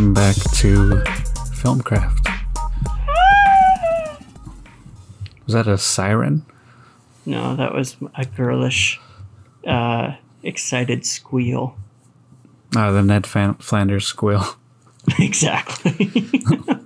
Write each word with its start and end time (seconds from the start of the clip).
welcome 0.00 0.14
back 0.14 0.36
to 0.54 1.02
Filmcraft. 1.60 2.26
Was 5.44 5.52
that 5.52 5.66
a 5.66 5.76
siren? 5.76 6.46
No, 7.26 7.54
that 7.54 7.74
was 7.74 7.98
a 8.14 8.24
girlish, 8.24 8.98
uh, 9.66 10.12
excited 10.42 11.04
squeal. 11.04 11.76
Ah, 12.74 12.90
the 12.92 13.02
Ned 13.02 13.26
Fan- 13.26 13.56
Flanders 13.56 14.06
squeal. 14.06 14.42
exactly. 15.18 16.10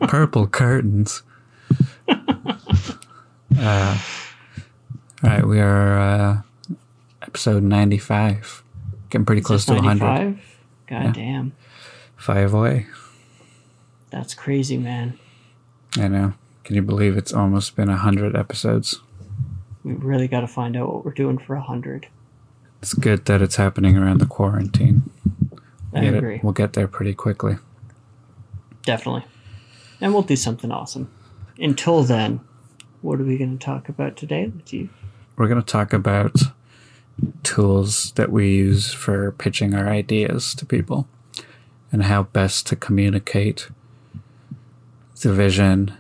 Purple 0.09 0.49
curtains. 0.49 1.23
uh, 2.09 2.35
all 3.57 3.97
right, 5.23 5.47
we 5.47 5.61
are 5.61 5.99
uh, 6.01 6.43
episode 7.23 7.63
95. 7.63 8.65
Getting 9.09 9.25
pretty 9.25 9.43
close 9.43 9.65
to 9.67 9.75
100. 9.75 10.05
95? 10.05 10.57
God 10.89 11.15
damn. 11.15 11.53
Five 12.17 12.53
away. 12.55 12.87
That's 14.15 14.33
crazy, 14.33 14.77
man. 14.79 15.19
I 15.99 16.07
know. 16.07 16.35
Can 16.63 16.77
you 16.77 16.83
believe 16.83 17.17
it's 17.17 17.33
almost 17.33 17.75
been 17.75 17.89
a 17.89 17.93
100 17.99 18.37
episodes? 18.37 19.01
We 19.83 19.93
really 19.95 20.29
got 20.29 20.41
to 20.43 20.47
find 20.47 20.77
out 20.77 20.87
what 20.93 21.05
we're 21.05 21.11
doing 21.13 21.37
for 21.37 21.55
a 21.57 21.59
100. 21.59 22.07
It's 22.81 22.95
good 22.95 23.25
that 23.25 23.43
it's 23.43 23.57
happening 23.57 23.97
around 23.99 24.21
the 24.21 24.27
quarantine. 24.27 25.11
I 25.93 26.01
Get 26.03 26.15
it- 26.15 26.19
agree. 26.19 26.41
We'll 26.45 26.53
get 26.53 26.75
there 26.75 26.87
pretty 26.87 27.13
quickly. 27.13 27.57
Definitely. 28.85 29.25
And 30.01 30.13
we'll 30.13 30.23
do 30.23 30.37
something 30.37 30.71
awesome. 30.71 31.11
Until 31.59 32.05
then, 32.05 32.39
what 33.03 33.21
are 33.21 33.25
we 33.25 33.37
going 33.37 33.59
to 33.59 33.65
talk 33.65 33.89
about 33.89 34.17
today, 34.17 34.53
Latif? 34.57 34.91
We're 35.37 35.49
going 35.49 35.61
to 35.61 35.67
talk 35.67 35.93
about 35.93 36.37
tools 37.43 38.13
that 38.15 38.31
we 38.31 38.55
use 38.55 38.93
for 38.93 39.33
pitching 39.33 39.75
our 39.75 39.89
ideas 39.89 40.55
to 40.55 40.65
people 40.67 41.09
and 41.91 42.05
how 42.05 42.25
best 42.25 42.67
to 42.69 42.77
communicate 42.77 43.69
the 45.25 45.33
vision 45.33 45.93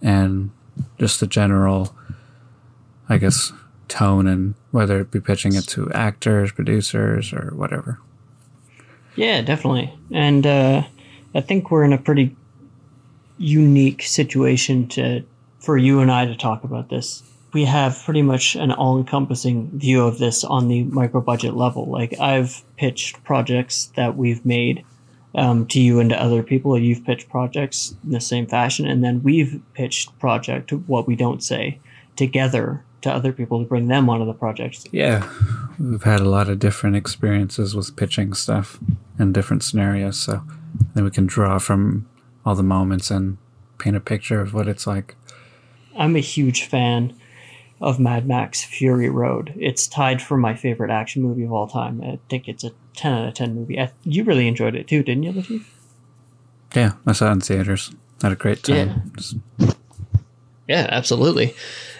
and 0.00 0.50
just 0.98 1.20
the 1.20 1.26
general, 1.26 1.94
I 3.08 3.18
guess, 3.18 3.52
tone 3.88 4.26
and 4.26 4.54
whether 4.70 5.00
it 5.00 5.10
be 5.10 5.20
pitching 5.20 5.54
it 5.54 5.66
to 5.68 5.90
actors, 5.92 6.52
producers, 6.52 7.32
or 7.32 7.52
whatever. 7.54 8.00
Yeah, 9.16 9.42
definitely. 9.42 9.92
And 10.12 10.46
uh, 10.46 10.84
I 11.34 11.40
think 11.40 11.70
we're 11.70 11.84
in 11.84 11.92
a 11.92 11.98
pretty 11.98 12.36
unique 13.36 14.02
situation 14.02 14.88
to 14.88 15.24
for 15.58 15.76
you 15.76 16.00
and 16.00 16.10
I 16.10 16.26
to 16.26 16.36
talk 16.36 16.64
about 16.64 16.88
this. 16.88 17.22
We 17.52 17.64
have 17.64 18.00
pretty 18.04 18.22
much 18.22 18.54
an 18.54 18.70
all-encompassing 18.70 19.78
view 19.78 20.04
of 20.04 20.18
this 20.18 20.44
on 20.44 20.68
the 20.68 20.84
micro 20.84 21.20
budget 21.20 21.54
level. 21.54 21.86
Like 21.86 22.18
I've 22.20 22.62
pitched 22.76 23.24
projects 23.24 23.86
that 23.96 24.16
we've 24.16 24.44
made 24.46 24.84
um, 25.34 25.66
to 25.66 25.80
you 25.80 26.00
and 26.00 26.10
to 26.10 26.20
other 26.20 26.42
people. 26.42 26.78
You've 26.78 27.04
pitched 27.04 27.28
projects 27.28 27.94
in 28.04 28.10
the 28.10 28.20
same 28.20 28.46
fashion, 28.46 28.86
and 28.86 29.04
then 29.04 29.22
we've 29.22 29.60
pitched 29.74 30.18
project 30.18 30.72
what 30.72 31.06
we 31.06 31.16
don't 31.16 31.42
say 31.42 31.78
together 32.16 32.84
to 33.02 33.12
other 33.12 33.32
people 33.32 33.60
to 33.60 33.68
bring 33.68 33.88
them 33.88 34.10
onto 34.10 34.26
the 34.26 34.34
project. 34.34 34.88
Yeah, 34.92 35.28
we've 35.78 36.02
had 36.02 36.20
a 36.20 36.28
lot 36.28 36.48
of 36.48 36.58
different 36.58 36.96
experiences 36.96 37.74
with 37.74 37.94
pitching 37.96 38.32
stuff 38.34 38.78
in 39.18 39.32
different 39.32 39.62
scenarios, 39.62 40.18
so 40.18 40.42
then 40.94 41.04
we 41.04 41.10
can 41.10 41.26
draw 41.26 41.58
from 41.58 42.08
all 42.44 42.54
the 42.54 42.62
moments 42.62 43.10
and 43.10 43.38
paint 43.78 43.96
a 43.96 44.00
picture 44.00 44.40
of 44.40 44.54
what 44.54 44.68
it's 44.68 44.86
like. 44.86 45.14
I'm 45.96 46.16
a 46.16 46.20
huge 46.20 46.64
fan 46.64 47.17
of 47.80 48.00
Mad 48.00 48.26
Max 48.26 48.64
Fury 48.64 49.08
Road. 49.08 49.52
It's 49.56 49.86
tied 49.86 50.20
for 50.20 50.36
my 50.36 50.54
favorite 50.54 50.90
action 50.90 51.22
movie 51.22 51.44
of 51.44 51.52
all 51.52 51.68
time. 51.68 52.02
I 52.02 52.18
think 52.28 52.48
it's 52.48 52.64
a 52.64 52.72
10 52.96 53.12
out 53.12 53.28
of 53.28 53.34
10 53.34 53.54
movie. 53.54 53.78
I, 53.78 53.92
you 54.04 54.24
really 54.24 54.48
enjoyed 54.48 54.74
it 54.74 54.88
too, 54.88 55.02
didn't 55.02 55.22
you, 55.22 55.32
Latif? 55.32 55.64
Yeah, 56.74 56.92
I 57.06 57.12
saw 57.12 57.28
it 57.28 57.32
in 57.32 57.40
theaters. 57.40 57.92
Had 58.20 58.32
a 58.32 58.36
great 58.36 58.62
time. 58.62 59.12
Yeah. 59.58 59.72
Yeah, 60.68 60.86
absolutely. 60.90 61.54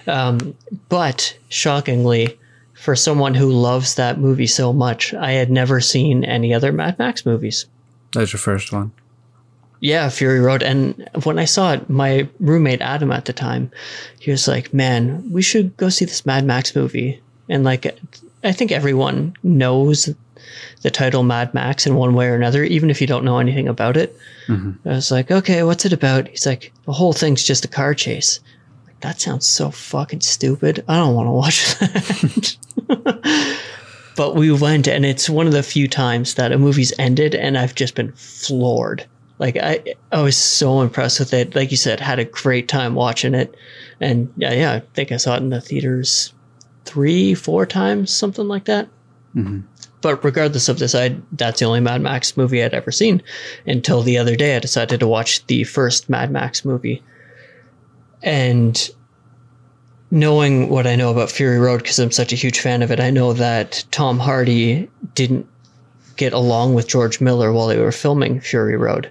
Um, 0.07 0.55
but 0.89 1.39
shockingly, 1.49 2.39
for 2.75 2.95
someone 2.95 3.35
who 3.35 3.51
loves 3.51 3.95
that 3.95 4.19
movie 4.19 4.47
so 4.47 4.73
much, 4.73 5.15
I 5.15 5.33
had 5.33 5.51
never 5.51 5.81
seen 5.81 6.25
any 6.25 6.53
other 6.53 6.71
Mad 6.71 6.99
Max 6.99 7.25
movies. 7.25 7.67
That's 8.13 8.33
your 8.33 8.41
first 8.41 8.73
one. 8.73 8.93
Yeah, 9.81 10.09
Fury 10.09 10.41
Road. 10.41 10.63
And 10.63 11.09
when 11.23 11.39
I 11.39 11.45
saw 11.45 11.73
it, 11.73 11.89
my 11.89 12.29
roommate 12.41 12.81
Adam 12.81 13.13
at 13.13 13.27
the 13.27 13.33
time, 13.33 13.71
he 14.19 14.31
was 14.31 14.49
like, 14.49 14.75
"Man, 14.75 15.31
we 15.31 15.43
should 15.43 15.77
go 15.77 15.89
see 15.89 16.05
this 16.05 16.27
Mad 16.27 16.45
Max 16.45 16.75
movie." 16.75 17.23
And 17.49 17.65
like, 17.65 17.87
I 18.43 18.53
think 18.53 18.73
everyone 18.73 19.35
knows 19.43 20.09
the 20.83 20.91
title 20.91 21.23
Mad 21.23 21.55
Max 21.55 21.87
in 21.87 21.95
one 21.95 22.15
way 22.15 22.27
or 22.29 22.35
another, 22.35 22.65
even 22.65 22.91
if 22.91 23.01
you 23.01 23.07
don't 23.07 23.25
know 23.25 23.39
anything 23.39 23.69
about 23.69 23.97
it. 23.97 24.17
Mm-hmm. 24.49 24.89
I 24.89 24.93
was 24.93 25.11
like, 25.11 25.31
"Okay, 25.31 25.63
what's 25.63 25.85
it 25.85 25.93
about?" 25.93 26.27
He's 26.29 26.47
like, 26.47 26.73
"The 26.85 26.93
whole 26.93 27.13
thing's 27.13 27.45
just 27.45 27.65
a 27.65 27.69
car 27.69 27.95
chase." 27.95 28.41
Like, 28.87 28.99
that 29.01 29.21
sounds 29.21 29.47
so 29.47 29.71
fucking 29.71 30.23
stupid. 30.23 30.85
I 30.89 30.97
don't 30.97 31.15
want 31.15 31.27
to 31.29 31.33
watch 31.33 31.79
that. 31.79 33.59
but 34.17 34.35
we 34.35 34.51
went, 34.51 34.89
and 34.89 35.07
it's 35.07 35.31
one 35.31 35.47
of 35.47 35.53
the 35.53 35.63
few 35.63 35.87
times 35.87 36.35
that 36.35 36.51
a 36.51 36.59
movie's 36.59 36.93
ended, 36.99 37.37
and 37.37 37.57
I've 37.57 37.77
just 37.77 37.95
been 37.95 38.11
floored. 38.13 39.07
Like 39.39 39.57
I, 39.57 39.83
I 40.11 40.21
was 40.21 40.37
so 40.37 40.81
impressed 40.81 41.21
with 41.21 41.33
it. 41.33 41.55
Like 41.55 41.71
you 41.71 41.77
said, 41.77 42.01
had 42.01 42.19
a 42.19 42.25
great 42.25 42.69
time 42.69 42.95
watching 42.95 43.35
it, 43.35 43.57
and 44.01 44.33
yeah, 44.37 44.53
yeah, 44.53 44.73
I 44.73 44.81
think 44.95 45.13
I 45.13 45.17
saw 45.17 45.35
it 45.35 45.43
in 45.43 45.51
the 45.51 45.61
theaters 45.61 46.33
three, 46.85 47.35
four 47.35 47.67
times, 47.67 48.13
something 48.13 48.49
like 48.49 48.65
that. 48.65 48.89
Mm-hmm. 49.37 49.61
But 50.01 50.25
regardless 50.25 50.69
of 50.69 50.79
this, 50.79 50.95
I 50.95 51.17
that's 51.33 51.61
the 51.61 51.67
only 51.67 51.81
Mad 51.81 52.01
Max 52.01 52.37
movie 52.37 52.63
I'd 52.63 52.75
ever 52.75 52.91
seen 52.91 53.23
until 53.67 54.03
the 54.03 54.19
other 54.19 54.35
day. 54.35 54.57
I 54.57 54.61
decided 54.61 55.01
to 55.01 55.09
watch 55.09 55.47
the 55.47 55.65
first 55.65 56.09
Mad 56.09 56.33
Max 56.33 56.65
movie, 56.65 57.03
and 58.23 58.91
knowing 60.11 60.69
what 60.69 60.87
I 60.87 60.97
know 60.97 61.11
about 61.11 61.31
Fury 61.31 61.59
Road 61.59 61.83
because 61.83 61.99
I'm 61.99 62.11
such 62.11 62.33
a 62.33 62.37
huge 62.37 62.61
fan 62.61 62.83
of 62.83 62.91
it, 62.91 63.01
I 63.01 63.11
know 63.11 63.33
that 63.35 63.85
Tom 63.91 64.19
Hardy 64.19 64.91
didn't 65.15 65.47
get 66.17 66.33
along 66.33 66.75
with 66.75 66.89
George 66.89 67.21
Miller 67.21 67.53
while 67.53 67.69
they 67.69 67.79
were 67.79 67.93
filming 67.93 68.41
Fury 68.41 68.77
Road. 68.77 69.11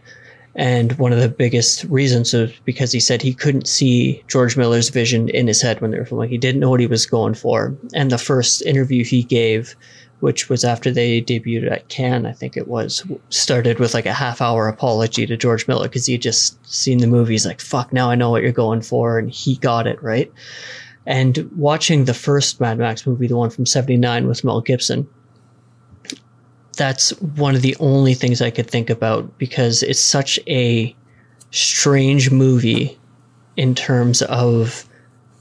And 0.58 0.94
one 0.94 1.14
of 1.14 1.20
the 1.20 1.30
biggest 1.30 1.84
reasons 1.84 2.34
was 2.34 2.52
because 2.66 2.92
he 2.92 3.00
said 3.00 3.22
he 3.22 3.36
couldn't 3.36 3.68
see 3.68 4.24
George 4.28 4.58
Miller's 4.58 4.90
vision 4.90 5.30
in 5.30 5.46
his 5.46 5.62
head 5.62 5.80
when 5.80 5.92
they 5.92 6.00
were 6.00 6.06
filming. 6.06 6.30
He 6.30 6.40
didn't 6.40 6.60
know 6.60 6.72
what 6.72 6.80
he 6.80 6.88
was 6.88 7.06
going 7.06 7.36
for. 7.36 7.78
And 7.94 8.12
the 8.12 8.18
first 8.18 8.64
interview 8.64 9.04
he 9.04 9.22
gave, 9.22 9.76
which 10.20 10.50
was 10.50 10.64
after 10.64 10.90
they 10.90 11.22
debuted 11.22 11.72
at 11.72 11.90
Cannes, 11.90 12.26
I 12.26 12.32
think 12.32 12.58
it 12.58 12.68
was, 12.68 13.06
started 13.30 13.78
with 13.78 13.94
like 13.94 14.08
a 14.08 14.14
half 14.14 14.42
hour 14.42 14.68
apology 14.68 15.28
to 15.28 15.38
George 15.38 15.68
Miller 15.68 15.88
because 15.88 16.08
he 16.08 16.14
had 16.14 16.24
just 16.24 16.58
seen 16.68 16.98
the 16.98 17.08
movie. 17.08 17.36
He's 17.36 17.46
like, 17.46 17.62
fuck, 17.62 17.94
now 17.94 18.10
I 18.10 18.16
know 18.16 18.32
what 18.32 18.42
you're 18.42 18.52
going 18.52 18.82
for. 18.82 19.20
And 19.20 19.30
he 19.30 19.58
got 19.58 19.86
it, 19.86 20.02
right? 20.02 20.32
And 21.06 21.50
watching 21.56 22.06
the 22.06 22.16
first 22.16 22.60
Mad 22.60 22.80
Max 22.80 23.06
movie, 23.06 23.28
the 23.28 23.38
one 23.38 23.52
from 23.52 23.68
79 23.68 24.28
with 24.28 24.44
Mel 24.44 24.62
Gibson, 24.62 25.08
that's 26.78 27.10
one 27.22 27.56
of 27.56 27.62
the 27.62 27.76
only 27.80 28.14
things 28.14 28.42
I 28.42 28.52
could 28.52 28.70
think 28.70 28.90
about 28.90 29.38
because 29.38 29.84
it's 29.84 30.00
such 30.00 30.40
a 30.48 30.96
strange 31.52 32.32
movie 32.32 32.98
in 33.56 33.76
terms 33.76 34.22
of 34.24 34.88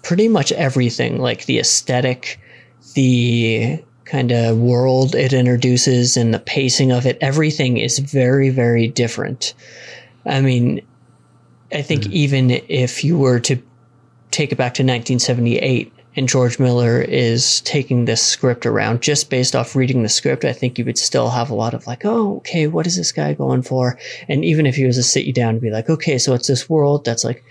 pretty 0.03 0.29
much 0.29 0.53
everything 0.53 1.21
like 1.21 1.47
the 1.47 1.59
aesthetic, 1.59 2.41
the 2.95 3.83
kind 4.05 4.33
of 4.33 4.57
world 4.57 5.15
it 5.15 5.33
introduces, 5.33 6.17
and 6.17 6.33
the 6.33 6.39
pacing 6.39 6.93
of 6.93 7.07
it. 7.07 7.19
Everything 7.21 7.77
is 7.77 7.99
very, 7.99 8.51
very 8.51 8.89
different. 8.89 9.55
I 10.25 10.41
mean, 10.41 10.81
I 11.73 11.83
think 11.83 12.05
hmm. 12.05 12.13
even 12.13 12.51
if 12.51 13.05
you 13.05 13.19
were 13.19 13.41
to 13.41 13.61
take 14.31 14.53
it 14.53 14.57
back 14.57 14.75
to 14.75 14.83
1978 14.83 15.93
and 16.17 16.29
George 16.29 16.59
Miller 16.59 17.03
is 17.03 17.61
taking 17.61 18.07
this 18.07 18.23
script 18.23 18.65
around 18.65 19.03
just 19.03 19.29
based 19.29 19.55
off 19.55 19.77
reading 19.77 20.03
the 20.03 20.09
script, 20.09 20.45
I 20.45 20.53
think 20.53 20.79
you 20.79 20.85
would 20.87 20.99
still 20.99 21.29
have 21.29 21.51
a 21.51 21.55
lot 21.55 21.75
of 21.75 21.87
like, 21.87 22.05
oh, 22.05 22.39
okay, 22.39 22.67
what 22.67 22.87
is 22.87 22.97
this 22.97 23.13
guy 23.13 23.35
going 23.35 23.63
for? 23.63 23.99
And 24.27 24.45
even 24.45 24.65
if 24.65 24.77
he 24.77 24.87
was 24.87 24.97
to 24.97 25.03
sit 25.03 25.27
you 25.27 25.33
down 25.33 25.51
and 25.51 25.61
be 25.61 25.71
like, 25.71 25.91
okay, 25.91 26.17
so 26.17 26.33
it's 26.33 26.49
this 26.49 26.71
world 26.71 27.05
that's 27.05 27.23
like 27.23 27.45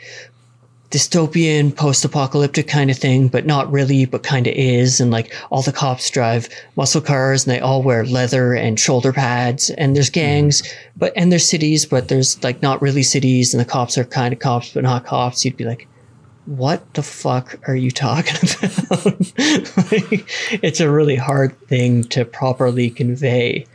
dystopian, 0.89 1.75
post 1.75 2.05
apocalyptic 2.05 2.67
kind 2.67 2.89
of 2.89 2.97
thing, 2.97 3.27
but 3.27 3.45
not 3.45 3.71
really, 3.71 4.05
but 4.05 4.23
kind 4.23 4.47
of 4.47 4.53
is. 4.53 4.99
And 4.99 5.11
like 5.11 5.33
all 5.51 5.61
the 5.61 5.71
cops 5.71 6.09
drive 6.09 6.49
muscle 6.75 7.01
cars 7.01 7.45
and 7.45 7.53
they 7.53 7.59
all 7.59 7.83
wear 7.83 8.03
leather 8.03 8.53
and 8.53 8.79
shoulder 8.79 9.13
pads 9.13 9.69
and 9.71 9.95
there's 9.95 10.09
hmm. 10.09 10.13
gangs, 10.13 10.63
but, 10.97 11.13
and 11.15 11.31
there's 11.31 11.47
cities, 11.47 11.85
but 11.85 12.07
there's 12.07 12.41
like 12.43 12.63
not 12.63 12.81
really 12.81 13.03
cities 13.03 13.53
and 13.53 13.61
the 13.61 13.65
cops 13.65 13.95
are 13.97 14.05
kind 14.05 14.33
of 14.33 14.39
cops, 14.39 14.73
but 14.73 14.83
not 14.83 15.05
cops. 15.05 15.45
You'd 15.45 15.57
be 15.57 15.65
like, 15.65 15.87
what 16.45 16.93
the 16.93 17.03
fuck 17.03 17.57
are 17.67 17.75
you 17.75 17.91
talking 17.91 18.35
about? 18.63 19.05
like, 19.91 20.29
it's 20.63 20.79
a 20.79 20.89
really 20.89 21.15
hard 21.15 21.57
thing 21.67 22.03
to 22.05 22.25
properly 22.25 22.89
convey. 22.89 23.65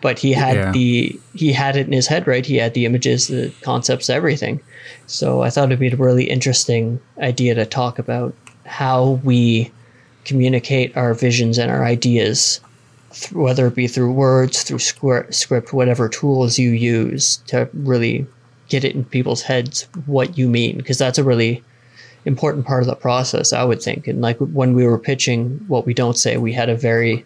But 0.00 0.18
he 0.18 0.32
had 0.32 0.56
Yeah. 0.56 0.72
the 0.72 1.20
he 1.34 1.52
had 1.52 1.76
it 1.76 1.86
in 1.86 1.92
his 1.92 2.06
head, 2.06 2.26
right? 2.26 2.46
He 2.46 2.56
had 2.56 2.72
the 2.72 2.86
images, 2.86 3.26
the 3.28 3.52
concepts, 3.60 4.08
everything. 4.08 4.60
So 5.06 5.42
I 5.42 5.50
thought 5.50 5.66
it'd 5.66 5.78
be 5.78 5.88
a 5.90 5.96
really 5.96 6.24
interesting 6.30 6.98
idea 7.18 7.54
to 7.54 7.66
talk 7.66 7.98
about 7.98 8.34
how 8.64 9.20
we 9.22 9.70
communicate 10.24 10.96
our 10.96 11.12
visions 11.14 11.58
and 11.58 11.70
our 11.70 11.84
ideas 11.84 12.60
th- 13.12 13.32
whether 13.32 13.66
it 13.66 13.74
be 13.74 13.86
through 13.86 14.12
words, 14.12 14.62
through 14.62 14.78
script, 14.78 15.72
whatever 15.74 16.08
tools 16.08 16.58
you 16.58 16.70
use 16.70 17.36
to 17.48 17.68
really 17.74 18.26
get 18.68 18.82
it 18.82 18.94
in 18.94 19.04
people's 19.04 19.42
heads 19.42 19.86
what 20.06 20.36
you 20.38 20.48
mean, 20.48 20.76
because 20.78 20.98
that's 20.98 21.18
a 21.18 21.22
really 21.24 21.62
important 22.26 22.66
part 22.66 22.82
of 22.82 22.88
the 22.88 22.96
process, 22.96 23.52
I 23.52 23.64
would 23.64 23.80
think. 23.80 24.06
And 24.06 24.20
like 24.20 24.36
when 24.38 24.74
we 24.74 24.86
were 24.86 24.98
pitching 24.98 25.64
what 25.68 25.86
we 25.86 25.94
don't 25.94 26.18
say, 26.18 26.36
we 26.36 26.52
had 26.52 26.68
a 26.68 26.76
very 26.76 27.24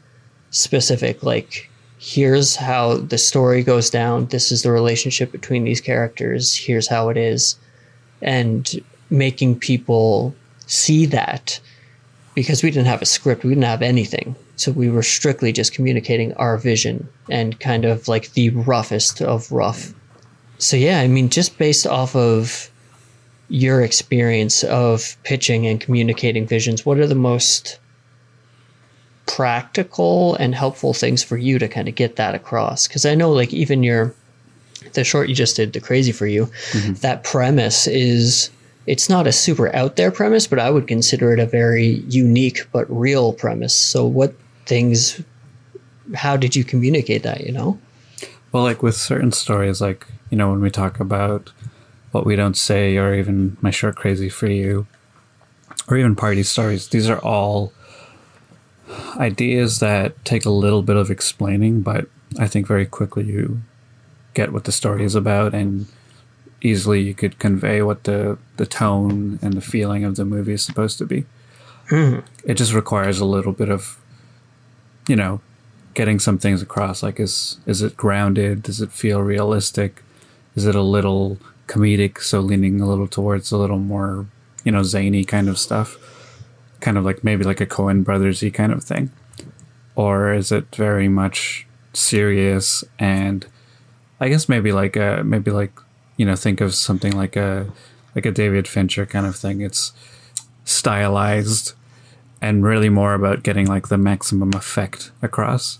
specific, 0.50 1.22
like, 1.22 1.68
here's 1.98 2.54
how 2.54 2.98
the 2.98 3.18
story 3.18 3.62
goes 3.62 3.90
down. 3.90 4.26
This 4.26 4.52
is 4.52 4.62
the 4.62 4.70
relationship 4.70 5.32
between 5.32 5.64
these 5.64 5.80
characters. 5.80 6.54
Here's 6.54 6.88
how 6.88 7.08
it 7.08 7.16
is. 7.16 7.56
And 8.22 8.80
making 9.10 9.58
people 9.58 10.34
see 10.66 11.06
that 11.06 11.58
because 12.34 12.62
we 12.62 12.70
didn't 12.70 12.86
have 12.86 13.02
a 13.02 13.06
script, 13.06 13.42
we 13.42 13.50
didn't 13.50 13.64
have 13.64 13.82
anything. 13.82 14.36
So 14.56 14.70
we 14.72 14.88
were 14.88 15.02
strictly 15.02 15.52
just 15.52 15.74
communicating 15.74 16.32
our 16.34 16.56
vision 16.58 17.08
and 17.28 17.58
kind 17.58 17.84
of 17.84 18.06
like 18.06 18.32
the 18.32 18.50
roughest 18.50 19.20
of 19.20 19.50
rough. 19.50 19.92
So 20.58 20.76
yeah, 20.76 21.00
I 21.00 21.08
mean, 21.08 21.30
just 21.30 21.58
based 21.58 21.86
off 21.86 22.14
of 22.14 22.69
your 23.50 23.82
experience 23.82 24.64
of 24.64 25.16
pitching 25.24 25.66
and 25.66 25.80
communicating 25.80 26.46
visions, 26.46 26.86
what 26.86 26.98
are 26.98 27.06
the 27.06 27.14
most 27.14 27.78
practical 29.26 30.34
and 30.36 30.54
helpful 30.54 30.94
things 30.94 31.22
for 31.22 31.36
you 31.36 31.58
to 31.58 31.68
kind 31.68 31.88
of 31.88 31.94
get 31.94 32.16
that 32.16 32.34
across? 32.34 32.88
Because 32.88 33.04
I 33.04 33.14
know, 33.14 33.32
like, 33.32 33.52
even 33.52 33.82
your 33.82 34.14
the 34.94 35.04
short 35.04 35.28
you 35.28 35.34
just 35.34 35.56
did, 35.56 35.72
the 35.72 35.80
crazy 35.80 36.12
for 36.12 36.26
you, 36.26 36.46
mm-hmm. 36.46 36.94
that 36.94 37.22
premise 37.22 37.86
is 37.86 38.50
it's 38.86 39.08
not 39.08 39.26
a 39.26 39.32
super 39.32 39.74
out 39.74 39.96
there 39.96 40.10
premise, 40.10 40.46
but 40.46 40.58
I 40.58 40.70
would 40.70 40.88
consider 40.88 41.32
it 41.32 41.38
a 41.38 41.46
very 41.46 42.02
unique 42.08 42.66
but 42.72 42.86
real 42.88 43.32
premise. 43.32 43.74
So, 43.74 44.06
what 44.06 44.34
things, 44.66 45.20
how 46.14 46.36
did 46.36 46.56
you 46.56 46.64
communicate 46.64 47.22
that, 47.24 47.42
you 47.42 47.52
know? 47.52 47.78
Well, 48.52 48.62
like 48.62 48.82
with 48.82 48.96
certain 48.96 49.32
stories, 49.32 49.80
like, 49.80 50.06
you 50.30 50.36
know, 50.36 50.50
when 50.50 50.60
we 50.60 50.70
talk 50.70 50.98
about 50.98 51.52
what 52.12 52.26
we 52.26 52.36
don't 52.36 52.56
say, 52.56 52.96
or 52.96 53.14
even 53.14 53.56
my 53.60 53.70
short 53.70 53.96
crazy 53.96 54.28
for 54.28 54.48
you, 54.48 54.86
or 55.88 55.96
even 55.96 56.16
party 56.16 56.42
stories, 56.42 56.88
these 56.88 57.08
are 57.08 57.18
all 57.20 57.72
ideas 59.16 59.78
that 59.78 60.24
take 60.24 60.44
a 60.44 60.50
little 60.50 60.82
bit 60.82 60.96
of 60.96 61.10
explaining, 61.10 61.82
but 61.82 62.08
I 62.38 62.46
think 62.46 62.66
very 62.66 62.86
quickly 62.86 63.24
you 63.24 63.62
get 64.34 64.52
what 64.52 64.64
the 64.64 64.72
story 64.72 65.04
is 65.04 65.14
about 65.14 65.54
and 65.54 65.86
easily 66.62 67.00
you 67.00 67.14
could 67.14 67.38
convey 67.38 67.82
what 67.82 68.04
the 68.04 68.38
the 68.56 68.66
tone 68.66 69.38
and 69.42 69.54
the 69.54 69.60
feeling 69.60 70.04
of 70.04 70.16
the 70.16 70.24
movie 70.24 70.52
is 70.52 70.64
supposed 70.64 70.98
to 70.98 71.06
be. 71.06 71.24
Mm. 71.88 72.22
It 72.44 72.54
just 72.54 72.72
requires 72.72 73.18
a 73.18 73.24
little 73.24 73.52
bit 73.52 73.68
of, 73.68 73.98
you 75.08 75.16
know, 75.16 75.40
getting 75.94 76.18
some 76.18 76.38
things 76.38 76.62
across. 76.62 77.02
Like, 77.02 77.18
is 77.18 77.58
is 77.66 77.82
it 77.82 77.96
grounded? 77.96 78.62
Does 78.62 78.80
it 78.80 78.92
feel 78.92 79.20
realistic? 79.22 80.02
Is 80.54 80.66
it 80.66 80.74
a 80.74 80.82
little 80.82 81.38
comedic? 81.70 82.20
So 82.20 82.40
leaning 82.40 82.80
a 82.80 82.88
little 82.88 83.08
towards 83.08 83.52
a 83.52 83.56
little 83.56 83.78
more, 83.78 84.26
you 84.64 84.72
know, 84.72 84.82
zany 84.82 85.24
kind 85.24 85.48
of 85.48 85.58
stuff, 85.58 85.96
kind 86.80 86.98
of 86.98 87.04
like 87.04 87.22
maybe 87.22 87.44
like 87.44 87.60
a 87.60 87.66
Coen 87.66 88.04
Brothersy 88.04 88.52
kind 88.52 88.72
of 88.72 88.82
thing, 88.82 89.10
or 89.94 90.34
is 90.34 90.50
it 90.52 90.74
very 90.74 91.08
much 91.08 91.66
serious 91.92 92.84
and 92.98 93.46
I 94.20 94.28
guess 94.28 94.48
maybe 94.48 94.72
like 94.72 94.96
a 94.96 95.22
maybe 95.24 95.50
like 95.50 95.72
you 96.16 96.26
know 96.26 96.36
think 96.36 96.60
of 96.60 96.74
something 96.74 97.16
like 97.16 97.36
a 97.36 97.72
like 98.14 98.26
a 98.26 98.30
David 98.30 98.68
Fincher 98.68 99.06
kind 99.06 99.26
of 99.26 99.36
thing. 99.36 99.60
It's 99.60 99.92
stylized 100.64 101.72
and 102.40 102.64
really 102.64 102.88
more 102.88 103.14
about 103.14 103.42
getting 103.42 103.66
like 103.66 103.88
the 103.88 103.98
maximum 103.98 104.52
effect 104.54 105.10
across. 105.22 105.78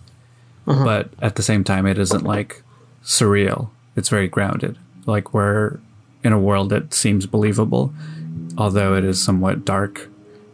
Uh-huh. 0.67 0.85
But 0.85 1.11
at 1.21 1.37
the 1.37 1.43
same 1.43 1.65
time, 1.65 1.87
it 1.87 1.99
isn't 1.99 2.25
like 2.25 2.63
surreal. 3.03 3.71
It's 3.97 4.09
very 4.09 4.29
grounded. 4.29 4.79
Like 5.07 5.35
we're 5.35 5.79
in 6.23 6.33
a 6.33 6.39
world 6.39 6.71
that 6.71 6.93
seems 6.93 7.27
believable, 7.27 7.93
although 8.59 8.95
it 8.95 9.05
is 9.05 9.23
somewhat 9.23 9.65
dark 9.65 10.09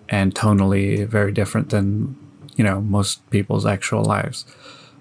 and 0.08 0.34
tonally 0.34 1.06
very 1.06 1.32
different 1.32 1.70
than 1.70 2.16
you 2.56 2.64
know 2.64 2.80
most 2.80 3.28
people's 3.30 3.66
actual 3.66 4.04
lives. 4.04 4.44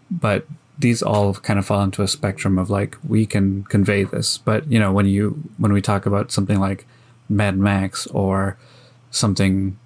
But 0.09 0.45
these 0.77 1.01
all 1.01 1.33
kind 1.35 1.57
of 1.57 1.65
fall 1.65 1.81
into 1.83 2.01
a 2.01 2.07
spectrum 2.07 2.57
of 2.57 2.69
like 2.69 2.97
we 3.07 3.25
can 3.25 3.63
convey 3.65 4.03
this 4.03 4.37
but 4.37 4.69
you 4.69 4.77
know 4.77 4.91
when 4.91 5.05
you 5.05 5.41
when 5.57 5.71
we 5.71 5.81
talk 5.81 6.05
about 6.05 6.31
something 6.31 6.59
like 6.59 6.85
mad 7.29 7.57
max 7.57 8.07
or 8.07 8.57
something 9.09 9.77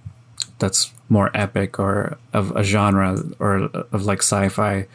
that's 0.57 0.91
more 1.07 1.29
epic 1.33 1.79
or 1.79 2.17
of 2.33 2.56
a 2.56 2.63
genre 2.63 3.23
or 3.39 3.69
of 3.91 4.06
like 4.06 4.19
sci-fi 4.19 4.88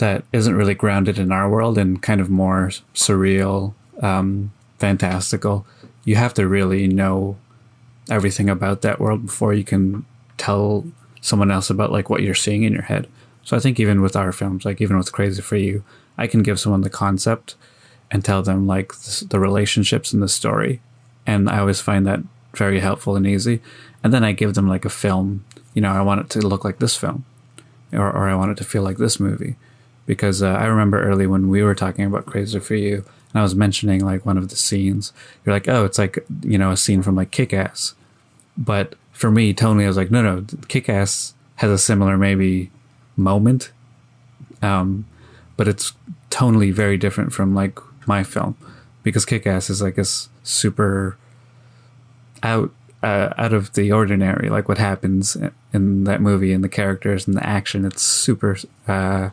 that 0.00 0.24
isn't 0.32 0.56
really 0.56 0.74
grounded 0.74 1.18
in 1.18 1.32
our 1.32 1.48
world 1.48 1.78
and 1.78 2.02
kind 2.02 2.20
of 2.20 2.28
more 2.28 2.70
surreal 2.94 3.74
um, 4.02 4.52
fantastical 4.78 5.66
you 6.04 6.16
have 6.16 6.34
to 6.34 6.48
really 6.48 6.88
know 6.88 7.36
everything 8.10 8.50
about 8.50 8.82
that 8.82 9.00
world 9.00 9.26
before 9.26 9.54
you 9.54 9.64
can 9.64 10.04
tell 10.36 10.84
someone 11.20 11.50
else 11.50 11.70
about 11.70 11.92
like 11.92 12.10
what 12.10 12.22
you're 12.22 12.34
seeing 12.34 12.64
in 12.64 12.72
your 12.72 12.82
head 12.82 13.06
so 13.42 13.56
I 13.56 13.60
think 13.60 13.80
even 13.80 14.00
with 14.00 14.16
our 14.16 14.32
films, 14.32 14.64
like 14.64 14.80
even 14.80 14.96
with 14.96 15.12
Crazy 15.12 15.42
for 15.42 15.56
You, 15.56 15.82
I 16.18 16.26
can 16.26 16.42
give 16.42 16.60
someone 16.60 16.82
the 16.82 16.90
concept 16.90 17.56
and 18.10 18.24
tell 18.24 18.42
them 18.42 18.66
like 18.66 18.92
the 19.28 19.38
relationships 19.40 20.12
in 20.12 20.20
the 20.20 20.28
story, 20.28 20.80
and 21.26 21.48
I 21.48 21.58
always 21.58 21.80
find 21.80 22.06
that 22.06 22.20
very 22.54 22.80
helpful 22.80 23.16
and 23.16 23.26
easy. 23.26 23.60
And 24.02 24.12
then 24.12 24.24
I 24.24 24.32
give 24.32 24.54
them 24.54 24.68
like 24.68 24.84
a 24.84 24.90
film. 24.90 25.44
You 25.74 25.82
know, 25.82 25.92
I 25.92 26.00
want 26.02 26.20
it 26.20 26.30
to 26.30 26.46
look 26.46 26.64
like 26.64 26.78
this 26.78 26.96
film, 26.96 27.24
or 27.92 28.10
or 28.10 28.28
I 28.28 28.34
want 28.34 28.52
it 28.52 28.58
to 28.58 28.64
feel 28.64 28.82
like 28.82 28.98
this 28.98 29.20
movie, 29.20 29.56
because 30.10 30.42
uh, 30.42 30.48
I 30.48 30.64
remember 30.64 31.00
early 31.00 31.28
when 31.28 31.48
we 31.48 31.62
were 31.62 31.76
talking 31.76 32.04
about 32.04 32.26
Crazy 32.26 32.58
for 32.58 32.74
You, 32.74 33.04
and 33.32 33.38
I 33.38 33.42
was 33.42 33.54
mentioning 33.54 34.04
like 34.04 34.26
one 34.26 34.36
of 34.36 34.48
the 34.48 34.56
scenes. 34.56 35.12
You're 35.44 35.54
like, 35.54 35.68
oh, 35.68 35.84
it's 35.84 35.98
like 35.98 36.26
you 36.42 36.58
know 36.58 36.72
a 36.72 36.76
scene 36.76 37.00
from 37.00 37.14
like 37.14 37.30
Kick 37.30 37.54
Ass, 37.54 37.94
but 38.58 38.96
for 39.12 39.30
me, 39.30 39.54
Tony, 39.54 39.84
I 39.84 39.86
was 39.86 39.96
like, 39.96 40.10
no, 40.10 40.20
no, 40.20 40.44
Kick 40.66 40.88
Ass 40.88 41.32
has 41.56 41.70
a 41.70 41.78
similar 41.78 42.18
maybe 42.18 42.72
moment. 43.16 43.70
Um, 44.62 45.06
but 45.56 45.68
it's 45.68 45.92
tonally 46.28 46.72
very 46.72 46.96
different 46.96 47.32
from 47.32 47.54
like 47.54 47.78
my 48.08 48.24
film 48.24 48.56
because 49.04 49.24
Kick 49.24 49.46
Ass 49.46 49.70
is 49.70 49.80
like 49.80 49.96
a 49.96 50.04
super 50.42 51.16
out 52.42 52.72
uh, 53.00 53.32
out 53.38 53.52
of 53.52 53.74
the 53.74 53.92
ordinary. 53.92 54.50
Like 54.50 54.68
what 54.68 54.78
happens 54.78 55.36
in 55.72 56.02
that 56.02 56.20
movie 56.20 56.52
and 56.52 56.64
the 56.64 56.68
characters 56.68 57.28
and 57.28 57.36
the 57.36 57.46
action, 57.46 57.84
it's 57.84 58.02
super 58.02 58.58
uh, 58.88 59.30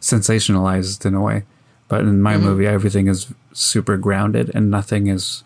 sensationalized 0.00 1.04
in 1.04 1.14
a 1.14 1.20
way. 1.20 1.44
But 1.88 2.02
in 2.02 2.20
my 2.20 2.34
mm-hmm. 2.34 2.44
movie, 2.44 2.66
everything 2.66 3.08
is 3.08 3.32
super 3.52 3.96
grounded 3.96 4.50
and 4.54 4.70
nothing 4.70 5.06
is 5.06 5.42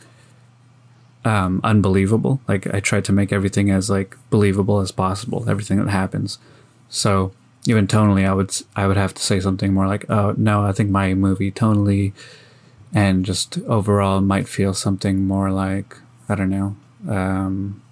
um, 1.25 1.61
unbelievable. 1.63 2.41
Like 2.49 2.73
I 2.75 2.81
tried 2.81 3.05
to 3.07 3.13
make 3.13 3.33
everything 3.33 3.71
as 3.71 3.89
like 3.89 4.17
believable 4.31 4.81
as 4.81 4.91
possible. 4.91 5.49
Everything 5.49 5.79
that 5.79 5.91
happens. 5.91 6.39
So 6.89 7.33
even 7.67 7.87
tonally, 7.87 8.27
I 8.27 8.35
would 8.35 8.55
I 8.75 8.87
would 8.87 8.97
have 8.97 9.15
to 9.15 9.23
say 9.23 9.39
something 9.41 9.73
more 9.73 9.87
like, 9.87 10.11
"Oh 10.11 10.35
no, 10.37 10.65
I 10.65 10.73
think 10.73 10.91
my 10.91 11.15
movie 11.15 11.53
tonally 11.53 12.13
and 12.93 13.25
just 13.25 13.59
overall 13.61 14.21
might 14.21 14.49
feel 14.49 14.75
something 14.75 15.27
more 15.27 15.51
like 15.51 15.97
I 16.29 16.35
don't 16.35 16.51
know, 16.51 16.77
um, 17.09 17.83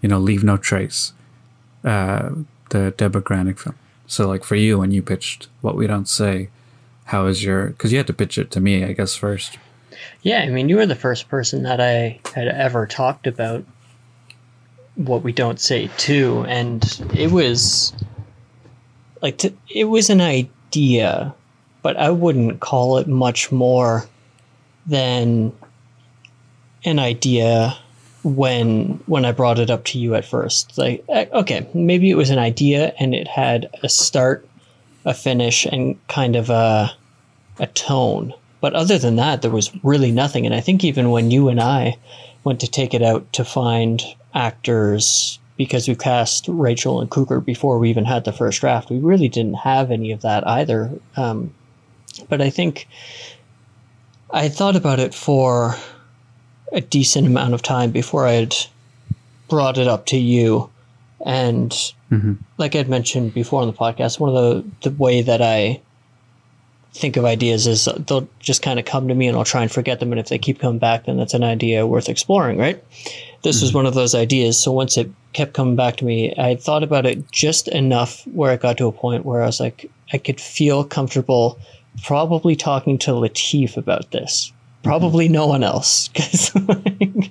you 0.00 0.08
know, 0.08 0.18
Leave 0.18 0.44
No 0.44 0.56
Trace, 0.56 1.12
uh, 1.84 2.30
the 2.70 2.92
Debra 2.96 3.22
Granik 3.22 3.58
film. 3.58 3.76
So 4.06 4.28
like 4.28 4.44
for 4.44 4.56
you, 4.56 4.78
when 4.78 4.90
you 4.90 5.02
pitched 5.02 5.48
What 5.60 5.76
We 5.76 5.86
Don't 5.86 6.08
Say, 6.08 6.48
how 7.06 7.26
is 7.26 7.44
your? 7.44 7.68
Because 7.68 7.92
you 7.92 7.98
had 7.98 8.06
to 8.08 8.12
pitch 8.12 8.38
it 8.38 8.50
to 8.52 8.60
me, 8.60 8.84
I 8.84 8.92
guess 8.92 9.14
first. 9.14 9.58
Yeah, 10.22 10.40
I 10.40 10.48
mean, 10.48 10.68
you 10.68 10.76
were 10.76 10.86
the 10.86 10.94
first 10.94 11.28
person 11.28 11.62
that 11.62 11.80
I 11.80 12.20
had 12.34 12.48
ever 12.48 12.86
talked 12.86 13.26
about 13.26 13.64
what 14.96 15.22
we 15.22 15.32
don't 15.32 15.60
say 15.60 15.90
to, 15.98 16.44
and 16.48 16.84
it 17.14 17.30
was 17.30 17.92
like 19.22 19.38
to, 19.38 19.52
it 19.68 19.84
was 19.84 20.10
an 20.10 20.20
idea, 20.20 21.34
but 21.82 21.96
I 21.96 22.10
wouldn't 22.10 22.60
call 22.60 22.98
it 22.98 23.06
much 23.06 23.52
more 23.52 24.06
than 24.86 25.52
an 26.84 26.98
idea 26.98 27.76
when 28.26 29.00
when 29.06 29.24
I 29.24 29.30
brought 29.30 29.60
it 29.60 29.70
up 29.70 29.84
to 29.84 29.98
you 29.98 30.14
at 30.16 30.24
first. 30.24 30.76
Like 30.76 31.04
okay, 31.08 31.68
maybe 31.72 32.10
it 32.10 32.16
was 32.16 32.30
an 32.30 32.38
idea 32.38 32.92
and 32.98 33.14
it 33.14 33.28
had 33.28 33.70
a 33.82 33.88
start, 33.88 34.46
a 35.04 35.14
finish 35.14 35.64
and 35.64 35.96
kind 36.08 36.34
of 36.34 36.50
a 36.50 36.92
a 37.58 37.66
tone. 37.68 38.34
But 38.60 38.74
other 38.74 38.98
than 38.98 39.16
that, 39.16 39.42
there 39.42 39.50
was 39.50 39.70
really 39.84 40.10
nothing. 40.10 40.44
And 40.44 40.54
I 40.54 40.60
think 40.60 40.82
even 40.82 41.10
when 41.10 41.30
you 41.30 41.48
and 41.48 41.60
I 41.60 41.98
went 42.42 42.60
to 42.60 42.70
take 42.70 42.94
it 42.94 43.02
out 43.02 43.32
to 43.34 43.44
find 43.44 44.02
actors 44.34 45.38
because 45.56 45.88
we 45.88 45.94
cast 45.94 46.46
Rachel 46.48 47.00
and 47.00 47.10
Cougar 47.10 47.40
before 47.40 47.78
we 47.78 47.90
even 47.90 48.04
had 48.04 48.24
the 48.24 48.32
first 48.32 48.60
draft. 48.60 48.90
We 48.90 48.98
really 48.98 49.28
didn't 49.28 49.54
have 49.54 49.90
any 49.90 50.12
of 50.12 50.22
that 50.22 50.46
either. 50.46 50.90
Um, 51.16 51.54
but 52.28 52.42
I 52.42 52.50
think 52.50 52.88
I 54.30 54.48
thought 54.48 54.76
about 54.76 55.00
it 55.00 55.14
for 55.14 55.76
a 56.72 56.80
decent 56.80 57.26
amount 57.26 57.54
of 57.54 57.62
time 57.62 57.90
before 57.90 58.26
I 58.26 58.32
had 58.32 58.54
brought 59.48 59.78
it 59.78 59.88
up 59.88 60.06
to 60.06 60.16
you. 60.16 60.70
And 61.24 61.70
mm-hmm. 62.10 62.34
like 62.58 62.74
I'd 62.74 62.88
mentioned 62.88 63.34
before 63.34 63.62
on 63.62 63.68
the 63.68 63.72
podcast, 63.72 64.20
one 64.20 64.34
of 64.34 64.34
the 64.34 64.90
the 64.90 64.96
way 64.96 65.22
that 65.22 65.40
I 65.40 65.80
think 66.92 67.16
of 67.16 67.24
ideas 67.24 67.66
is 67.66 67.88
they'll 68.06 68.28
just 68.40 68.62
kind 68.62 68.78
of 68.78 68.84
come 68.84 69.08
to 69.08 69.14
me 69.14 69.28
and 69.28 69.36
I'll 69.36 69.44
try 69.44 69.62
and 69.62 69.70
forget 69.70 70.00
them. 70.00 70.12
And 70.12 70.18
if 70.18 70.28
they 70.28 70.38
keep 70.38 70.58
coming 70.58 70.78
back, 70.78 71.04
then 71.04 71.18
that's 71.18 71.34
an 71.34 71.44
idea 71.44 71.86
worth 71.86 72.08
exploring, 72.08 72.58
right? 72.58 72.82
This 73.42 73.60
was 73.60 73.70
mm-hmm. 73.70 73.78
one 73.78 73.86
of 73.86 73.94
those 73.94 74.14
ideas. 74.14 74.58
So 74.58 74.72
once 74.72 74.96
it 74.96 75.10
kept 75.32 75.52
coming 75.52 75.76
back 75.76 75.96
to 75.96 76.04
me, 76.04 76.34
I 76.38 76.56
thought 76.56 76.82
about 76.82 77.06
it 77.06 77.30
just 77.30 77.68
enough 77.68 78.26
where 78.28 78.52
it 78.52 78.62
got 78.62 78.78
to 78.78 78.86
a 78.86 78.92
point 78.92 79.26
where 79.26 79.42
I 79.42 79.46
was 79.46 79.60
like, 79.60 79.90
I 80.12 80.18
could 80.18 80.40
feel 80.40 80.84
comfortable 80.84 81.58
probably 82.04 82.56
talking 82.56 82.98
to 82.98 83.12
Latif 83.12 83.76
about 83.76 84.10
this. 84.10 84.52
Probably 84.86 85.28
no 85.28 85.46
one 85.46 85.62
else. 85.62 86.08
Because 86.08 86.54
like, 86.68 87.30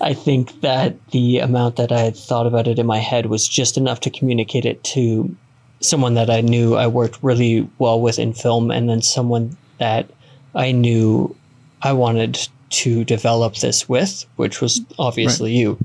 I 0.00 0.14
think 0.14 0.60
that 0.62 0.96
the 1.10 1.38
amount 1.38 1.76
that 1.76 1.92
I 1.92 2.00
had 2.00 2.16
thought 2.16 2.46
about 2.46 2.66
it 2.66 2.78
in 2.78 2.86
my 2.86 2.98
head 2.98 3.26
was 3.26 3.46
just 3.46 3.76
enough 3.76 4.00
to 4.00 4.10
communicate 4.10 4.64
it 4.64 4.82
to 4.84 5.34
someone 5.80 6.14
that 6.14 6.30
I 6.30 6.40
knew 6.40 6.74
I 6.74 6.86
worked 6.86 7.22
really 7.22 7.68
well 7.78 8.00
with 8.00 8.18
in 8.18 8.32
film, 8.32 8.70
and 8.70 8.88
then 8.88 9.02
someone 9.02 9.56
that 9.78 10.10
I 10.54 10.72
knew 10.72 11.34
I 11.82 11.92
wanted 11.92 12.48
to 12.70 13.04
develop 13.04 13.56
this 13.56 13.88
with, 13.88 14.24
which 14.36 14.60
was 14.60 14.80
obviously 14.98 15.52
you. 15.52 15.78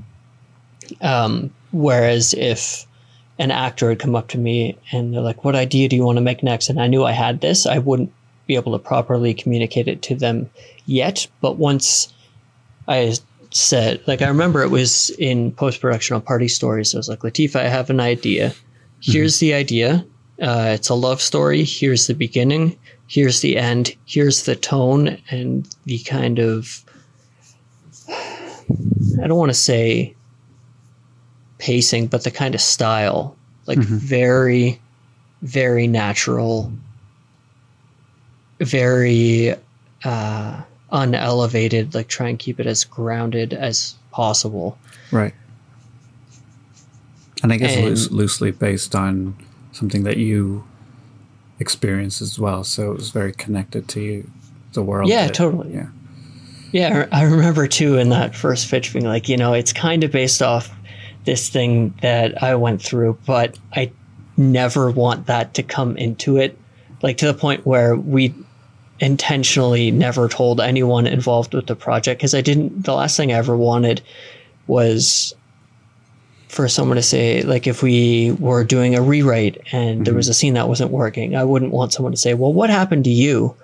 Um, 1.00 1.50
whereas 1.72 2.32
if 2.34 2.86
an 3.38 3.50
actor 3.50 3.90
had 3.90 3.98
come 3.98 4.14
up 4.14 4.28
to 4.28 4.38
me 4.38 4.78
and 4.92 5.12
they're 5.12 5.20
like, 5.20 5.44
"What 5.44 5.56
idea 5.56 5.88
do 5.88 5.96
you 5.96 6.04
want 6.04 6.16
to 6.16 6.22
make 6.22 6.42
next?" 6.42 6.70
and 6.70 6.80
I 6.80 6.86
knew 6.86 7.04
I 7.04 7.12
had 7.12 7.40
this, 7.40 7.66
I 7.66 7.78
wouldn't 7.78 8.12
be 8.46 8.54
able 8.54 8.72
to 8.72 8.78
properly 8.78 9.34
communicate 9.34 9.88
it 9.88 10.02
to 10.02 10.14
them 10.14 10.48
yet. 10.86 11.26
But 11.40 11.56
once 11.56 12.12
I 12.88 13.14
said, 13.50 14.02
like, 14.06 14.22
I 14.22 14.28
remember 14.28 14.62
it 14.62 14.70
was 14.70 15.10
in 15.18 15.52
post 15.52 15.80
production 15.80 16.14
on 16.14 16.22
Party 16.22 16.48
Stories. 16.48 16.94
I 16.94 16.98
was 16.98 17.08
like, 17.08 17.20
Latifah, 17.20 17.56
I 17.56 17.68
have 17.68 17.90
an 17.90 18.00
idea. 18.00 18.54
Here's 19.00 19.38
the 19.38 19.54
idea. 19.54 20.06
Uh, 20.40 20.72
it's 20.74 20.88
a 20.88 20.94
love 20.94 21.20
story. 21.22 21.64
Here's 21.64 22.06
the 22.06 22.14
beginning. 22.14 22.78
Here's 23.08 23.40
the 23.40 23.56
end. 23.56 23.94
Here's 24.04 24.44
the 24.44 24.56
tone 24.56 25.18
and 25.30 25.68
the 25.84 25.98
kind 26.00 26.38
of. 26.38 26.84
I 28.08 29.26
don't 29.26 29.38
want 29.38 29.50
to 29.50 29.54
say 29.54 30.14
pacing, 31.58 32.08
but 32.08 32.24
the 32.24 32.30
kind 32.30 32.54
of 32.54 32.60
style. 32.60 33.36
Like, 33.66 33.78
very, 33.78 34.80
very 35.42 35.86
natural, 35.86 36.72
very 38.60 39.54
uh, 40.04 40.62
unelevated. 40.90 41.94
Like, 41.94 42.08
try 42.08 42.28
and 42.28 42.38
keep 42.38 42.60
it 42.60 42.66
as 42.66 42.84
grounded 42.84 43.52
as 43.52 43.94
possible. 44.12 44.78
Right. 45.10 45.34
And 47.42 47.52
I 47.52 47.56
guess 47.58 47.76
And- 47.76 47.84
loose, 47.84 48.10
loosely 48.10 48.50
based 48.50 48.94
on 48.94 49.36
something 49.72 50.04
that 50.04 50.16
you 50.16 50.64
experienced 51.58 52.22
as 52.22 52.38
well. 52.38 52.64
So 52.64 52.92
it 52.92 52.96
was 52.96 53.10
very 53.10 53.32
connected 53.32 53.88
to 53.88 54.00
you, 54.00 54.30
the 54.72 54.82
world. 54.82 55.08
Yeah, 55.08 55.26
that- 55.26 55.34
totally. 55.34 55.74
Yeah. 55.74 55.86
Yeah, 56.72 57.06
I 57.12 57.22
remember 57.22 57.66
too 57.68 57.96
in 57.96 58.08
that 58.10 58.34
first 58.34 58.68
pitch 58.70 58.92
being 58.92 59.06
like, 59.06 59.28
you 59.28 59.36
know, 59.36 59.54
it's 59.54 59.72
kind 59.72 60.02
of 60.04 60.10
based 60.10 60.42
off 60.42 60.70
this 61.24 61.48
thing 61.48 61.94
that 62.02 62.42
I 62.42 62.54
went 62.56 62.82
through, 62.82 63.18
but 63.24 63.56
I 63.74 63.92
never 64.36 64.90
want 64.90 65.26
that 65.26 65.54
to 65.54 65.62
come 65.62 65.96
into 65.96 66.36
it. 66.36 66.58
Like 67.02 67.18
to 67.18 67.26
the 67.26 67.34
point 67.34 67.64
where 67.64 67.96
we 67.96 68.34
intentionally 69.00 69.90
never 69.90 70.28
told 70.28 70.60
anyone 70.60 71.06
involved 71.06 71.54
with 71.54 71.66
the 71.66 71.76
project 71.76 72.18
because 72.18 72.34
I 72.34 72.40
didn't, 72.40 72.84
the 72.84 72.94
last 72.94 73.16
thing 73.16 73.32
I 73.32 73.36
ever 73.36 73.56
wanted 73.56 74.02
was 74.66 75.34
for 76.48 76.68
someone 76.68 76.96
to 76.96 77.02
say, 77.02 77.42
like, 77.42 77.66
if 77.66 77.82
we 77.82 78.32
were 78.38 78.64
doing 78.64 78.94
a 78.94 79.02
rewrite 79.02 79.60
and 79.72 80.06
there 80.06 80.14
was 80.14 80.26
mm-hmm. 80.26 80.30
a 80.30 80.34
scene 80.34 80.54
that 80.54 80.68
wasn't 80.68 80.90
working, 80.90 81.36
I 81.36 81.44
wouldn't 81.44 81.72
want 81.72 81.92
someone 81.92 82.12
to 82.12 82.18
say, 82.18 82.34
well, 82.34 82.52
what 82.52 82.70
happened 82.70 83.04
to 83.04 83.10
you? 83.10 83.54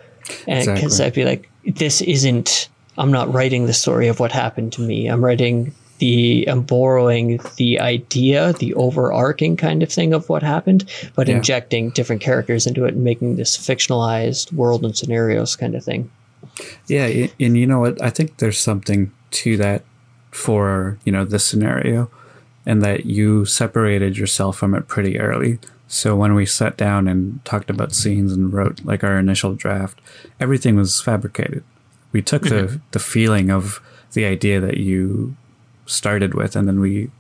And 0.47 0.67
because 0.67 1.01
Exactly. 1.01 1.07
I'd 1.07 1.15
be 1.15 1.25
like, 1.25 1.77
this 1.77 2.03
isn't, 2.03 2.69
I'm 2.99 3.11
not 3.11 3.33
writing 3.33 3.67
the 3.67 3.73
story 3.73 4.09
of 4.09 4.21
what 4.21 4.33
happened 4.33 4.73
to 4.75 4.83
me. 4.83 5.07
I'm 5.07 5.25
writing 5.25 5.75
the, 6.03 6.45
I'm 6.49 6.63
borrowing 6.63 7.39
the 7.59 7.79
idea, 7.79 8.55
the 8.55 8.75
overarching 8.75 9.57
kind 9.57 9.85
of 9.85 9.93
thing 9.93 10.13
of 10.13 10.29
what 10.29 10.43
happened, 10.43 10.85
but 11.15 11.29
Yeah. 11.29 11.37
injecting 11.37 11.91
different 11.91 12.21
characters 12.21 12.67
into 12.67 12.85
it 12.87 12.95
and 12.95 13.05
making 13.05 13.37
this 13.37 13.57
fictionalized 13.57 14.53
world 14.53 14.85
and 14.85 14.97
scenarios 14.97 15.55
kind 15.55 15.77
of 15.77 15.85
thing. 15.85 16.11
Yeah, 16.89 17.29
and 17.39 17.57
you 17.57 17.69
know 17.69 17.79
what? 17.79 18.03
I 18.03 18.11
think 18.11 18.39
there's 18.39 18.59
something 18.59 19.13
to 19.43 19.57
that 19.59 19.85
for 20.33 20.99
you 21.05 21.13
know 21.13 21.25
this 21.25 21.45
scenario, 21.45 22.11
and 22.67 22.83
that 22.83 23.07
you 23.07 23.45
separated 23.45 24.19
yourself 24.19 24.57
from 24.57 24.75
it 24.75 24.89
pretty 24.89 25.21
early. 25.21 25.61
So 25.87 26.17
when 26.17 26.35
we 26.35 26.47
sat 26.47 26.77
down 26.77 27.07
and 27.07 27.45
talked 27.45 27.71
about 27.71 27.95
scenes 27.95 28.33
and 28.33 28.53
wrote 28.53 28.85
like 28.85 29.05
our 29.05 29.21
initial 29.21 29.55
draft, 29.55 30.01
everything 30.41 30.75
was 30.75 31.01
fabricated. 31.01 31.63
We 32.11 32.23
took 32.23 32.43
the 32.43 32.63
mm-hmm. 32.63 32.77
the 32.91 32.99
feeling 32.99 33.53
of 33.53 33.81
the 34.15 34.25
idea 34.25 34.59
that 34.59 34.79
you 34.79 35.37
started 35.87 36.35
with, 36.35 36.57
and 36.57 36.67
then 36.67 36.81
we 36.81 37.11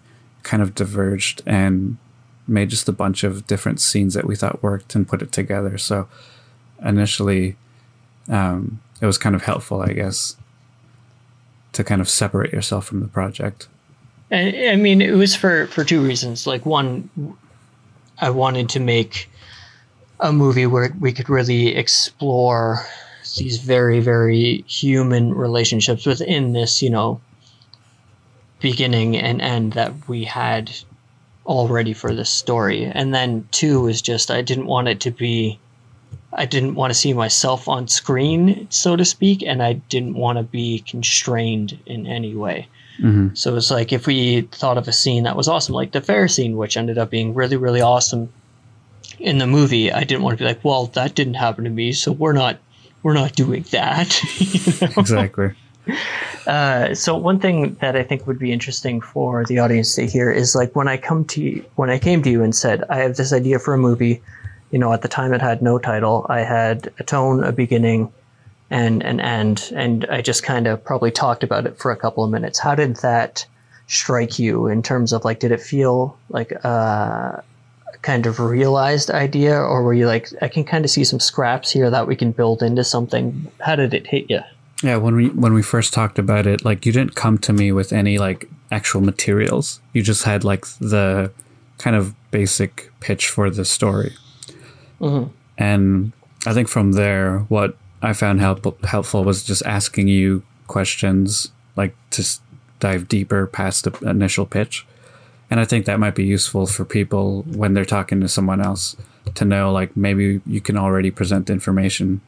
kind 0.42 0.62
of 0.62 0.75
diverged 0.75 1.42
and 1.47 1.97
made 2.47 2.71
just 2.71 2.88
a 2.88 2.92
bunch 2.92 3.25
of 3.25 3.47
different 3.47 3.81
scenes 3.81 4.14
that 4.14 4.26
we 4.26 4.37
thought 4.37 4.62
worked 4.62 4.95
and 4.95 5.09
put 5.09 5.23
it 5.23 5.33
together. 5.33 5.78
So 5.78 6.09
initially 6.85 7.57
um, 8.28 8.81
it 9.00 9.07
was 9.07 9.19
kind 9.19 9.35
of 9.35 9.42
helpful, 9.42 9.81
I 9.81 9.92
guess, 9.92 10.37
to 11.73 11.85
kind 11.85 12.00
of 12.00 12.09
separate 12.09 12.52
yourself 12.52 12.85
from 12.87 13.00
the 13.00 13.09
project. 13.09 13.69
I, 14.31 14.71
I 14.71 14.76
mean, 14.76 15.00
it 15.02 15.12
was 15.12 15.35
for 15.35 15.66
for 15.69 15.85
two 15.85 16.02
reasons. 16.02 16.47
Like 16.47 16.64
one, 16.64 17.09
I 18.19 18.31
wanted 18.31 18.69
to 18.71 18.81
make 18.81 19.28
a 20.21 20.33
movie 20.33 20.66
where 20.66 20.95
we 21.00 21.12
could 21.12 21.28
really 21.28 21.75
explore 21.75 22.85
these 23.37 23.59
very 23.59 24.00
very 24.00 24.64
human 24.66 25.35
relationships 25.35 26.07
within 26.07 26.52
this, 26.52 26.83
you 26.83 26.90
know, 26.90 27.21
beginning 28.62 29.16
and 29.16 29.42
end 29.42 29.73
that 29.75 30.09
we 30.09 30.25
had 30.25 30.73
already 31.45 31.92
for 31.92 32.14
this 32.14 32.31
story. 32.31 32.85
And 32.85 33.14
then 33.14 33.49
two 33.50 33.88
is 33.88 34.00
just 34.00 34.31
I 34.31 34.42
didn't 34.42 34.66
want 34.66 34.88
it 34.88 35.00
to 35.00 35.11
be 35.11 35.59
I 36.33 36.47
didn't 36.47 36.76
want 36.76 36.92
to 36.92 36.99
see 36.99 37.12
myself 37.12 37.69
on 37.69 37.88
screen, 37.88 38.66
so 38.71 38.97
to 38.97 39.04
speak, 39.04 39.42
and 39.42 39.62
I 39.62 39.75
didn't 39.75 40.14
want 40.14 40.38
to 40.38 40.42
be 40.42 40.78
constrained 40.78 41.78
in 41.85 42.07
any 42.07 42.35
way. 42.35 42.69
Mm-hmm. 42.99 43.35
So 43.35 43.54
it's 43.57 43.71
like 43.71 43.92
if 43.92 44.07
we 44.07 44.42
thought 44.42 44.78
of 44.78 44.88
a 44.88 44.92
scene 44.92 45.25
that 45.25 45.37
was 45.37 45.47
awesome, 45.49 45.75
like 45.75 45.92
the 45.92 46.00
fair 46.00 46.28
scene, 46.28 46.57
which 46.57 46.76
ended 46.76 46.97
up 46.97 47.11
being 47.11 47.35
really, 47.35 47.57
really 47.57 47.83
awesome 47.83 48.33
in 49.19 49.38
the 49.38 49.47
movie, 49.47 49.92
I 49.92 50.04
didn't 50.04 50.23
want 50.23 50.38
to 50.38 50.42
be 50.42 50.49
like, 50.49 50.64
well, 50.64 50.87
that 50.87 51.14
didn't 51.14 51.35
happen 51.35 51.64
to 51.64 51.71
me, 51.71 51.92
so 51.92 52.12
we're 52.12 52.33
not 52.33 52.59
we're 53.02 53.14
not 53.14 53.33
doing 53.33 53.64
that. 53.71 54.23
you 54.40 54.87
know? 54.87 54.95
Exactly. 54.97 55.52
Uh, 56.47 56.95
so 56.95 57.17
one 57.17 57.39
thing 57.39 57.75
that 57.81 57.97
I 57.97 58.03
think 58.03 58.27
would 58.27 58.39
be 58.39 58.53
interesting 58.53 59.01
for 59.01 59.45
the 59.45 59.59
audience 59.59 59.95
to 59.97 60.07
hear 60.07 60.31
is 60.31 60.55
like 60.55 60.75
when 60.75 60.89
I 60.89 60.97
come 60.97 61.25
to 61.27 61.41
you, 61.41 61.65
when 61.77 61.91
I 61.91 61.99
came 61.99 62.23
to 62.23 62.31
you 62.31 62.43
and 62.43 62.55
said 62.55 62.85
I 62.89 62.99
have 62.99 63.17
this 63.17 63.33
idea 63.33 63.59
for 63.59 63.75
a 63.75 63.79
movie. 63.79 64.23
You 64.71 64.79
know, 64.79 64.93
at 64.95 65.03
the 65.03 65.09
time 65.09 65.35
it 65.35 65.43
had 65.43 65.61
no 65.61 65.79
title. 65.79 66.25
I 66.31 66.41
had 66.41 66.91
a 66.99 67.05
tone, 67.05 67.45
a 67.45 67.53
beginning, 67.53 68.11
and 68.71 69.03
an 69.03 69.21
end, 69.21 69.71
and 69.77 70.07
I 70.07 70.23
just 70.23 70.45
kind 70.45 70.67
of 70.67 70.83
probably 70.83 71.11
talked 71.11 71.45
about 71.45 71.67
it 71.67 71.77
for 71.77 71.91
a 71.91 71.97
couple 71.97 72.25
of 72.25 72.31
minutes. 72.31 72.59
How 72.59 72.75
did 72.75 72.97
that 72.97 73.45
strike 73.87 74.39
you 74.39 74.69
in 74.69 74.83
terms 74.83 75.12
of 75.12 75.27
like, 75.27 75.41
did 75.41 75.53
it 75.53 75.61
feel 75.61 76.17
like 76.31 76.53
a 76.53 77.45
kind 78.01 78.25
of 78.25 78.41
realized 78.41 79.11
idea, 79.11 79.55
or 79.61 79.83
were 79.83 79.93
you 79.93 80.07
like, 80.07 80.31
I 80.41 80.49
can 80.49 80.65
kind 80.65 80.87
of 80.87 80.91
see 80.91 81.05
some 81.05 81.21
scraps 81.21 81.71
here 81.71 81.91
that 81.91 82.07
we 82.07 82.17
can 82.17 82.33
build 82.33 82.62
into 82.62 82.83
something? 82.83 83.53
How 83.61 83.77
did 83.77 83.93
it 83.93 84.07
hit 84.07 84.31
you? 84.31 84.41
Yeah, 84.83 84.97
when 84.97 85.15
we 85.15 85.29
when 85.29 85.55
we 85.55 85.62
first 85.62 85.93
talked 85.93 86.19
about 86.19 86.47
it, 86.47 86.65
like 86.65 86.85
you 86.85 86.93
didn't 86.93 87.15
come 87.15 87.39
to 87.39 87.53
me 87.53 87.73
with 87.73 87.93
any 87.93 88.19
like 88.19 88.49
actual 88.71 89.01
materials. 89.01 89.81
You 89.93 90.03
just 90.03 90.25
had 90.25 90.45
like 90.45 90.67
the 90.81 91.31
kind 91.79 91.95
of 91.95 92.15
basic 92.31 92.91
pitch 93.01 93.29
for 93.29 93.51
the 93.51 93.65
story. 93.65 94.15
Mm-hmm. 95.01 95.31
And 95.59 96.12
I 96.47 96.55
think 96.55 96.69
from 96.69 96.93
there, 96.93 97.41
what 97.49 97.77
I 98.03 98.12
found 98.12 98.41
help, 98.41 98.85
helpful 98.85 99.25
was 99.25 99.45
just 99.45 99.65
asking 99.65 100.09
you 100.09 100.43
questions, 100.67 101.53
like 101.77 101.95
to 102.11 102.23
s- 102.23 102.41
dive 102.81 103.09
deeper 103.09 103.47
past 103.47 103.85
the 103.85 104.09
initial 104.09 104.47
pitch. 104.47 104.87
And 105.51 105.61
I 105.61 105.65
think 105.65 105.85
that 105.87 106.01
might 106.01 106.15
be 106.15 106.25
useful 106.25 106.67
for 106.67 106.85
people 106.85 107.43
when 107.43 107.75
they're 107.75 107.85
talking 107.85 108.21
to 108.21 108.29
someone 108.29 108.61
else 108.61 108.97
to 109.35 109.45
know, 109.45 109.71
like, 109.71 109.97
maybe 109.97 110.41
you 110.47 110.61
can 110.61 110.77
already 110.77 111.11
present 111.11 111.47
the 111.47 111.53
information 111.53 112.23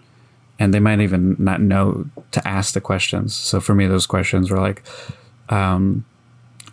and 0.58 0.72
they 0.72 0.80
might 0.80 1.00
even 1.00 1.36
not 1.38 1.60
know 1.60 2.06
to 2.32 2.46
ask 2.46 2.74
the 2.74 2.80
questions. 2.80 3.34
So 3.34 3.60
for 3.60 3.74
me, 3.74 3.86
those 3.86 4.06
questions 4.06 4.50
were 4.50 4.60
like, 4.60 4.82
um, 5.48 6.04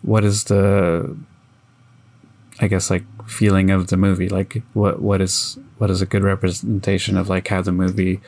what 0.02 0.24
is 0.24 0.46
the, 0.46 1.16
I 2.60 2.68
guess 2.68 2.90
like 2.90 3.04
feeling 3.28 3.72
of 3.72 3.88
the 3.88 3.98
movie? 3.98 4.30
Like 4.30 4.62
what, 4.74 5.02
what 5.02 5.22
is, 5.22 5.58
what 5.78 5.90
is 5.90 6.02
a 6.02 6.06
good 6.06 6.24
representation 6.24 7.18
of 7.18 7.30
like 7.30 7.48
how 7.48 7.62
the 7.62 7.72
movie 7.72 8.22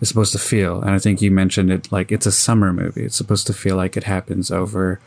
is 0.00 0.08
supposed 0.08 0.32
to 0.32 0.38
feel? 0.38 0.80
And 0.80 0.90
I 0.90 0.98
think 0.98 1.20
you 1.20 1.30
mentioned 1.30 1.70
it 1.72 1.90
like 1.90 2.12
it's 2.12 2.26
a 2.26 2.32
summer 2.32 2.72
movie. 2.72 3.04
It's 3.04 3.16
supposed 3.16 3.46
to 3.48 3.52
feel 3.52 3.76
like 3.76 3.96
it 3.96 4.04
happens 4.04 4.50
over 4.50 5.00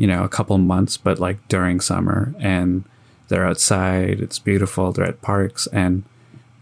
you 0.00 0.06
know, 0.06 0.24
a 0.24 0.30
couple 0.30 0.56
months, 0.56 0.96
but 0.96 1.18
like 1.18 1.46
during 1.48 1.78
summer 1.78 2.34
and 2.38 2.84
they're 3.28 3.46
outside, 3.46 4.18
it's 4.20 4.38
beautiful, 4.38 4.92
they're 4.92 5.04
at 5.04 5.20
parks 5.20 5.66
and 5.74 6.04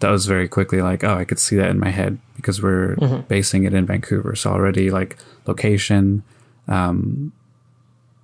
that 0.00 0.10
was 0.10 0.26
very 0.26 0.48
quickly 0.48 0.80
like, 0.80 1.02
oh, 1.04 1.14
I 1.14 1.24
could 1.24 1.38
see 1.38 1.56
that 1.56 1.70
in 1.70 1.78
my 1.78 1.90
head 1.90 2.18
because 2.36 2.62
we're 2.62 2.94
mm-hmm. 2.96 3.22
basing 3.22 3.64
it 3.64 3.74
in 3.74 3.86
Vancouver. 3.86 4.36
So 4.36 4.50
already 4.50 4.90
like 4.90 5.16
location, 5.46 6.22
um, 6.68 7.32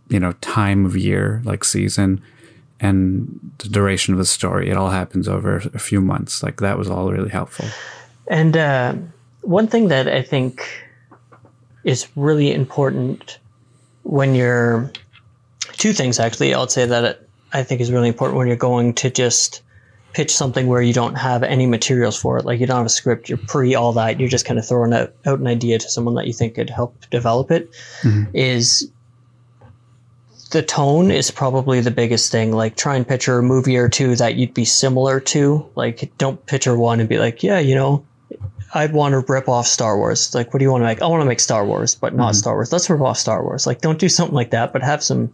you 0.08 0.20
know, 0.20 0.32
time 0.40 0.86
of 0.86 0.96
year, 0.96 1.42
like 1.44 1.64
season, 1.64 2.22
and 2.80 3.52
the 3.58 3.68
duration 3.68 4.14
of 4.14 4.18
the 4.18 4.24
story. 4.24 4.70
It 4.70 4.76
all 4.76 4.90
happens 4.90 5.28
over 5.28 5.56
a 5.72 5.78
few 5.78 6.00
months. 6.00 6.42
Like 6.42 6.60
that 6.60 6.78
was 6.78 6.88
all 6.88 7.10
really 7.10 7.30
helpful. 7.30 7.66
And 8.28 8.56
uh, 8.56 8.94
one 9.42 9.66
thing 9.66 9.88
that 9.88 10.08
I 10.08 10.22
think 10.22 10.62
is 11.84 12.08
really 12.16 12.52
important 12.52 13.38
when 14.02 14.34
you're 14.34 14.90
two 15.72 15.92
things 15.92 16.18
actually. 16.18 16.54
I'll 16.54 16.68
say 16.68 16.86
that 16.86 17.20
I 17.52 17.62
think 17.62 17.80
is 17.80 17.92
really 17.92 18.08
important 18.08 18.38
when 18.38 18.46
you're 18.46 18.56
going 18.56 18.94
to 18.94 19.10
just 19.10 19.62
pitch 20.14 20.34
something 20.34 20.68
where 20.68 20.80
you 20.80 20.92
don't 20.92 21.16
have 21.16 21.42
any 21.42 21.66
materials 21.66 22.16
for 22.16 22.38
it, 22.38 22.44
like 22.44 22.60
you 22.60 22.66
don't 22.66 22.78
have 22.78 22.86
a 22.86 22.90
script, 22.90 23.28
you're 23.28 23.38
pre 23.38 23.74
all 23.74 23.92
that, 23.92 24.18
you're 24.18 24.28
just 24.28 24.46
kind 24.46 24.58
of 24.58 24.66
throwing 24.66 24.94
out, 24.94 25.12
out 25.26 25.40
an 25.40 25.46
idea 25.46 25.78
to 25.78 25.90
someone 25.90 26.14
that 26.14 26.26
you 26.26 26.32
think 26.32 26.54
could 26.54 26.70
help 26.70 26.94
develop 27.10 27.50
it. 27.50 27.70
Mm-hmm. 28.02 28.30
Is 28.32 28.90
the 30.52 30.62
tone 30.62 31.10
is 31.10 31.32
probably 31.32 31.80
the 31.80 31.90
biggest 31.90 32.30
thing. 32.30 32.52
Like 32.52 32.76
try 32.76 32.94
and 32.94 33.06
picture 33.06 33.38
a 33.38 33.42
movie 33.42 33.76
or 33.76 33.88
two 33.88 34.14
that 34.16 34.36
you'd 34.36 34.54
be 34.54 34.64
similar 34.64 35.18
to. 35.20 35.68
Like 35.74 36.12
don't 36.16 36.44
picture 36.46 36.76
one 36.76 37.00
and 37.00 37.08
be 37.08 37.18
like, 37.18 37.42
yeah, 37.42 37.58
you 37.58 37.74
know, 37.74 38.06
I'd 38.72 38.92
want 38.92 39.12
to 39.12 39.32
rip 39.32 39.48
off 39.48 39.66
Star 39.66 39.96
Wars. 39.96 40.34
Like, 40.34 40.52
what 40.52 40.58
do 40.58 40.64
you 40.64 40.70
want 40.70 40.82
to 40.82 40.86
make? 40.86 41.00
I 41.00 41.06
want 41.06 41.22
to 41.22 41.26
make 41.26 41.38
Star 41.40 41.64
Wars, 41.64 41.94
but 41.94 42.14
not 42.14 42.32
mm-hmm. 42.32 42.38
Star 42.38 42.54
Wars. 42.54 42.72
Let's 42.72 42.90
rip 42.90 43.00
off 43.00 43.18
Star 43.18 43.42
Wars. 43.42 43.66
Like, 43.66 43.80
don't 43.80 44.00
do 44.00 44.08
something 44.08 44.34
like 44.34 44.50
that, 44.50 44.72
but 44.72 44.82
have 44.82 45.02
some 45.02 45.30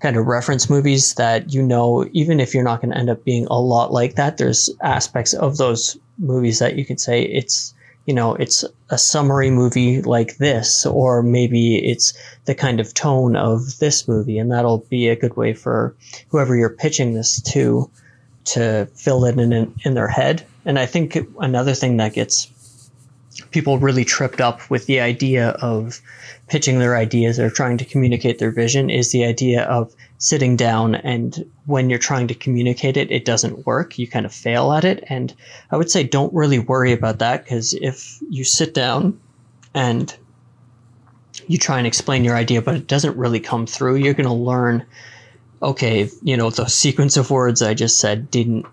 kind 0.00 0.16
of 0.16 0.26
reference 0.26 0.70
movies 0.70 1.14
that 1.14 1.52
you 1.52 1.62
know, 1.62 2.08
even 2.12 2.40
if 2.40 2.54
you're 2.54 2.64
not 2.64 2.80
going 2.80 2.92
to 2.92 2.98
end 2.98 3.10
up 3.10 3.24
being 3.24 3.46
a 3.46 3.60
lot 3.60 3.92
like 3.92 4.14
that, 4.14 4.38
there's 4.38 4.70
aspects 4.82 5.34
of 5.34 5.56
those 5.58 5.98
movies 6.18 6.58
that 6.58 6.76
you 6.76 6.84
could 6.84 7.00
say 7.00 7.22
it's, 7.22 7.74
you 8.06 8.14
know, 8.14 8.34
it's 8.34 8.64
a 8.88 8.98
summary 8.98 9.50
movie 9.50 10.02
like 10.02 10.38
this, 10.38 10.86
or 10.86 11.22
maybe 11.22 11.76
it's 11.76 12.14
the 12.46 12.54
kind 12.54 12.80
of 12.80 12.94
tone 12.94 13.36
of 13.36 13.78
this 13.78 14.08
movie. 14.08 14.38
And 14.38 14.50
that'll 14.50 14.78
be 14.90 15.08
a 15.08 15.16
good 15.16 15.36
way 15.36 15.52
for 15.52 15.94
whoever 16.28 16.56
you're 16.56 16.70
pitching 16.70 17.14
this 17.14 17.40
to 17.52 17.90
to 18.42 18.86
fill 18.94 19.26
it 19.26 19.38
in, 19.38 19.52
in, 19.52 19.74
in 19.84 19.94
their 19.94 20.08
head. 20.08 20.44
And 20.64 20.78
I 20.78 20.86
think 20.86 21.18
another 21.38 21.74
thing 21.74 21.98
that 21.98 22.14
gets 22.14 22.46
people 23.50 23.78
really 23.78 24.04
tripped 24.04 24.40
up 24.40 24.68
with 24.70 24.86
the 24.86 25.00
idea 25.00 25.50
of 25.60 26.00
pitching 26.48 26.78
their 26.78 26.96
ideas 26.96 27.38
or 27.38 27.48
trying 27.48 27.78
to 27.78 27.84
communicate 27.84 28.38
their 28.38 28.50
vision 28.50 28.90
is 28.90 29.12
the 29.12 29.24
idea 29.24 29.62
of 29.64 29.94
sitting 30.18 30.56
down 30.56 30.94
and 30.96 31.48
when 31.66 31.88
you're 31.88 31.98
trying 31.98 32.26
to 32.28 32.34
communicate 32.34 32.96
it, 32.96 33.10
it 33.10 33.24
doesn't 33.24 33.66
work. 33.66 33.98
You 33.98 34.08
kind 34.08 34.26
of 34.26 34.34
fail 34.34 34.72
at 34.72 34.84
it. 34.84 35.04
And 35.08 35.32
I 35.70 35.76
would 35.76 35.90
say 35.90 36.02
don't 36.02 36.34
really 36.34 36.58
worry 36.58 36.92
about 36.92 37.20
that 37.20 37.44
because 37.44 37.72
if 37.74 38.18
you 38.28 38.44
sit 38.44 38.74
down 38.74 39.18
and 39.74 40.14
you 41.46 41.56
try 41.56 41.78
and 41.78 41.86
explain 41.86 42.24
your 42.24 42.36
idea, 42.36 42.60
but 42.60 42.74
it 42.74 42.86
doesn't 42.86 43.16
really 43.16 43.40
come 43.40 43.66
through, 43.66 43.96
you're 43.96 44.14
going 44.14 44.26
to 44.26 44.32
learn, 44.32 44.84
okay, 45.62 46.10
you 46.22 46.36
know, 46.36 46.50
the 46.50 46.66
sequence 46.66 47.16
of 47.16 47.30
words 47.30 47.62
I 47.62 47.74
just 47.74 47.98
said 47.98 48.30
didn't 48.30 48.66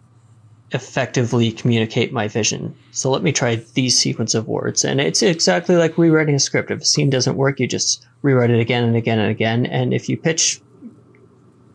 effectively 0.72 1.52
communicate 1.52 2.12
my 2.12 2.28
vision. 2.28 2.76
So 2.92 3.10
let 3.10 3.24
me 3.24 3.32
try 3.32 3.56
these 3.74 3.98
sequence 3.98 4.36
of 4.36 4.48
words. 4.48 4.84
And 4.84 5.00
it's 5.00 5.24
exactly 5.24 5.76
like 5.76 5.98
rewriting 5.98 6.36
a 6.36 6.40
script. 6.40 6.72
If 6.72 6.82
a 6.82 6.86
scene 6.86 7.10
doesn't 7.10 7.38
work, 7.38 7.60
you 7.60 7.68
just 7.68 8.06
rewrite 8.22 8.50
it 8.50 8.60
again 8.60 8.84
and 8.84 8.96
again 8.96 9.20
and 9.20 9.32
again. 9.32 9.66
And 9.66 9.94
if 9.94 10.10
you 10.10 10.18
pitch 10.18 10.62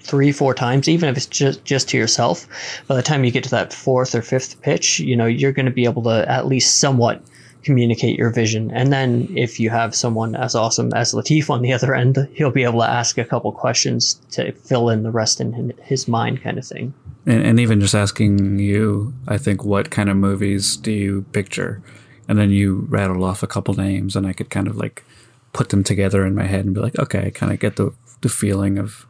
three, 0.01 0.33
four 0.33 0.53
times, 0.53 0.89
even 0.89 1.09
if 1.09 1.17
it's 1.17 1.27
just, 1.27 1.65
just 1.65 1.89
to 1.91 1.97
yourself, 1.97 2.47
by 2.87 2.95
the 2.95 3.03
time 3.03 3.25
you 3.25 3.31
get 3.31 3.45
to 3.45 3.51
that 3.51 3.73
fourth 3.73 4.15
or 4.15 4.21
fifth 4.21 4.61
pitch, 4.61 5.01
you 5.01 5.17
know, 5.17 5.27
you're 5.27 5.53
going 5.53 5.67
to 5.67 5.73
be 5.73 5.85
able 5.85 6.03
to 6.03 6.31
at 6.31 6.47
least 6.47 6.79
somewhat 6.79 7.23
communicate 7.63 8.19
your 8.19 8.29
vision. 8.29 8.71
And 8.73 8.93
then 8.93 9.33
if 9.37 9.61
you 9.61 9.71
have 9.71 9.95
someone 9.95 10.35
as 10.35 10.55
awesome 10.55 10.93
as 10.93 11.15
Latif 11.15 11.49
on 11.49 11.63
the 11.63 11.73
other 11.73 11.95
end, 11.95 12.29
he'll 12.35 12.51
be 12.51 12.65
able 12.65 12.81
to 12.81 12.91
ask 12.91 13.17
a 13.17 13.25
couple 13.25 13.53
questions 13.53 14.21
to 14.33 14.53
fill 14.53 14.91
in 14.91 15.03
the 15.03 15.13
rest 15.13 15.41
in 15.41 15.73
his 15.83 16.09
mind 16.09 16.43
kind 16.43 16.59
of 16.59 16.67
thing 16.67 16.93
and, 17.27 17.45
and 17.45 17.61
even 17.61 17.81
just 17.81 17.95
asking 17.95 18.59
you, 18.59 19.15
I 19.29 19.39
think, 19.39 19.65
what 19.65 19.91
kind 19.91 20.09
of 20.09 20.17
movies 20.17 20.77
do 20.77 20.93
you 20.93 21.23
picture? 21.33 21.83
And 22.29 22.39
then 22.39 22.51
you 22.51 22.87
rattled 22.89 23.23
off 23.23 23.43
a 23.43 23.47
couple 23.47 23.75
names, 23.75 24.17
and 24.17 24.27
I 24.27 24.33
could 24.33 24.51
kind 24.51 24.67
of 24.67 24.77
like 24.77 25.05
put 25.53 25.69
them 25.69 25.85
together 25.85 26.25
in 26.25 26.35
my 26.35 26.45
head 26.45 26.65
and 26.65 26.75
be 26.75 26.81
like, 26.81 26.99
okay, 26.99 27.27
I 27.27 27.31
kind 27.31 27.53
of 27.53 27.59
get 27.59 27.77
the 27.77 27.93
the 28.23 28.29
feeling 28.29 28.79
of 28.79 29.07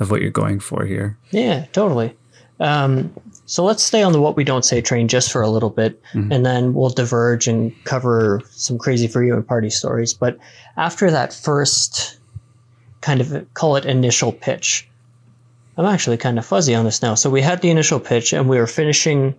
of 0.00 0.10
what 0.10 0.20
you're 0.20 0.30
going 0.30 0.60
for 0.60 0.84
here. 0.84 1.18
Yeah, 1.30 1.66
totally. 1.72 2.16
Um, 2.60 3.12
so 3.46 3.64
let's 3.64 3.82
stay 3.82 4.02
on 4.02 4.12
the 4.12 4.20
what 4.20 4.36
we 4.36 4.44
don't 4.44 4.64
say 4.64 4.80
train 4.80 5.08
just 5.08 5.32
for 5.32 5.42
a 5.42 5.48
little 5.48 5.70
bit, 5.70 6.00
mm-hmm. 6.12 6.32
and 6.32 6.46
then 6.46 6.74
we'll 6.74 6.90
diverge 6.90 7.48
and 7.48 7.72
cover 7.84 8.40
some 8.50 8.78
crazy 8.78 9.08
for 9.08 9.22
you 9.22 9.34
and 9.34 9.46
party 9.46 9.70
stories. 9.70 10.14
But 10.14 10.38
after 10.76 11.10
that 11.10 11.32
first 11.32 12.18
kind 13.00 13.20
of 13.20 13.52
call 13.54 13.76
it 13.76 13.84
initial 13.84 14.32
pitch, 14.32 14.88
I'm 15.76 15.86
actually 15.86 16.18
kind 16.18 16.38
of 16.38 16.46
fuzzy 16.46 16.74
on 16.74 16.84
this 16.84 17.02
now. 17.02 17.14
So 17.14 17.30
we 17.30 17.40
had 17.40 17.62
the 17.62 17.70
initial 17.70 17.98
pitch 17.98 18.32
and 18.32 18.48
we 18.48 18.58
were 18.58 18.66
finishing 18.66 19.34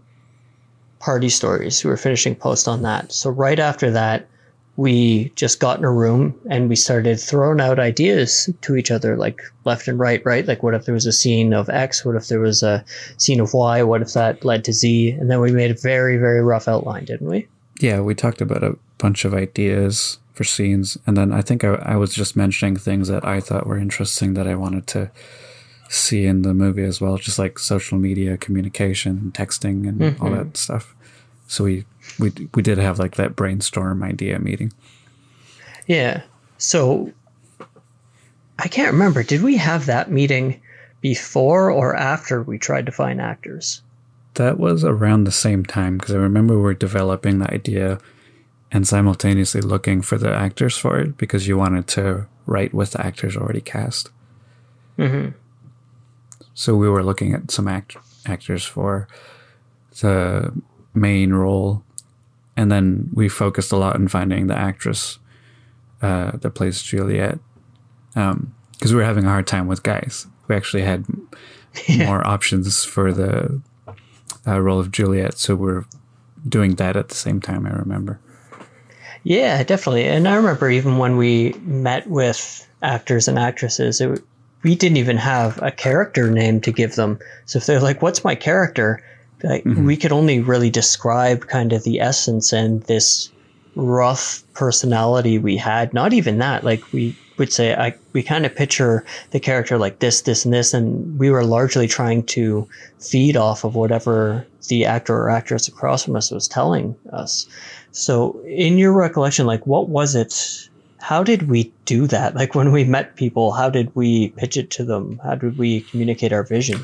party 0.99 1.29
stories. 1.29 1.83
We 1.83 1.89
were 1.89 1.97
finishing 1.97 2.35
post 2.35 2.67
on 2.67 2.81
that. 2.83 3.11
So 3.11 3.29
right 3.29 3.59
after 3.59 3.91
that, 3.91 4.27
we 4.75 5.31
just 5.35 5.59
got 5.59 5.77
in 5.77 5.85
a 5.85 5.91
room 5.91 6.33
and 6.49 6.67
we 6.67 6.75
started 6.75 7.19
throwing 7.19 7.61
out 7.61 7.77
ideas 7.77 8.49
to 8.61 8.75
each 8.75 8.89
other, 8.89 9.15
like 9.17 9.41
left 9.65 9.87
and 9.87 9.99
right, 9.99 10.25
right? 10.25 10.47
Like, 10.47 10.63
what 10.63 10.73
if 10.73 10.85
there 10.85 10.95
was 10.95 11.05
a 11.05 11.11
scene 11.11 11.53
of 11.53 11.69
X? 11.69 12.03
What 12.03 12.15
if 12.15 12.27
there 12.27 12.39
was 12.39 12.63
a 12.63 12.83
scene 13.17 13.39
of 13.39 13.53
Y? 13.53 13.83
What 13.83 14.01
if 14.01 14.13
that 14.13 14.43
led 14.43 14.65
to 14.65 14.73
Z? 14.73 15.11
And 15.11 15.29
then 15.29 15.41
we 15.41 15.51
made 15.51 15.69
a 15.69 15.75
very, 15.75 16.17
very 16.17 16.41
rough 16.41 16.67
outline, 16.67 17.05
didn't 17.05 17.27
we? 17.27 17.47
Yeah, 17.79 18.01
we 18.01 18.15
talked 18.15 18.41
about 18.41 18.63
a 18.63 18.77
bunch 18.97 19.25
of 19.25 19.33
ideas 19.35 20.17
for 20.33 20.43
scenes. 20.43 20.97
And 21.05 21.15
then 21.15 21.31
I 21.31 21.41
think 21.41 21.63
I, 21.63 21.75
I 21.75 21.95
was 21.95 22.15
just 22.15 22.35
mentioning 22.35 22.75
things 22.75 23.07
that 23.09 23.23
I 23.23 23.39
thought 23.41 23.67
were 23.67 23.77
interesting 23.77 24.33
that 24.33 24.47
I 24.47 24.55
wanted 24.55 24.87
to 24.87 25.11
see 25.93 26.25
in 26.25 26.41
the 26.41 26.53
movie 26.53 26.83
as 26.83 26.99
well, 26.99 27.17
just 27.17 27.39
like 27.39 27.59
social 27.59 27.97
media 27.97 28.37
communication, 28.37 29.31
texting, 29.35 29.87
and 29.87 29.99
mm-hmm. 29.99 30.23
all 30.23 30.31
that 30.31 30.57
stuff. 30.57 30.95
So 31.47 31.63
we 31.65 31.85
we 32.19 32.31
we 32.53 32.61
did 32.61 32.77
have 32.77 32.99
like 32.99 33.15
that 33.15 33.35
brainstorm 33.35 34.03
idea 34.03 34.39
meeting. 34.39 34.73
Yeah. 35.87 36.23
So 36.57 37.11
I 38.59 38.67
can't 38.67 38.91
remember. 38.91 39.23
Did 39.23 39.43
we 39.43 39.57
have 39.57 39.85
that 39.85 40.11
meeting 40.11 40.61
before 41.01 41.69
or 41.69 41.95
after 41.95 42.41
we 42.41 42.57
tried 42.57 42.85
to 42.85 42.91
find 42.91 43.21
actors? 43.21 43.81
That 44.35 44.57
was 44.57 44.83
around 44.83 45.25
the 45.25 45.31
same 45.31 45.63
time 45.63 45.97
because 45.97 46.15
I 46.15 46.17
remember 46.17 46.59
we 46.59 46.71
are 46.71 46.73
developing 46.73 47.39
the 47.39 47.53
idea 47.53 47.99
and 48.71 48.87
simultaneously 48.87 49.61
looking 49.61 50.01
for 50.01 50.17
the 50.17 50.33
actors 50.33 50.75
for 50.75 50.99
it 50.99 51.17
because 51.17 51.47
you 51.47 51.57
wanted 51.57 51.87
to 51.89 52.25
write 52.47 52.73
with 52.73 52.91
the 52.91 53.05
actors 53.05 53.37
already 53.37 53.61
cast. 53.61 54.09
Mm-hmm. 54.97 55.37
So 56.53 56.75
we 56.75 56.89
were 56.89 57.03
looking 57.03 57.33
at 57.33 57.51
some 57.51 57.67
act- 57.67 57.97
actors 58.25 58.63
for 58.65 59.07
the 60.01 60.53
main 60.93 61.33
role, 61.33 61.83
and 62.55 62.71
then 62.71 63.09
we 63.13 63.29
focused 63.29 63.71
a 63.71 63.77
lot 63.77 63.95
on 63.95 64.07
finding 64.07 64.47
the 64.47 64.57
actress 64.57 65.19
uh, 66.01 66.31
that 66.37 66.51
plays 66.51 66.81
Juliet, 66.81 67.39
because 68.09 68.31
um, 68.31 68.53
we 68.83 68.95
were 68.95 69.03
having 69.03 69.25
a 69.25 69.29
hard 69.29 69.47
time 69.47 69.67
with 69.67 69.83
guys. 69.83 70.27
We 70.47 70.55
actually 70.55 70.83
had 70.83 71.05
yeah. 71.87 72.05
more 72.05 72.25
options 72.25 72.83
for 72.83 73.11
the 73.11 73.61
uh, 74.45 74.59
role 74.59 74.79
of 74.79 74.91
Juliet, 74.91 75.37
so 75.37 75.55
we're 75.55 75.85
doing 76.47 76.75
that 76.75 76.95
at 76.95 77.09
the 77.09 77.15
same 77.15 77.39
time. 77.41 77.65
I 77.65 77.71
remember. 77.71 78.19
Yeah, 79.23 79.63
definitely, 79.63 80.03
and 80.03 80.27
I 80.27 80.35
remember 80.35 80.69
even 80.69 80.97
when 80.97 81.17
we 81.17 81.53
met 81.61 82.07
with 82.07 82.67
actors 82.81 83.29
and 83.29 83.39
actresses, 83.39 84.01
it 84.01 84.21
we 84.63 84.75
didn't 84.75 84.97
even 84.97 85.17
have 85.17 85.61
a 85.61 85.71
character 85.71 86.31
name 86.31 86.61
to 86.61 86.71
give 86.71 86.95
them. 86.95 87.19
So 87.45 87.57
if 87.57 87.65
they're 87.65 87.79
like, 87.79 88.01
"What's 88.01 88.23
my 88.23 88.35
character?" 88.35 89.03
Like, 89.43 89.65
mm-hmm. 89.65 89.85
we 89.85 89.97
could 89.97 90.13
only 90.13 90.39
really 90.39 90.69
describe 90.69 91.47
kind 91.47 91.73
of 91.73 91.83
the 91.83 91.99
essence 91.99 92.53
and 92.53 92.81
this 92.83 93.29
rough 93.75 94.43
personality 94.53 95.37
we 95.37 95.57
had. 95.57 95.93
Not 95.93 96.13
even 96.13 96.37
that. 96.37 96.63
Like 96.63 96.93
we 96.93 97.17
would 97.37 97.51
say, 97.51 97.73
I 97.73 97.93
we 98.13 98.23
kind 98.23 98.45
of 98.45 98.55
picture 98.55 99.03
the 99.31 99.39
character 99.39 99.77
like 99.77 99.99
this, 99.99 100.21
this, 100.21 100.45
and 100.45 100.53
this, 100.53 100.73
and 100.73 101.17
we 101.19 101.29
were 101.29 101.43
largely 101.43 101.87
trying 101.87 102.23
to 102.27 102.67
feed 102.99 103.35
off 103.35 103.63
of 103.63 103.75
whatever 103.75 104.45
the 104.67 104.85
actor 104.85 105.15
or 105.15 105.29
actress 105.29 105.67
across 105.67 106.05
from 106.05 106.15
us 106.15 106.31
was 106.31 106.47
telling 106.47 106.95
us. 107.11 107.47
So, 107.91 108.39
in 108.45 108.77
your 108.77 108.93
recollection, 108.93 109.45
like 109.45 109.65
what 109.67 109.89
was 109.89 110.15
it 110.15 110.69
how 111.03 111.21
did 111.21 111.49
we 111.49 111.69
do 111.83 112.07
that? 112.07 112.33
Like 112.33 112.55
when 112.55 112.71
we 112.71 112.85
met 112.85 113.17
people, 113.17 113.51
how 113.51 113.69
did 113.69 113.93
we 113.93 114.29
pitch 114.37 114.55
it 114.55 114.69
to 114.71 114.85
them? 114.85 115.19
How 115.21 115.35
did 115.35 115.57
we 115.57 115.81
communicate 115.81 116.31
our 116.31 116.43
vision? 116.43 116.81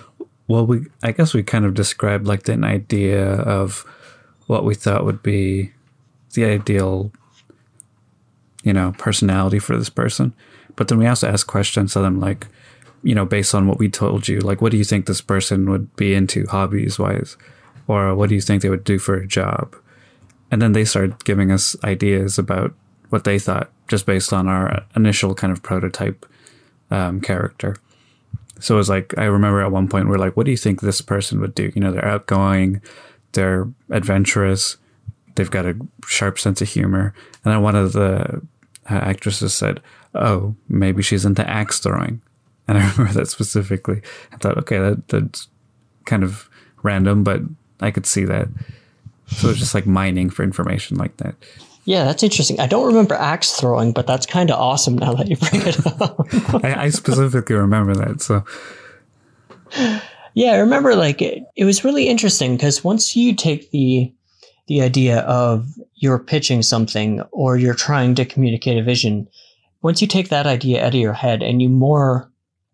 Well, 0.50 0.66
we 0.66 0.88
I 1.02 1.14
guess 1.14 1.34
we 1.34 1.42
kind 1.42 1.64
of 1.64 1.74
described 1.74 2.28
like 2.28 2.46
an 2.50 2.66
idea 2.66 3.26
of 3.26 3.86
what 4.48 4.66
we 4.66 4.76
thought 4.76 5.06
would 5.06 5.24
be 5.24 5.72
the 6.34 6.44
ideal, 6.44 7.14
you 8.62 8.74
know, 8.74 8.94
personality 8.98 9.58
for 9.58 9.78
this 9.78 9.90
person. 9.90 10.34
But 10.76 10.90
then 10.90 10.98
we 10.98 11.08
also 11.08 11.30
ask 11.30 11.48
questions 11.48 11.94
to 11.94 12.02
them 12.02 12.20
like, 12.20 12.48
you 13.04 13.16
know, 13.16 13.26
based 13.26 13.56
on 13.56 13.68
what 13.68 13.80
we 13.80 13.88
told 13.88 14.28
you, 14.28 14.42
like, 14.42 14.62
what 14.62 14.74
do 14.74 14.78
you 14.78 14.84
think 14.84 15.06
this 15.06 15.22
person 15.22 15.70
would 15.70 15.96
be 15.96 16.14
into 16.14 16.46
hobbies 16.48 17.00
wise? 17.00 17.38
Or 17.88 18.14
what 18.16 18.28
do 18.28 18.36
you 18.36 18.42
think 18.42 18.64
they 18.64 18.70
would 18.70 18.84
do 18.84 19.00
for 19.00 19.16
a 19.16 19.26
job? 19.26 19.78
And 20.52 20.62
then 20.62 20.74
they 20.74 20.84
started 20.84 21.24
giving 21.24 21.52
us 21.52 21.78
ideas 21.86 22.38
about 22.38 22.74
what 23.10 23.24
they 23.24 23.40
thought 23.40 23.72
just 23.88 24.06
based 24.06 24.32
on 24.32 24.48
our 24.48 24.86
initial 24.96 25.34
kind 25.34 25.52
of 25.52 25.64
prototype 25.64 26.26
um, 26.92 27.22
character. 27.22 27.76
So 28.60 28.76
it 28.76 28.78
was 28.78 28.90
like, 28.90 29.18
I 29.18 29.26
remember 29.26 29.62
at 29.62 29.72
one 29.72 29.88
point 29.88 30.08
we 30.08 30.16
are 30.16 30.20
like, 30.20 30.36
what 30.36 30.46
do 30.46 30.52
you 30.52 30.58
think 30.58 30.82
this 30.82 31.02
person 31.02 31.40
would 31.40 31.56
do? 31.56 31.72
You 31.74 31.82
know, 31.82 31.92
they're 31.92 32.06
outgoing, 32.06 32.82
they're 33.32 33.68
adventurous, 33.90 34.78
they've 35.36 35.50
got 35.50 35.66
a 35.66 35.78
sharp 36.06 36.38
sense 36.38 36.62
of 36.62 36.68
humor. 36.68 37.14
And 37.44 37.54
then 37.54 37.62
one 37.62 37.76
of 37.76 37.94
the 37.94 38.42
uh, 38.90 38.94
actresses 38.94 39.54
said, 39.54 39.82
oh, 40.14 40.56
maybe 40.68 41.02
she's 41.02 41.26
into 41.26 41.48
axe 41.50 41.80
throwing. 41.80 42.22
And 42.68 42.78
I 42.80 42.92
remember 42.92 43.14
that 43.14 43.28
specifically. 43.28 44.02
I 44.34 44.38
thought, 44.38 44.58
okay, 44.58 44.78
that, 44.78 45.08
that's 45.08 45.48
kind 46.06 46.24
of 46.24 46.50
random, 46.84 47.24
but 47.24 47.42
I 47.80 47.92
could 47.92 48.06
see 48.06 48.26
that. 48.26 48.50
So 49.28 49.50
it's 49.50 49.60
just 49.60 49.76
like 49.76 49.86
mining 49.86 50.30
for 50.30 50.44
information 50.44 50.98
like 50.98 51.16
that. 51.18 51.36
Yeah, 51.86 52.04
that's 52.04 52.24
interesting. 52.24 52.60
I 52.60 52.68
don't 52.68 52.88
remember 52.88 53.16
axe 53.16 53.54
throwing, 53.54 53.94
but 53.94 54.06
that's 54.06 54.26
kind 54.26 54.52
of 54.52 54.60
awesome 54.60 54.98
now 54.98 55.14
that 55.14 55.28
you 55.28 55.38
bring 55.38 55.66
it 55.66 55.86
up. 56.02 56.20
I, 56.64 56.86
I, 56.86 56.90
specifically 56.90 57.56
remember 57.56 57.96
that. 57.96 58.22
So, 58.22 58.44
yeah, 60.34 60.52
I 60.52 60.58
remember 60.58 60.96
like 60.96 61.22
it, 61.22 61.44
it 61.56 61.66
was 61.66 61.84
really 61.84 62.08
interesting 62.08 62.56
because 62.56 62.84
once 62.84 63.16
you 63.16 63.34
take 63.34 63.72
the 63.72 64.14
the 64.68 64.82
idea 64.82 65.22
of 65.22 65.68
you're 65.96 66.20
pitching 66.20 66.62
something 66.62 67.22
or 67.32 67.58
you're 67.58 67.74
trying 67.74 68.14
to 68.16 68.26
communicate 68.26 68.78
a 68.78 68.84
vision, 68.84 69.28
once 69.82 70.02
you 70.02 70.08
take 70.08 70.30
that 70.30 70.46
idea 70.46 70.86
out 70.86 70.94
of 70.94 71.00
your 71.00 71.14
head 71.14 71.42
and 71.42 71.62
you 71.62 71.70
more 71.70 72.30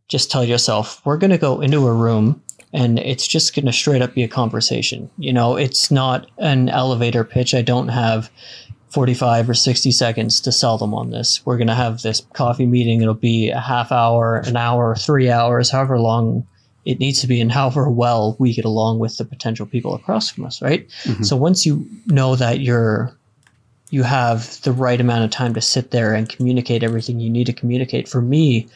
just 0.07 0.29
tell 0.29 0.43
yourself, 0.43 1.01
we're 1.05 1.17
going 1.17 1.31
to 1.31 1.37
go 1.37 1.61
into 1.61 1.87
a 1.87 1.93
room 1.93 2.41
and 2.73 2.99
it's 2.99 3.25
just 3.25 3.55
going 3.55 3.65
to 3.65 3.71
straight 3.71 4.01
up 4.01 4.13
be 4.13 4.23
a 4.23 4.27
conversation. 4.27 5.09
You 5.17 5.31
know, 5.31 5.55
it's 5.55 5.89
not 5.89 6.29
an 6.37 6.67
elevator 6.69 7.23
pitch. 7.23 7.53
I 7.53 7.61
don't 7.61 7.87
have 7.87 8.29
45 8.95 9.49
or 9.49 9.53
60 9.53 9.91
seconds 9.91 10.39
to 10.39 10.53
sell 10.53 10.77
them 10.77 10.93
on 10.93 11.11
this. 11.11 11.45
We're 11.45 11.57
going 11.57 11.67
to 11.67 11.75
have 11.75 12.01
this 12.01 12.25
coffee 12.31 12.65
meeting. 12.65 13.01
It'll 13.01 13.13
be 13.13 13.49
a 13.49 13.59
half 13.59 13.91
hour, 13.91 14.37
an 14.37 14.55
hour, 14.55 14.95
three 14.95 15.29
hours, 15.29 15.69
however 15.69 15.99
long 15.99 16.47
it 16.85 16.97
needs 16.97 17.19
to 17.19 17.27
be, 17.27 17.41
and 17.41 17.51
however 17.51 17.89
well 17.89 18.37
we 18.39 18.53
get 18.53 18.63
along 18.63 18.99
with 18.99 19.17
the 19.17 19.25
potential 19.25 19.65
people 19.65 19.95
across 19.95 20.29
from 20.29 20.45
us, 20.45 20.61
right? 20.61 20.87
Mm-hmm. 21.03 21.23
So 21.23 21.35
once 21.35 21.65
you 21.65 21.85
know 22.05 22.37
that 22.37 22.61
you're 22.61 23.13
you 23.89 24.03
have 24.03 24.61
the 24.61 24.71
right 24.71 25.01
amount 25.01 25.25
of 25.25 25.29
time 25.29 25.53
to 25.55 25.61
sit 25.61 25.91
there 25.91 26.13
and 26.13 26.29
communicate 26.29 26.81
everything 26.81 27.19
you 27.19 27.29
need 27.29 27.47
to 27.47 27.53
communicate. 27.53 28.07
For 28.07 28.21
me, 28.21 28.67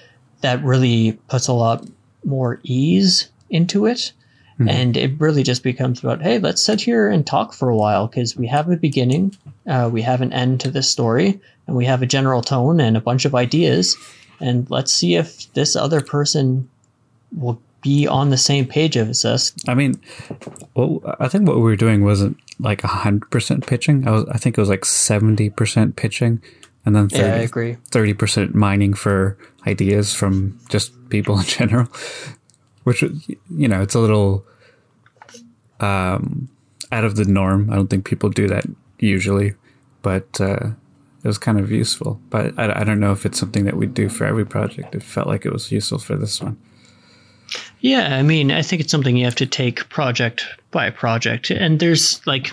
that 0.42 0.62
really 0.66 1.14
puts 1.30 1.48
a 1.48 1.54
lot 1.54 1.88
more 2.26 2.60
ease 2.64 3.30
into 3.50 3.86
it 3.86 4.12
Mm-hmm. 4.60 4.70
And 4.70 4.98
it 4.98 5.14
really 5.20 5.44
just 5.44 5.64
becomes 5.64 6.04
about, 6.04 6.22
hey, 6.22 6.38
let's 6.38 6.62
sit 6.62 6.82
here 6.82 7.08
and 7.08 7.26
talk 7.26 7.54
for 7.54 7.70
a 7.70 7.76
while 7.76 8.08
because 8.08 8.36
we 8.36 8.46
have 8.48 8.70
a 8.70 8.76
beginning, 8.76 9.34
uh, 9.66 9.90
we 9.92 10.02
have 10.02 10.22
an 10.22 10.34
end 10.34 10.60
to 10.62 10.72
this 10.72 10.90
story, 10.90 11.40
and 11.66 11.78
we 11.78 11.86
have 11.86 12.02
a 12.02 12.06
general 12.06 12.42
tone 12.42 12.82
and 12.82 12.98
a 12.98 13.02
bunch 13.02 13.24
of 13.24 13.34
ideas. 13.36 13.96
And 14.42 14.70
let's 14.70 14.92
see 14.92 15.16
if 15.16 15.52
this 15.54 15.78
other 15.78 16.02
person 16.02 16.68
will 17.38 17.62
be 17.82 18.06
on 18.06 18.32
the 18.32 18.38
same 18.38 18.66
page 18.66 18.98
as 18.98 19.24
us. 19.24 19.54
I 19.66 19.76
mean, 19.76 19.96
well, 20.74 21.02
I 21.22 21.30
think 21.30 21.48
what 21.48 21.56
we 21.56 21.62
were 21.62 21.78
doing 21.78 22.04
wasn't 22.04 22.38
like 22.60 22.82
hundred 22.82 23.32
percent 23.32 23.66
pitching. 23.66 24.06
I 24.06 24.12
was, 24.12 24.26
I 24.30 24.38
think 24.38 24.58
it 24.58 24.62
was 24.62 24.70
like 24.70 24.84
seventy 24.84 25.50
percent 25.50 25.96
pitching, 25.96 26.42
and 26.86 26.94
then 26.94 27.08
30, 27.08 27.24
yeah, 27.24 27.36
I 27.36 27.38
agree. 27.38 27.78
Thirty 27.92 28.14
percent 28.14 28.56
mining 28.56 28.94
for 28.94 29.38
ideas 29.66 30.14
from 30.14 30.60
just 30.68 30.92
people 31.10 31.40
in 31.40 31.46
general 31.46 31.88
which 32.84 33.02
you 33.02 33.68
know 33.68 33.82
it's 33.82 33.96
a 33.96 34.00
little 34.00 34.46
um, 35.80 36.50
out 36.92 37.04
of 37.04 37.16
the 37.16 37.26
norm. 37.26 37.70
I 37.70 37.76
don't 37.76 37.90
think 37.90 38.06
people 38.06 38.30
do 38.30 38.48
that 38.48 38.66
usually, 39.00 39.54
but 40.02 40.40
uh, 40.42 40.72
it 41.24 41.28
was 41.28 41.38
kind 41.38 41.60
of 41.60 41.72
useful. 41.72 42.20
But 42.30 42.58
I, 42.58 42.82
I 42.82 42.84
don't 42.84 43.00
know 43.00 43.12
if 43.12 43.26
it's 43.26 43.40
something 43.40 43.66
that 43.66 43.78
we 43.78 43.88
do 43.88 44.10
for 44.10 44.26
every 44.26 44.46
project. 44.46 44.96
It 44.96 45.04
felt 45.04 45.28
like 45.28 45.46
it 45.46 45.54
was 45.54 45.72
useful 45.72 46.00
for 46.00 46.16
this 46.16 46.42
one. 46.42 46.58
Yeah, 47.82 48.16
I 48.16 48.24
mean, 48.24 48.52
I 48.52 48.62
think 48.62 48.82
it's 48.82 48.92
something 48.92 49.18
you 49.18 49.26
have 49.26 49.36
to 49.36 49.46
take 49.46 49.90
project 49.90 50.46
by 50.72 50.90
project, 50.90 51.50
and 51.50 51.80
there's 51.80 52.26
like 52.28 52.52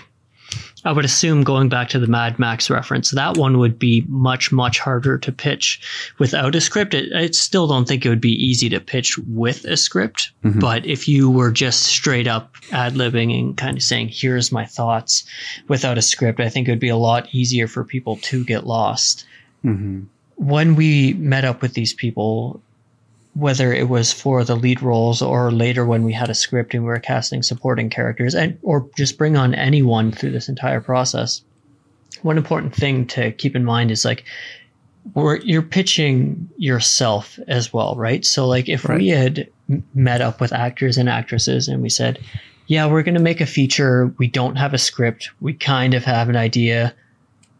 I 0.87 0.93
would 0.93 1.03
assume 1.03 1.43
going 1.43 1.67
back 1.67 1.89
to 1.89 1.99
the 1.99 2.07
Mad 2.07 2.39
Max 2.39 2.69
reference, 2.69 3.11
that 3.11 3.35
one 3.35 3.57
would 3.57 3.77
be 3.77 4.05
much, 4.07 4.53
much 4.53 4.79
harder 4.79 5.17
to 5.17 5.33
pitch 5.33 5.81
without 6.17 6.55
a 6.55 6.61
script. 6.61 6.93
It, 6.93 7.11
I 7.13 7.27
still 7.31 7.67
don't 7.67 7.85
think 7.85 8.05
it 8.05 8.09
would 8.09 8.21
be 8.21 8.31
easy 8.31 8.69
to 8.69 8.79
pitch 8.79 9.17
with 9.17 9.65
a 9.65 9.75
script, 9.75 10.31
mm-hmm. 10.45 10.59
but 10.59 10.85
if 10.85 11.05
you 11.09 11.29
were 11.29 11.51
just 11.51 11.83
straight 11.83 12.25
up 12.25 12.55
ad 12.71 12.93
libbing 12.93 13.37
and 13.37 13.57
kind 13.57 13.75
of 13.75 13.83
saying, 13.83 14.07
here's 14.13 14.49
my 14.53 14.63
thoughts 14.63 15.25
without 15.67 15.97
a 15.97 16.01
script, 16.01 16.39
I 16.39 16.47
think 16.47 16.69
it 16.69 16.71
would 16.71 16.79
be 16.79 16.87
a 16.87 16.95
lot 16.95 17.27
easier 17.35 17.67
for 17.67 17.83
people 17.83 18.15
to 18.21 18.45
get 18.45 18.65
lost. 18.65 19.25
Mm-hmm. 19.65 20.03
When 20.37 20.75
we 20.75 21.15
met 21.15 21.43
up 21.43 21.61
with 21.61 21.73
these 21.73 21.93
people, 21.93 22.61
whether 23.37 23.71
it 23.71 23.87
was 23.87 24.11
for 24.11 24.43
the 24.43 24.55
lead 24.55 24.81
roles 24.81 25.21
or 25.21 25.51
later 25.51 25.85
when 25.85 26.03
we 26.03 26.11
had 26.11 26.29
a 26.29 26.33
script 26.33 26.73
and 26.73 26.83
we 26.83 26.89
were 26.89 26.99
casting 26.99 27.43
supporting 27.43 27.87
characters 27.87 28.33
and 28.33 28.57
or 28.63 28.89
just 28.97 29.17
bring 29.17 29.37
on 29.37 29.53
anyone 29.53 30.11
through 30.11 30.31
this 30.31 30.49
entire 30.49 30.81
process 30.81 31.43
one 32.23 32.37
important 32.37 32.73
thing 32.73 33.05
to 33.05 33.31
keep 33.33 33.55
in 33.55 33.63
mind 33.63 33.91
is 33.91 34.03
like 34.03 34.23
you're 35.43 35.61
pitching 35.61 36.49
yourself 36.57 37.39
as 37.47 37.71
well 37.71 37.95
right? 37.95 38.25
So 38.25 38.47
like 38.47 38.67
if 38.67 38.85
right. 38.85 38.97
we 38.97 39.09
had 39.09 39.47
met 39.93 40.19
up 40.19 40.41
with 40.41 40.51
actors 40.51 40.97
and 40.97 41.07
actresses 41.07 41.67
and 41.67 41.81
we 41.81 41.89
said 41.89 42.19
yeah 42.65 42.87
we're 42.87 43.03
going 43.03 43.13
to 43.13 43.21
make 43.21 43.39
a 43.39 43.45
feature. 43.45 44.13
We 44.17 44.27
don't 44.27 44.55
have 44.55 44.73
a 44.73 44.79
script. 44.79 45.29
We 45.41 45.53
kind 45.53 45.93
of 45.93 46.03
have 46.03 46.27
an 46.27 46.35
idea 46.35 46.95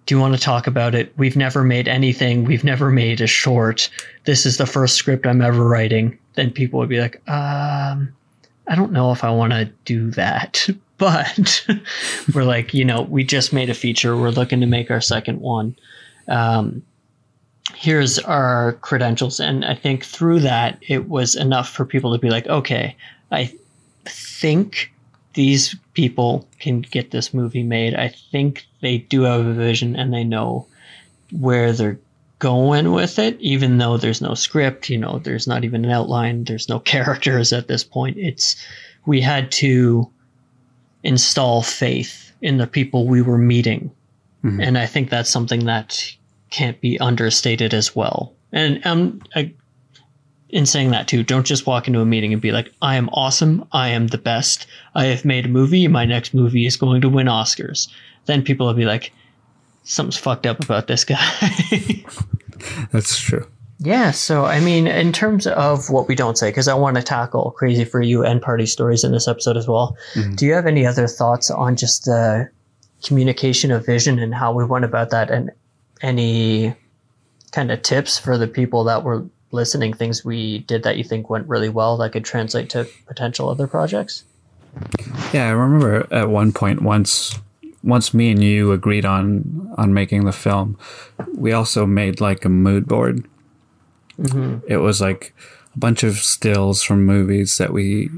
do 0.08 0.16
you 0.16 0.22
want 0.22 0.34
to 0.34 0.40
talk 0.40 0.68
about 0.68 0.96
it? 0.96 1.14
We've 1.18 1.36
never 1.36 1.66
made 1.66 1.90
anything. 1.90 2.46
We've 2.46 2.64
never 2.64 2.90
made 2.90 3.20
a 3.20 3.28
short. 3.28 3.90
This 4.24 4.46
is 4.46 4.58
the 4.58 4.66
first 4.66 4.96
script 4.96 5.28
I'm 5.28 5.42
ever 5.42 5.68
writing. 5.68 6.18
Then 6.36 6.50
people 6.50 6.80
would 6.80 6.88
be 6.88 7.02
like, 7.02 7.16
um, 7.30 8.16
I 8.70 8.76
don't 8.76 8.94
know 8.94 9.12
if 9.12 9.26
I 9.26 9.30
want 9.32 9.52
to 9.52 9.66
do 9.86 10.10
that. 10.12 10.68
But 11.00 11.64
we're 12.34 12.44
like, 12.44 12.74
you 12.74 12.84
know, 12.84 13.04
we 13.04 13.24
just 13.24 13.54
made 13.54 13.70
a 13.70 13.76
feature. 13.76 14.18
We're 14.18 14.32
looking 14.32 14.62
to 14.62 14.66
make 14.66 14.90
our 14.90 15.00
second 15.00 15.42
one. 15.42 15.76
Um, 16.28 16.82
here's 17.76 18.18
our 18.18 18.74
credentials. 18.82 19.40
And 19.40 19.64
I 19.64 19.76
think 19.76 20.04
through 20.04 20.40
that, 20.40 20.80
it 20.82 21.08
was 21.08 21.36
enough 21.36 21.70
for 21.70 21.86
people 21.86 22.14
to 22.14 22.20
be 22.20 22.32
like, 22.32 22.48
okay, 22.48 22.96
I 23.32 23.54
think 24.06 24.92
these 25.38 25.76
people 25.94 26.50
can 26.58 26.82
get 26.82 27.12
this 27.12 27.32
movie 27.32 27.62
made. 27.62 27.94
I 27.94 28.08
think 28.32 28.66
they 28.82 28.98
do 28.98 29.22
have 29.22 29.46
a 29.46 29.54
vision 29.54 29.96
and 29.96 30.12
they 30.12 30.24
know 30.24 30.66
where 31.30 31.72
they're 31.72 32.00
going 32.40 32.92
with 32.92 33.20
it, 33.20 33.40
even 33.40 33.78
though 33.78 33.98
there's 33.98 34.20
no 34.20 34.34
script, 34.34 34.90
you 34.90 34.98
know, 34.98 35.20
there's 35.20 35.46
not 35.46 35.64
even 35.64 35.86
an 35.86 35.92
outline, 35.92 36.46
there's 36.46 36.68
no 36.68 36.80
characters 36.94 37.54
at 37.54 37.68
this 37.68 37.84
point. 37.84 38.18
It's 38.18 38.56
we 39.06 39.22
had 39.22 39.52
to 39.52 40.10
install 41.04 41.62
faith 41.62 42.32
in 42.42 42.58
the 42.58 42.66
people 42.66 43.06
we 43.06 43.22
were 43.22 43.38
meeting. 43.38 43.92
Mm-hmm. 44.44 44.60
And 44.60 44.76
I 44.76 44.88
think 44.88 45.12
that's 45.12 45.30
something 45.30 45.66
that 45.66 46.16
can't 46.50 46.82
be 46.82 47.00
understated 47.00 47.76
as 47.76 47.96
well. 47.96 48.34
And 48.52 48.84
um, 48.88 49.22
I, 49.36 49.54
in 50.50 50.66
saying 50.66 50.92
that 50.92 51.08
too, 51.08 51.24
don't 51.24 51.46
just 51.46 51.66
walk 51.66 51.88
into 51.88 52.00
a 52.00 52.06
meeting 52.06 52.32
and 52.32 52.42
be 52.42 52.52
like, 52.52 52.72
I 52.82 52.96
am 52.96 53.10
awesome. 53.10 53.68
I 53.72 53.90
am 53.90 54.08
the 54.08 54.18
best. 54.18 54.68
I 54.96 55.06
have 55.06 55.26
made 55.26 55.46
a 55.46 55.50
movie. 55.50 55.88
My 55.88 56.06
next 56.06 56.34
movie 56.34 56.66
is 56.66 56.78
going 56.78 57.02
to 57.02 57.10
win 57.10 57.28
Oscars. 57.28 57.88
Then 58.26 58.44
people 58.44 58.66
will 58.66 58.74
be 58.74 58.86
like, 58.86 59.12
something's 59.84 60.18
fucked 60.18 60.46
up 60.46 60.64
about 60.64 60.88
this 60.88 61.04
guy. 61.04 61.18
That's 62.92 63.20
true. 63.20 63.46
Yeah. 63.80 64.12
So, 64.12 64.46
I 64.46 64.60
mean, 64.60 64.88
in 64.88 65.12
terms 65.12 65.46
of 65.48 65.90
what 65.90 66.08
we 66.08 66.16
don't 66.16 66.38
say, 66.38 66.50
because 66.50 66.68
I 66.68 66.74
want 66.74 66.98
to 66.98 67.04
tackle 67.04 67.52
Crazy 67.52 67.86
for 67.86 68.02
You 68.02 68.24
and 68.24 68.42
party 68.42 68.66
stories 68.66 69.04
in 69.04 69.12
this 69.12 69.28
episode 69.28 69.56
as 69.56 69.68
well. 69.68 69.96
Mm-hmm. 70.16 70.36
Do 70.36 70.46
you 70.46 70.54
have 70.54 70.66
any 70.66 70.86
other 70.86 71.08
thoughts 71.08 71.52
on 71.52 71.76
just 71.76 72.06
the 72.06 72.50
communication 73.04 73.72
of 73.72 73.86
vision 73.86 74.18
and 74.18 74.34
how 74.34 74.52
we 74.52 74.66
went 74.66 74.86
about 74.86 75.12
that 75.12 75.30
and 75.30 75.52
any 76.02 76.76
kind 77.52 77.72
of 77.72 77.82
tips 77.82 78.18
for 78.18 78.38
the 78.38 78.48
people 78.48 78.84
that 78.86 79.04
were 79.04 79.26
listening 79.52 79.94
things 79.94 80.26
we 80.26 80.60
did 80.60 80.84
that 80.84 80.98
you 80.98 81.04
think 81.04 81.30
went 81.30 81.48
really 81.48 81.70
well 81.70 81.98
that 81.98 82.12
could 82.12 82.26
translate 82.26 82.70
to 82.72 82.88
potential 83.06 83.50
other 83.50 83.68
projects? 83.68 84.24
Yeah, 85.34 85.48
I 85.48 85.52
remember 85.52 86.08
at 86.12 86.30
one 86.30 86.52
point 86.52 86.82
once 86.82 87.38
once 87.84 88.14
me 88.14 88.32
and 88.32 88.44
you 88.44 88.72
agreed 88.72 89.06
on 89.06 89.74
on 89.78 89.94
making 89.94 90.26
the 90.26 90.32
film, 90.32 90.78
we 91.36 91.52
also 91.52 91.86
made 91.86 92.22
like 92.22 92.46
a 92.46 92.50
mood 92.50 92.88
board. 92.88 93.26
Mm-hmm. 94.20 94.68
It 94.68 94.78
was 94.78 95.00
like 95.00 95.34
a 95.76 95.80
bunch 95.80 96.04
of 96.04 96.18
stills 96.18 96.84
from 96.84 97.06
movies 97.06 97.58
that 97.58 97.72
we 97.72 98.10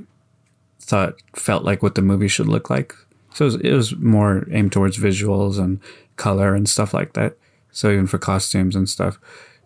thought 0.79 1.15
felt 1.35 1.63
like 1.63 1.83
what 1.83 1.95
the 1.95 2.01
movie 2.01 2.27
should 2.27 2.47
look 2.47 2.69
like. 2.69 2.95
So 3.33 3.45
it 3.45 3.45
was, 3.45 3.55
it 3.55 3.73
was 3.73 3.95
more 3.97 4.47
aimed 4.51 4.71
towards 4.71 4.97
visuals 4.97 5.59
and 5.59 5.79
color 6.15 6.55
and 6.55 6.67
stuff 6.67 6.93
like 6.93 7.13
that. 7.13 7.37
So 7.71 7.91
even 7.91 8.07
for 8.07 8.17
costumes 8.17 8.75
and 8.75 8.89
stuff, 8.89 9.19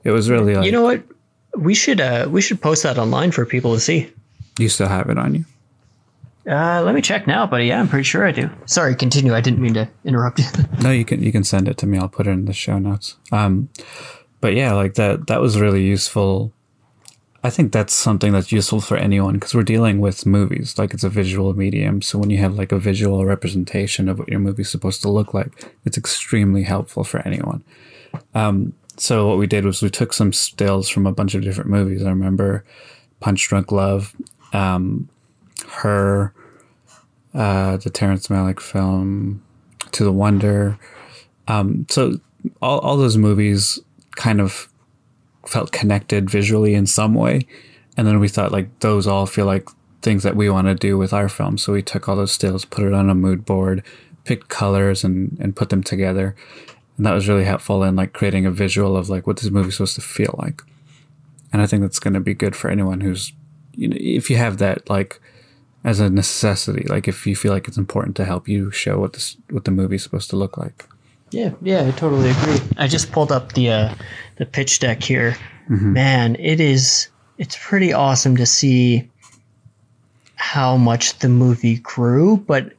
it 0.04 0.12
was 0.12 0.30
really 0.30 0.56
like 0.56 0.65
you 0.65 0.71
know 0.71 0.84
what 0.84 1.04
We 1.57 1.73
should 1.75 2.01
uh 2.01 2.27
we 2.29 2.41
should 2.41 2.61
post 2.61 2.83
that 2.83 2.97
online 2.97 3.31
for 3.31 3.45
people 3.45 3.73
to 3.73 3.79
see. 3.79 4.11
You 4.59 4.69
still 4.69 4.87
have 4.87 5.09
it 5.09 5.17
on 5.17 5.35
you? 5.35 5.45
Uh, 6.49 6.81
let 6.83 6.93
me 6.93 7.01
check 7.01 7.25
now, 7.25 7.47
buddy. 7.47 7.67
Yeah, 7.67 7.79
I'm 7.79 7.87
pretty 7.87 8.03
sure 8.03 8.27
I 8.27 8.31
do. 8.31 8.49
Sorry, 8.65 8.95
continue. 8.95 9.33
I 9.33 9.39
didn't 9.39 9.61
mean 9.61 9.75
to 9.75 9.89
interrupt 10.03 10.39
you. 10.39 10.45
No, 10.81 10.91
you 10.91 11.05
can 11.05 11.23
you 11.23 11.31
can 11.31 11.43
send 11.43 11.67
it 11.67 11.77
to 11.77 11.87
me. 11.87 11.97
I'll 11.97 12.09
put 12.09 12.27
it 12.27 12.31
in 12.31 12.45
the 12.45 12.53
show 12.53 12.79
notes. 12.79 13.15
Um, 13.31 13.69
but 14.41 14.53
yeah, 14.53 14.73
like 14.73 14.95
that 14.95 15.27
that 15.27 15.39
was 15.39 15.59
really 15.59 15.83
useful. 15.83 16.51
I 17.45 17.49
think 17.49 17.71
that's 17.71 17.93
something 17.93 18.31
that's 18.31 18.51
useful 18.51 18.79
for 18.81 18.95
anyone 18.97 19.33
because 19.35 19.53
we're 19.53 19.63
dealing 19.63 19.99
with 19.99 20.25
movies. 20.25 20.77
Like 20.77 20.93
it's 20.93 21.03
a 21.03 21.09
visual 21.09 21.53
medium, 21.53 22.01
so 22.01 22.17
when 22.19 22.29
you 22.29 22.37
have 22.39 22.55
like 22.55 22.71
a 22.71 22.79
visual 22.79 23.25
representation 23.25 24.09
of 24.09 24.19
what 24.19 24.29
your 24.29 24.39
movie's 24.39 24.69
supposed 24.69 25.01
to 25.03 25.09
look 25.09 25.33
like, 25.33 25.71
it's 25.85 25.97
extremely 25.97 26.63
helpful 26.63 27.03
for 27.03 27.19
anyone. 27.25 27.63
Um, 28.33 28.73
so 28.97 29.27
what 29.27 29.38
we 29.38 29.47
did 29.47 29.65
was 29.65 29.82
we 29.82 29.89
took 29.89 30.13
some 30.13 30.34
stills 30.34 30.89
from 30.89 31.06
a 31.06 31.12
bunch 31.12 31.36
of 31.36 31.43
different 31.43 31.69
movies. 31.69 32.03
I 32.03 32.10
remember 32.10 32.63
Punch 33.19 33.47
Drunk 33.47 33.71
Love, 33.71 34.15
um, 34.53 35.10
Her, 35.67 36.34
uh, 37.34 37.77
the 37.77 37.89
Terrence 37.89 38.27
Malick 38.27 38.60
film, 38.60 39.43
To 39.93 40.03
the 40.03 40.12
Wonder. 40.12 40.77
Um, 41.47 41.86
so 41.89 42.19
all, 42.62 42.79
all 42.79 42.97
those 42.97 43.17
movies 43.17 43.79
kind 44.15 44.39
of 44.39 44.69
felt 45.47 45.71
connected 45.71 46.29
visually 46.29 46.73
in 46.73 46.86
some 46.86 47.13
way. 47.13 47.47
And 47.97 48.08
then 48.08 48.19
we 48.19 48.27
thought 48.27 48.51
like 48.51 48.79
those 48.79 49.08
all 49.08 49.25
feel 49.25 49.45
like 49.45 49.67
things 50.01 50.23
that 50.23 50.36
we 50.36 50.49
want 50.49 50.67
to 50.67 50.75
do 50.75 50.97
with 50.97 51.13
our 51.13 51.29
film. 51.29 51.58
So 51.58 51.73
we 51.73 51.82
took 51.82 52.08
all 52.08 52.15
those 52.15 52.32
stills, 52.32 52.65
put 52.65 52.86
it 52.86 52.93
on 52.93 53.10
a 53.10 53.15
mood 53.15 53.45
board, 53.45 53.84
picked 54.23 54.49
colors 54.49 55.03
and, 55.03 55.38
and 55.39 55.56
put 55.56 55.69
them 55.69 55.84
together. 55.84 56.36
And 56.97 57.06
that 57.06 57.13
was 57.13 57.27
really 57.27 57.45
helpful 57.45 57.84
in 57.84 57.95
like 57.95 58.13
creating 58.13 58.45
a 58.45 58.51
visual 58.51 58.95
of 58.95 59.10
like 59.10 59.25
what 59.25 59.38
this 59.38 59.49
movie's 59.49 59.75
supposed 59.75 59.95
to 59.95 60.01
feel 60.01 60.36
like. 60.38 60.62
And 61.51 61.62
I 61.62 61.67
think 61.67 61.82
that's 61.82 61.99
going 61.99 62.13
to 62.13 62.19
be 62.19 62.34
good 62.34 62.56
for 62.56 62.69
anyone 62.69 63.01
who's, 63.01 63.34
you 63.73 63.88
know, 63.88 63.97
if 63.99 64.29
you 64.29 64.38
have 64.38 64.58
that 64.60 64.89
like 64.89 65.19
as 65.84 65.99
a 65.99 66.10
necessity, 66.10 66.88
like 66.88 67.08
if 67.08 67.25
you 67.27 67.36
feel 67.36 67.51
like 67.51 67.67
it's 67.67 67.77
important 67.77 68.15
to 68.17 68.25
help 68.25 68.47
you 68.47 68.71
show 68.71 68.99
what 68.99 69.13
this, 69.13 69.38
what 69.49 69.65
the 69.65 69.71
movie's 69.71 70.03
supposed 70.03 70.29
to 70.29 70.36
look 70.36 70.58
like. 70.58 70.86
Yeah, 71.32 71.51
yeah, 71.62 71.88
I 71.88 71.91
totally 71.91 72.29
agree. 72.29 72.60
I 72.77 72.88
just 72.88 73.12
pulled 73.12 73.32
up 73.32 73.53
the 73.53 73.71
uh, 73.71 73.95
the 74.36 74.45
pitch 74.45 74.79
deck 74.79 75.01
here. 75.01 75.36
Man, 75.67 76.36
it 76.39 76.60
is 76.60 77.08
it's 77.39 77.58
pretty 77.60 77.91
awesome 77.91 78.38
to 78.38 78.45
see 78.45 79.10
how 80.36 80.77
much 80.77 81.17
the 81.19 81.29
movie 81.29 81.77
grew, 81.77 82.38
but 82.38 82.73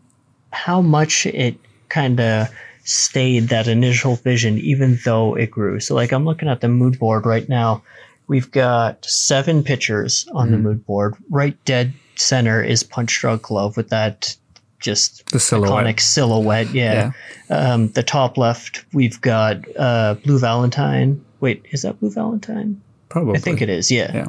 how 0.53 0.81
much 0.81 1.27
it 1.27 1.59
kind 1.89 2.21
of 2.21 2.49
stayed 2.85 3.49
that 3.49 3.67
initial 3.67 4.17
vision, 4.17 4.59
even 4.59 4.99
though 5.05 5.35
it 5.35 5.51
grew. 5.51 5.81
So, 5.81 5.95
like, 5.95 6.13
I'm 6.13 6.25
looking 6.25 6.49
at 6.49 6.61
the 6.61 6.69
mood 6.69 6.99
board 6.99 7.27
right 7.27 7.49
now. 7.49 7.83
We've 8.27 8.51
got 8.51 9.05
seven 9.05 9.63
pictures 9.65 10.27
on 10.33 10.51
the 10.51 10.57
mood 10.59 10.87
board. 10.87 11.15
Right 11.31 11.63
dead 11.65 11.93
center 12.17 12.63
is 12.63 12.83
Punch 12.83 13.19
Drunk 13.21 13.51
Love 13.51 13.77
with 13.77 13.91
that 13.91 14.37
just 14.81 15.31
The 15.31 15.41
silhouette. 15.41 15.85
iconic 15.87 16.01
silhouette. 16.01 16.73
Yeah. 16.73 17.13
Um, 17.51 17.89
the 17.93 18.03
top 18.03 18.37
left, 18.39 18.85
we've 18.93 19.21
got 19.21 19.59
uh, 19.79 20.15
Blue 20.25 20.39
Valentine. 20.39 21.25
Wait, 21.41 21.65
is 21.71 21.83
that 21.83 22.01
Blue 22.01 22.11
Valentine? 22.11 22.81
Probably. 23.09 23.37
I 23.37 23.41
think 23.41 23.61
it 23.63 23.69
is. 23.69 23.91
Yeah. 23.91 24.13
Yeah. 24.15 24.29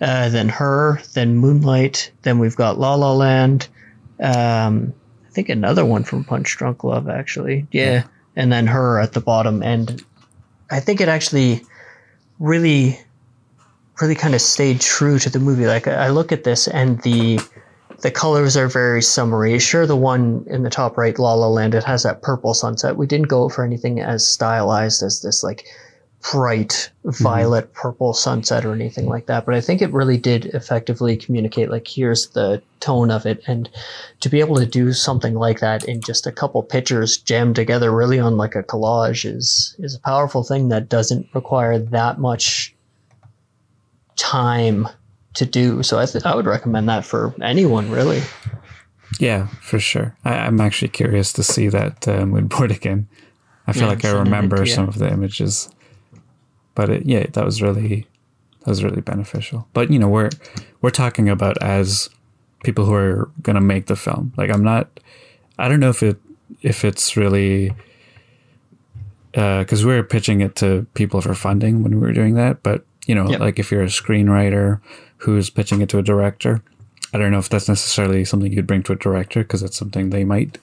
Uh, 0.00 0.28
then 0.28 0.48
her, 0.48 1.00
then 1.14 1.36
Moonlight, 1.36 2.12
then 2.22 2.38
we've 2.38 2.56
got 2.56 2.78
La 2.78 2.94
La 2.94 3.12
Land. 3.12 3.68
Um, 4.20 4.92
think 5.36 5.48
another 5.50 5.84
one 5.84 6.02
from 6.02 6.24
Punch 6.24 6.56
Drunk 6.56 6.82
Love, 6.82 7.08
actually. 7.08 7.66
Yeah. 7.70 8.04
And 8.34 8.50
then 8.50 8.66
her 8.66 8.98
at 8.98 9.12
the 9.12 9.20
bottom. 9.20 9.62
And 9.62 10.02
I 10.70 10.80
think 10.80 11.00
it 11.00 11.08
actually 11.08 11.62
really, 12.40 12.98
really 14.00 14.14
kind 14.14 14.34
of 14.34 14.40
stayed 14.40 14.80
true 14.80 15.18
to 15.20 15.30
the 15.30 15.38
movie. 15.38 15.66
Like, 15.66 15.86
I 15.86 16.06
I 16.06 16.08
look 16.08 16.32
at 16.32 16.44
this 16.44 16.66
and 16.66 17.00
the. 17.02 17.38
The 18.02 18.10
colors 18.10 18.58
are 18.58 18.68
very 18.68 19.00
summery. 19.00 19.58
Sure, 19.58 19.86
the 19.86 19.96
one 19.96 20.44
in 20.48 20.64
the 20.64 20.70
top 20.70 20.98
right, 20.98 21.18
La 21.18 21.32
La 21.32 21.48
Land, 21.48 21.74
it 21.74 21.82
has 21.84 22.02
that 22.02 22.20
purple 22.20 22.52
sunset. 22.52 22.98
We 22.98 23.06
didn't 23.06 23.28
go 23.28 23.48
for 23.48 23.64
anything 23.64 24.00
as 24.00 24.26
stylized 24.26 25.02
as 25.02 25.22
this, 25.22 25.42
like 25.42 25.64
bright 26.32 26.90
violet 27.04 27.72
purple 27.72 28.12
sunset 28.12 28.64
or 28.64 28.72
anything 28.72 29.06
like 29.06 29.26
that 29.26 29.46
but 29.46 29.54
i 29.54 29.60
think 29.60 29.80
it 29.80 29.92
really 29.92 30.18
did 30.18 30.46
effectively 30.46 31.16
communicate 31.16 31.70
like 31.70 31.86
here's 31.86 32.30
the 32.30 32.60
tone 32.86 33.10
of 33.10 33.26
it. 33.26 33.42
And 33.48 33.68
to 34.20 34.28
be 34.28 34.38
able 34.40 34.56
to 34.56 34.66
do 34.66 34.92
something 34.92 35.34
like 35.34 35.58
that 35.60 35.84
in 35.84 36.00
just 36.00 36.26
a 36.26 36.32
couple 36.32 36.62
pictures 36.62 37.16
jammed 37.18 37.56
together 37.56 37.90
really 37.90 38.20
on 38.20 38.36
like 38.36 38.54
a 38.54 38.62
collage 38.62 39.24
is 39.24 39.74
is 39.80 39.94
a 39.96 40.00
powerful 40.00 40.44
thing 40.44 40.68
that 40.68 40.88
doesn't 40.88 41.26
require 41.34 41.78
that 41.78 42.18
much 42.20 42.74
time 44.16 44.88
to 45.34 45.44
do. 45.44 45.82
So 45.82 45.98
i 45.98 46.06
th- 46.06 46.24
i 46.24 46.34
would 46.34 46.46
recommend 46.46 46.88
that 46.88 47.04
for 47.04 47.34
anyone 47.42 47.90
really. 47.90 48.22
Yeah, 49.18 49.48
for 49.62 49.78
sure. 49.78 50.16
I, 50.24 50.34
I'm 50.46 50.60
actually 50.60 50.88
curious 50.88 51.32
to 51.34 51.42
see 51.42 51.68
that 51.68 52.06
uh, 52.06 52.26
mood 52.26 52.48
board 52.48 52.70
again. 52.80 53.08
I 53.66 53.72
feel 53.72 53.82
Yeah, 53.82 53.88
like 53.88 54.04
I 54.04 54.10
remember 54.10 54.64
some 54.64 54.88
of 54.88 54.98
the 54.98 55.10
images, 55.10 55.68
but 56.76 56.88
it, 56.90 57.06
yeah, 57.06 57.26
that 57.32 57.44
was 57.44 57.60
really 57.60 58.06
that 58.60 58.68
was 58.68 58.84
really 58.84 59.00
beneficial. 59.00 59.66
But 59.72 59.90
you 59.90 59.98
know, 59.98 60.08
we're 60.08 60.30
we're 60.82 60.90
talking 60.90 61.28
about 61.28 61.60
as 61.60 62.08
people 62.62 62.84
who 62.86 62.94
are 62.94 63.28
gonna 63.42 63.60
make 63.60 63.86
the 63.86 63.96
film. 63.96 64.32
Like 64.36 64.50
I'm 64.50 64.62
not. 64.62 65.00
I 65.58 65.66
don't 65.68 65.80
know 65.80 65.90
if 65.90 66.02
it 66.04 66.18
if 66.62 66.84
it's 66.84 67.16
really 67.16 67.72
uh, 69.34 69.60
because 69.60 69.84
we 69.84 69.92
were 69.94 70.02
pitching 70.02 70.40
it 70.40 70.54
to 70.56 70.86
people 70.94 71.20
for 71.20 71.34
funding 71.34 71.82
when 71.82 71.92
we 71.94 72.00
were 72.06 72.12
doing 72.12 72.34
that. 72.34 72.62
But 72.62 72.84
you 73.06 73.14
know, 73.14 73.28
Yep. 73.30 73.40
like 73.40 73.58
if 73.58 73.70
you're 73.70 73.82
a 73.82 73.86
screenwriter 73.86 74.80
who's 75.18 75.50
pitching 75.50 75.80
it 75.80 75.88
to 75.90 75.98
a 75.98 76.02
director, 76.02 76.62
I 77.14 77.18
don't 77.18 77.30
know 77.32 77.38
if 77.38 77.48
that's 77.48 77.68
necessarily 77.68 78.24
something 78.24 78.52
you'd 78.52 78.66
bring 78.66 78.82
to 78.84 78.92
a 78.92 78.96
director 78.96 79.40
because 79.42 79.62
it's 79.62 79.76
something 79.76 80.10
they 80.10 80.24
might 80.24 80.58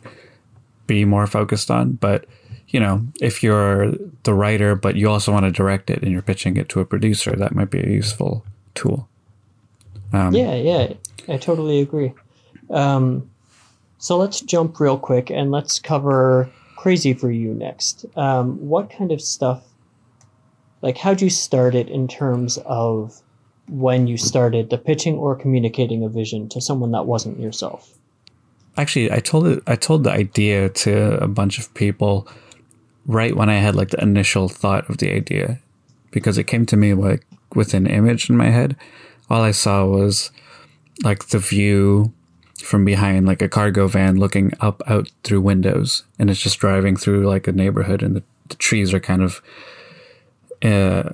be 0.88 1.06
more 1.06 1.26
focused 1.28 1.72
on. 1.72 1.94
But 1.94 2.26
you 2.74 2.80
know, 2.80 3.06
if 3.22 3.44
you're 3.44 3.92
the 4.24 4.34
writer 4.34 4.76
but 4.76 4.96
you 4.96 5.10
also 5.10 5.32
want 5.32 5.46
to 5.46 5.52
direct 5.52 5.90
it 5.90 6.02
and 6.02 6.12
you're 6.12 6.24
pitching 6.24 6.58
it 6.58 6.68
to 6.70 6.82
a 6.82 6.86
producer, 6.86 7.32
that 7.36 7.56
might 7.56 7.70
be 7.70 7.80
a 7.80 7.88
useful 7.88 8.44
tool. 8.74 9.08
Um, 10.12 10.34
Yeah, 10.34 10.56
yeah, 10.56 10.94
I 11.30 11.38
totally 11.38 11.80
agree. 11.80 12.14
Um, 12.72 13.30
so 14.00 14.18
let's 14.18 14.42
jump 14.42 14.80
real 14.80 14.98
quick 14.98 15.30
and 15.30 15.52
let's 15.52 15.80
cover 15.80 16.50
Crazy 16.76 17.14
for 17.14 17.32
You 17.32 17.54
next. 17.54 18.06
Um, 18.18 18.58
what 18.68 18.90
kind 18.90 19.12
of 19.12 19.22
stuff, 19.22 19.64
like, 20.82 20.98
how'd 20.98 21.22
you 21.22 21.30
start 21.30 21.76
it 21.76 21.88
in 21.88 22.08
terms 22.08 22.58
of 22.66 23.22
when 23.70 24.08
you 24.08 24.18
started 24.18 24.70
the 24.70 24.78
pitching 24.78 25.16
or 25.16 25.36
communicating 25.36 26.04
a 26.04 26.10
vision 26.10 26.50
to 26.50 26.60
someone 26.60 26.92
that 26.92 27.06
wasn't 27.06 27.40
yourself? 27.40 27.94
actually 28.76 29.12
i 29.12 29.20
told 29.20 29.46
it 29.46 29.62
i 29.68 29.76
told 29.76 30.04
the 30.04 30.12
idea 30.12 30.68
to 30.68 31.24
a 31.24 31.28
bunch 31.28 31.60
of 31.60 31.72
people 31.76 32.28
right 33.06 33.36
when 33.36 33.50
i 33.50 33.56
had 33.56 33.76
like 33.76 33.90
the 33.90 34.02
initial 34.02 34.48
thought 34.48 34.90
of 34.90 34.98
the 34.98 35.12
idea 35.12 35.60
because 36.14 36.38
it 36.38 36.46
came 36.46 36.66
to 36.68 36.78
me 36.78 36.94
like 36.94 37.26
with 37.56 37.74
an 37.74 37.88
image 37.88 38.30
in 38.30 38.38
my 38.38 38.50
head. 38.50 38.78
All 39.30 39.42
i 39.42 39.52
saw 39.52 39.86
was 39.86 40.32
like 41.04 41.28
the 41.28 41.40
view 41.40 42.14
from 42.60 42.86
behind 42.86 43.26
like 43.26 43.42
a 43.42 43.50
cargo 43.50 43.88
van 43.88 44.18
looking 44.18 44.54
up 44.62 44.82
out 44.88 45.12
through 45.24 45.42
windows 45.42 46.04
and 46.18 46.30
it's 46.30 46.40
just 46.40 46.60
driving 46.60 46.96
through 46.96 47.28
like 47.28 47.48
a 47.48 47.52
neighborhood 47.52 48.02
and 48.02 48.16
the, 48.16 48.24
the 48.48 48.56
trees 48.56 48.94
are 48.94 49.00
kind 49.00 49.22
of 49.22 49.42
uh, 50.62 51.10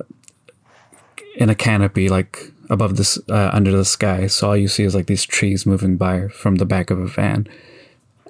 in 1.37 1.49
a 1.49 1.55
canopy 1.55 2.09
like 2.09 2.51
above 2.69 2.97
this 2.97 3.17
uh, 3.29 3.49
under 3.51 3.71
the 3.71 3.85
sky. 3.85 4.27
So 4.27 4.49
all 4.49 4.57
you 4.57 4.67
see 4.67 4.83
is 4.83 4.93
like 4.93 5.07
these 5.07 5.23
trees 5.23 5.65
moving 5.65 5.97
by 5.97 6.27
from 6.27 6.57
the 6.57 6.65
back 6.65 6.91
of 6.91 6.99
a 6.99 7.07
van. 7.07 7.47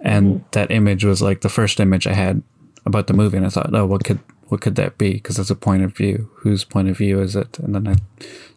And 0.02 0.46
that 0.52 0.72
image 0.72 1.04
was 1.04 1.22
like 1.22 1.42
the 1.42 1.50
first 1.50 1.82
image 1.82 2.08
i 2.08 2.14
had 2.14 2.42
about 2.86 3.08
the 3.08 3.14
movie 3.14 3.38
and 3.38 3.46
i 3.46 3.50
thought 3.50 3.74
oh 3.74 3.86
what 3.86 4.04
could 4.04 4.20
what 4.48 4.62
could 4.62 4.76
that 4.76 4.98
be 4.98 5.14
because 5.14 5.38
that's 5.38 5.50
a 5.50 5.56
point 5.56 5.84
of 5.84 5.96
view 5.96 6.30
whose 6.38 6.64
point 6.64 6.90
of 6.90 6.98
view 6.98 7.22
is 7.22 7.36
it 7.36 7.60
and 7.60 7.76
then 7.76 7.88
i 7.88 7.96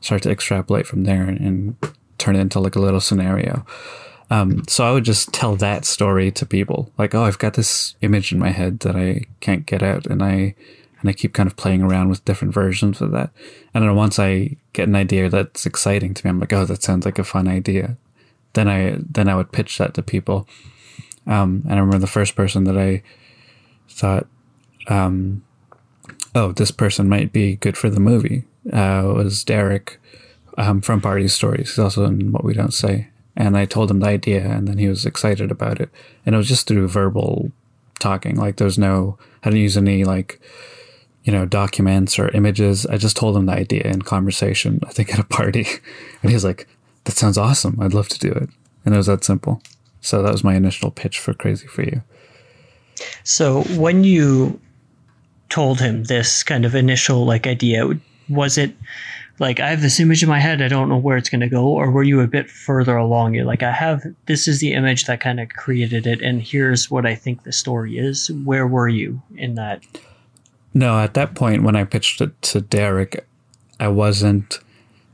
start 0.00 0.22
to 0.22 0.30
extrapolate 0.30 0.86
from 0.86 1.04
there 1.04 1.22
and, 1.22 1.40
and 1.40 1.76
turn 2.18 2.36
it 2.36 2.40
into 2.40 2.60
like 2.60 2.76
a 2.76 2.80
little 2.80 3.00
scenario 3.00 3.64
um, 4.30 4.62
so 4.66 4.84
i 4.84 4.92
would 4.92 5.04
just 5.04 5.32
tell 5.32 5.56
that 5.56 5.84
story 5.84 6.30
to 6.30 6.46
people 6.46 6.90
like 6.96 7.14
oh 7.14 7.24
i've 7.24 7.38
got 7.38 7.54
this 7.54 7.94
image 8.00 8.32
in 8.32 8.38
my 8.38 8.50
head 8.50 8.80
that 8.80 8.96
i 8.96 9.24
can't 9.40 9.66
get 9.66 9.82
out 9.82 10.06
and 10.06 10.22
i 10.22 10.54
and 11.02 11.10
I 11.10 11.12
keep 11.12 11.34
kind 11.34 11.48
of 11.48 11.56
playing 11.56 11.82
around 11.82 12.08
with 12.08 12.24
different 12.24 12.54
versions 12.54 13.00
of 13.00 13.10
that. 13.10 13.30
And 13.74 13.84
then 13.84 13.94
once 13.96 14.20
I 14.20 14.56
get 14.72 14.88
an 14.88 14.94
idea 14.94 15.28
that's 15.28 15.66
exciting 15.66 16.14
to 16.14 16.24
me, 16.24 16.30
I'm 16.30 16.38
like, 16.38 16.52
oh, 16.52 16.64
that 16.64 16.82
sounds 16.82 17.04
like 17.04 17.18
a 17.18 17.24
fun 17.24 17.48
idea. 17.48 17.96
Then 18.52 18.68
I 18.68 18.98
then 18.98 19.28
I 19.28 19.34
would 19.34 19.50
pitch 19.50 19.78
that 19.78 19.94
to 19.94 20.02
people. 20.02 20.48
Um, 21.26 21.62
and 21.64 21.74
I 21.74 21.78
remember 21.78 21.98
the 21.98 22.06
first 22.06 22.36
person 22.36 22.64
that 22.64 22.78
I 22.78 23.02
thought, 23.92 24.26
um, 24.88 25.42
oh, 26.34 26.52
this 26.52 26.70
person 26.70 27.08
might 27.08 27.32
be 27.32 27.56
good 27.56 27.76
for 27.76 27.90
the 27.90 28.00
movie 28.00 28.44
uh, 28.72 29.02
was 29.04 29.44
Derek 29.44 30.00
um, 30.56 30.80
from 30.80 31.00
Party 31.00 31.28
Stories. 31.28 31.70
He's 31.70 31.78
also 31.78 32.04
in 32.04 32.32
What 32.32 32.44
We 32.44 32.54
Don't 32.54 32.74
Say. 32.74 33.08
And 33.36 33.56
I 33.56 33.64
told 33.64 33.90
him 33.90 34.00
the 34.00 34.08
idea, 34.08 34.44
and 34.44 34.68
then 34.68 34.78
he 34.78 34.88
was 34.88 35.06
excited 35.06 35.50
about 35.50 35.80
it. 35.80 35.88
And 36.26 36.34
it 36.34 36.38
was 36.38 36.48
just 36.48 36.66
through 36.66 36.86
verbal 36.88 37.50
talking. 37.98 38.36
Like, 38.36 38.56
there's 38.56 38.78
no, 38.78 39.18
I 39.42 39.48
didn't 39.48 39.62
use 39.62 39.76
any 39.76 40.04
like 40.04 40.40
you 41.24 41.32
know, 41.32 41.46
documents 41.46 42.18
or 42.18 42.28
images. 42.30 42.84
I 42.86 42.96
just 42.96 43.16
told 43.16 43.36
him 43.36 43.46
the 43.46 43.52
idea 43.52 43.82
in 43.82 44.02
conversation, 44.02 44.80
I 44.86 44.92
think 44.92 45.12
at 45.12 45.20
a 45.20 45.24
party. 45.24 45.66
And 46.22 46.30
he's 46.30 46.44
like, 46.44 46.68
that 47.04 47.16
sounds 47.16 47.36
awesome. 47.36 47.80
I'd 47.80 47.94
love 47.94 48.08
to 48.08 48.18
do 48.18 48.30
it. 48.30 48.48
And 48.84 48.94
it 48.94 48.96
was 48.96 49.06
that 49.06 49.24
simple. 49.24 49.60
So 50.00 50.22
that 50.22 50.30
was 50.30 50.44
my 50.44 50.54
initial 50.54 50.92
pitch 50.92 51.18
for 51.18 51.34
Crazy 51.34 51.66
for 51.66 51.82
You. 51.82 52.02
So 53.24 53.62
when 53.76 54.04
you 54.04 54.60
told 55.48 55.80
him 55.80 56.04
this 56.04 56.42
kind 56.42 56.64
of 56.64 56.74
initial 56.74 57.24
like 57.26 57.46
idea, 57.46 57.88
was 58.28 58.56
it 58.58 58.74
like 59.38 59.60
I 59.60 59.70
have 59.70 59.82
this 59.82 59.98
image 60.00 60.22
in 60.22 60.28
my 60.28 60.38
head, 60.38 60.62
I 60.62 60.68
don't 60.68 60.88
know 60.88 60.96
where 60.96 61.16
it's 61.16 61.28
going 61.28 61.40
to 61.40 61.48
go, 61.48 61.66
or 61.66 61.90
were 61.90 62.02
you 62.02 62.20
a 62.20 62.26
bit 62.26 62.50
further 62.50 62.96
along? 62.96 63.34
You're 63.34 63.44
like, 63.44 63.62
I 63.62 63.72
have 63.72 64.02
this 64.26 64.46
is 64.46 64.60
the 64.60 64.72
image 64.72 65.04
that 65.06 65.20
kind 65.20 65.40
of 65.40 65.48
created 65.50 66.06
it, 66.06 66.22
and 66.22 66.40
here's 66.40 66.90
what 66.90 67.06
I 67.06 67.14
think 67.14 67.42
the 67.42 67.52
story 67.52 67.98
is. 67.98 68.30
Where 68.44 68.66
were 68.66 68.88
you 68.88 69.20
in 69.36 69.54
that? 69.56 69.82
No, 70.74 70.98
at 70.98 71.14
that 71.14 71.34
point 71.34 71.64
when 71.64 71.76
I 71.76 71.84
pitched 71.84 72.20
it 72.20 72.40
to 72.42 72.60
Derek, 72.60 73.26
I 73.78 73.88
wasn't 73.88 74.60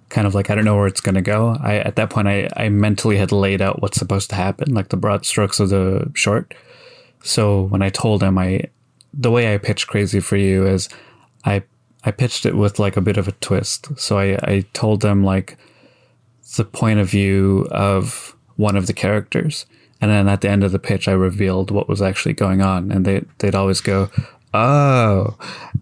kind 0.09 0.27
of 0.27 0.35
like 0.35 0.51
I 0.51 0.55
don't 0.55 0.64
know 0.64 0.77
where 0.77 0.87
it's 0.87 1.01
going 1.01 1.14
to 1.14 1.22
go. 1.22 1.57
I 1.61 1.77
at 1.77 1.96
that 1.96 2.11
point 2.11 2.29
I 2.29 2.48
I 2.57 2.68
mentally 2.68 3.16
had 3.16 3.33
laid 3.33 3.62
out 3.62 3.81
what's 3.83 3.98
supposed 3.98 4.31
to 4.31 4.37
happen, 4.37 4.74
like 4.74 4.88
the 4.88 4.96
broad 4.96 5.27
strokes 5.27 5.61
of 5.61 5.70
the 5.70 6.11
short. 6.14 6.55
So 7.28 7.62
when 7.62 7.82
I 7.82 7.90
told 7.90 8.22
him 8.22 8.38
I 8.38 8.64
the 9.12 9.30
way 9.30 9.52
I 9.52 9.58
pitched 9.58 9.86
Crazy 9.86 10.20
for 10.20 10.36
You 10.36 10.66
is 10.66 10.88
I 11.44 11.62
I 12.04 12.10
pitched 12.10 12.46
it 12.46 12.56
with 12.56 12.78
like 12.78 12.96
a 12.96 13.02
bit 13.02 13.16
of 13.16 13.28
a 13.28 13.32
twist. 13.32 13.98
So 13.98 14.18
I, 14.18 14.38
I 14.42 14.64
told 14.72 15.02
them 15.02 15.24
like 15.24 15.58
the 16.56 16.64
point 16.64 17.00
of 17.00 17.10
view 17.10 17.68
of 17.70 18.34
one 18.56 18.76
of 18.76 18.86
the 18.86 18.92
characters. 18.92 19.66
And 20.00 20.10
then 20.10 20.28
at 20.28 20.40
the 20.40 20.48
end 20.48 20.64
of 20.64 20.72
the 20.72 20.78
pitch, 20.78 21.08
I 21.08 21.12
revealed 21.12 21.70
what 21.70 21.88
was 21.88 22.00
actually 22.00 22.34
going 22.34 22.62
on. 22.62 22.92
And 22.92 23.04
they, 23.04 23.24
they'd 23.38 23.54
always 23.54 23.80
go, 23.80 24.10
Oh. 24.54 25.36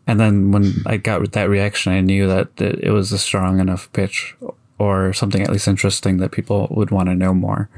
And 0.06 0.18
then 0.18 0.50
when 0.50 0.82
I 0.87 0.96
got 0.96 1.30
that 1.32 1.48
reaction, 1.48 1.92
I 1.92 2.00
knew 2.00 2.26
that 2.26 2.48
it 2.59 2.90
was 2.90 3.12
a 3.12 3.18
strong 3.18 3.61
enough 3.61 3.92
pitch 3.92 4.35
or 4.78 5.12
something 5.12 5.42
at 5.42 5.50
least 5.50 5.68
interesting 5.68 6.16
that 6.18 6.32
people 6.32 6.66
would 6.70 6.90
want 6.90 7.09
to 7.09 7.14
know 7.14 7.35
more. 7.35 7.68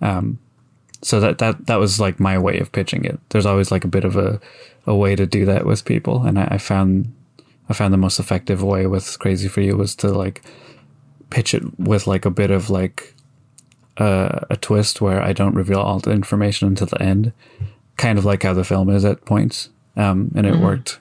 Um, 0.00 0.38
so 1.02 1.20
that, 1.20 1.38
that, 1.38 1.66
that 1.66 1.80
was 1.80 2.00
like 2.00 2.20
my 2.20 2.38
way 2.38 2.58
of 2.58 2.72
pitching 2.72 3.04
it. 3.04 3.18
There's 3.30 3.46
always 3.46 3.70
like 3.70 3.84
a 3.84 3.88
bit 3.88 4.04
of 4.04 4.16
a, 4.16 4.40
a 4.86 4.94
way 4.94 5.16
to 5.16 5.26
do 5.26 5.44
that 5.46 5.66
with 5.66 5.84
people. 5.84 6.24
And 6.24 6.38
I, 6.38 6.48
I 6.52 6.58
found 6.58 7.12
I 7.68 7.74
found 7.74 7.92
the 7.92 7.98
most 7.98 8.18
effective 8.18 8.62
way 8.62 8.86
with 8.86 9.18
Crazy 9.18 9.48
for 9.48 9.60
You 9.60 9.76
was 9.76 9.94
to 9.96 10.08
like 10.08 10.42
pitch 11.30 11.54
it 11.54 11.78
with 11.78 12.06
like 12.06 12.24
a 12.24 12.30
bit 12.30 12.50
of 12.50 12.70
like 12.70 13.14
uh, 13.96 14.40
a 14.50 14.56
twist 14.56 15.00
where 15.00 15.22
I 15.22 15.32
don't 15.32 15.54
reveal 15.54 15.80
all 15.80 15.98
the 15.98 16.10
information 16.10 16.68
until 16.68 16.88
the 16.88 17.00
end, 17.00 17.32
kind 17.96 18.18
of 18.18 18.24
like 18.24 18.42
how 18.42 18.52
the 18.52 18.64
film 18.64 18.90
is 18.90 19.04
at 19.04 19.24
points. 19.24 19.70
Um, 19.96 20.32
and 20.34 20.46
it 20.46 20.54
mm-hmm. 20.54 20.62
worked 20.62 21.00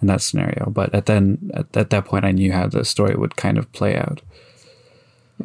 in 0.00 0.08
that 0.08 0.22
scenario. 0.22 0.70
But 0.70 0.94
at 0.94 1.06
then 1.06 1.50
at, 1.54 1.76
at 1.76 1.90
that 1.90 2.04
point, 2.04 2.24
I 2.24 2.32
knew 2.32 2.52
how 2.52 2.66
the 2.68 2.84
story 2.84 3.14
would 3.14 3.36
kind 3.36 3.58
of 3.58 3.70
play 3.72 3.96
out. 3.96 4.22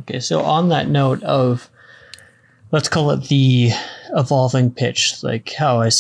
Okay, 0.01 0.19
so 0.19 0.41
on 0.41 0.69
that 0.69 0.87
note 0.87 1.21
of 1.23 1.69
let's 2.73 2.89
call 2.89 3.11
it 3.11 3.29
the 3.29 3.69
evolving 4.15 4.71
pitch, 4.71 5.23
like 5.23 5.53
how 5.53 5.79
I 5.81 5.91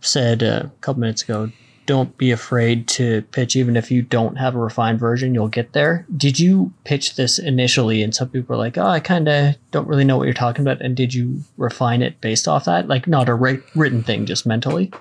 said 0.00 0.42
a 0.42 0.70
couple 0.80 1.00
minutes 1.00 1.22
ago, 1.22 1.50
don't 1.86 2.16
be 2.16 2.30
afraid 2.30 2.86
to 2.88 3.22
pitch. 3.32 3.56
Even 3.56 3.76
if 3.76 3.90
you 3.90 4.00
don't 4.00 4.36
have 4.36 4.54
a 4.54 4.58
refined 4.58 5.00
version 5.00 5.34
you'll 5.34 5.48
get 5.48 5.72
there. 5.72 6.06
Did 6.16 6.38
you 6.38 6.72
pitch 6.84 7.16
this 7.16 7.38
initially 7.38 8.02
and 8.02 8.14
some 8.14 8.30
people 8.30 8.54
were 8.54 8.62
like 8.62 8.78
oh 8.78 8.86
i 8.86 9.00
kind 9.00 9.28
of 9.28 9.56
don't 9.70 9.86
really 9.86 10.04
know 10.04 10.16
what 10.16 10.24
you're 10.24 10.32
talking 10.32 10.62
about. 10.62 10.80
And 10.80 10.96
did 10.96 11.12
you 11.12 11.42
refine 11.58 12.00
it 12.00 12.20
based 12.22 12.48
off 12.48 12.64
that? 12.64 12.88
Like 12.88 13.06
not 13.06 13.28
a 13.28 13.34
write- 13.34 13.64
written 13.74 14.02
thing 14.02 14.24
just 14.24 14.46
mentally? 14.46 14.92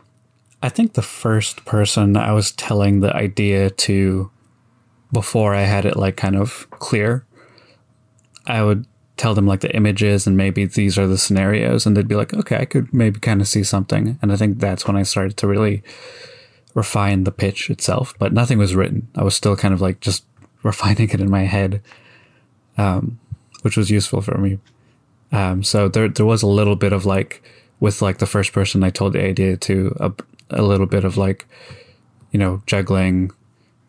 I 0.62 0.69
think 0.69 0.93
the 0.93 1.02
first 1.02 1.63
person 1.63 2.17
i 2.17 2.32
was 2.32 2.52
telling 2.52 2.99
the 2.99 3.15
idea 3.15 3.69
to 3.69 4.32
before 5.12 5.54
i 5.54 5.62
had 5.62 5.86
it 5.86 5.95
like 5.95 6.17
kind 6.17 6.36
of 6.36 6.69
clear 6.71 7.26
i 8.47 8.63
would 8.63 8.86
tell 9.23 9.33
them 9.33 9.47
like 9.47 9.62
the 9.62 9.75
images 9.75 10.27
and 10.27 10.36
maybe 10.36 10.65
these 10.65 10.97
are 10.97 11.07
the 11.07 11.17
scenarios 11.17 11.86
and 11.86 11.95
they'd 11.95 12.07
be 12.07 12.15
like 12.15 12.33
okay 12.33 12.57
i 12.57 12.65
could 12.65 12.93
maybe 12.93 13.19
kind 13.19 13.41
of 13.41 13.47
see 13.47 13.63
something 13.63 14.19
and 14.21 14.33
i 14.33 14.36
think 14.36 14.59
that's 14.59 14.86
when 14.86 14.97
i 14.97 15.03
started 15.03 15.38
to 15.38 15.47
really 15.47 15.81
refine 16.73 17.23
the 17.23 17.31
pitch 17.31 17.69
itself, 17.69 18.13
but 18.17 18.33
nothing 18.33 18.57
was 18.57 18.75
written. 18.75 19.07
I 19.15 19.23
was 19.23 19.36
still 19.36 19.55
kind 19.55 19.73
of 19.73 19.81
like 19.81 19.99
just 19.99 20.25
refining 20.63 21.09
it 21.09 21.21
in 21.21 21.29
my 21.29 21.43
head, 21.43 21.81
um, 22.77 23.19
which 23.62 23.77
was 23.77 23.91
useful 23.91 24.21
for 24.21 24.38
me. 24.38 24.59
Um, 25.31 25.63
so 25.63 25.88
there, 25.88 26.07
there 26.07 26.25
was 26.25 26.43
a 26.43 26.47
little 26.47 26.75
bit 26.75 26.93
of 26.93 27.05
like, 27.05 27.43
with 27.79 28.01
like 28.01 28.19
the 28.19 28.25
first 28.25 28.53
person 28.53 28.83
I 28.83 28.89
told 28.89 29.13
the 29.13 29.23
idea 29.23 29.57
to, 29.57 29.95
a, 29.99 30.12
a 30.51 30.62
little 30.62 30.86
bit 30.86 31.03
of 31.03 31.17
like, 31.17 31.45
you 32.31 32.39
know, 32.39 32.62
juggling 32.65 33.31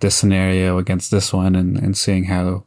this 0.00 0.16
scenario 0.16 0.78
against 0.78 1.10
this 1.10 1.32
one 1.32 1.54
and, 1.54 1.76
and 1.76 1.96
seeing 1.96 2.24
how, 2.24 2.64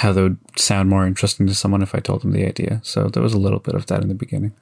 how 0.00 0.12
they 0.12 0.22
would 0.22 0.38
sound 0.56 0.88
more 0.88 1.06
interesting 1.06 1.46
to 1.46 1.54
someone 1.54 1.82
if 1.82 1.94
I 1.94 1.98
told 1.98 2.22
them 2.22 2.32
the 2.32 2.46
idea. 2.46 2.80
So 2.82 3.08
there 3.08 3.22
was 3.22 3.34
a 3.34 3.38
little 3.38 3.58
bit 3.58 3.74
of 3.74 3.84
that 3.86 4.00
in 4.00 4.08
the 4.08 4.14
beginning. 4.14 4.52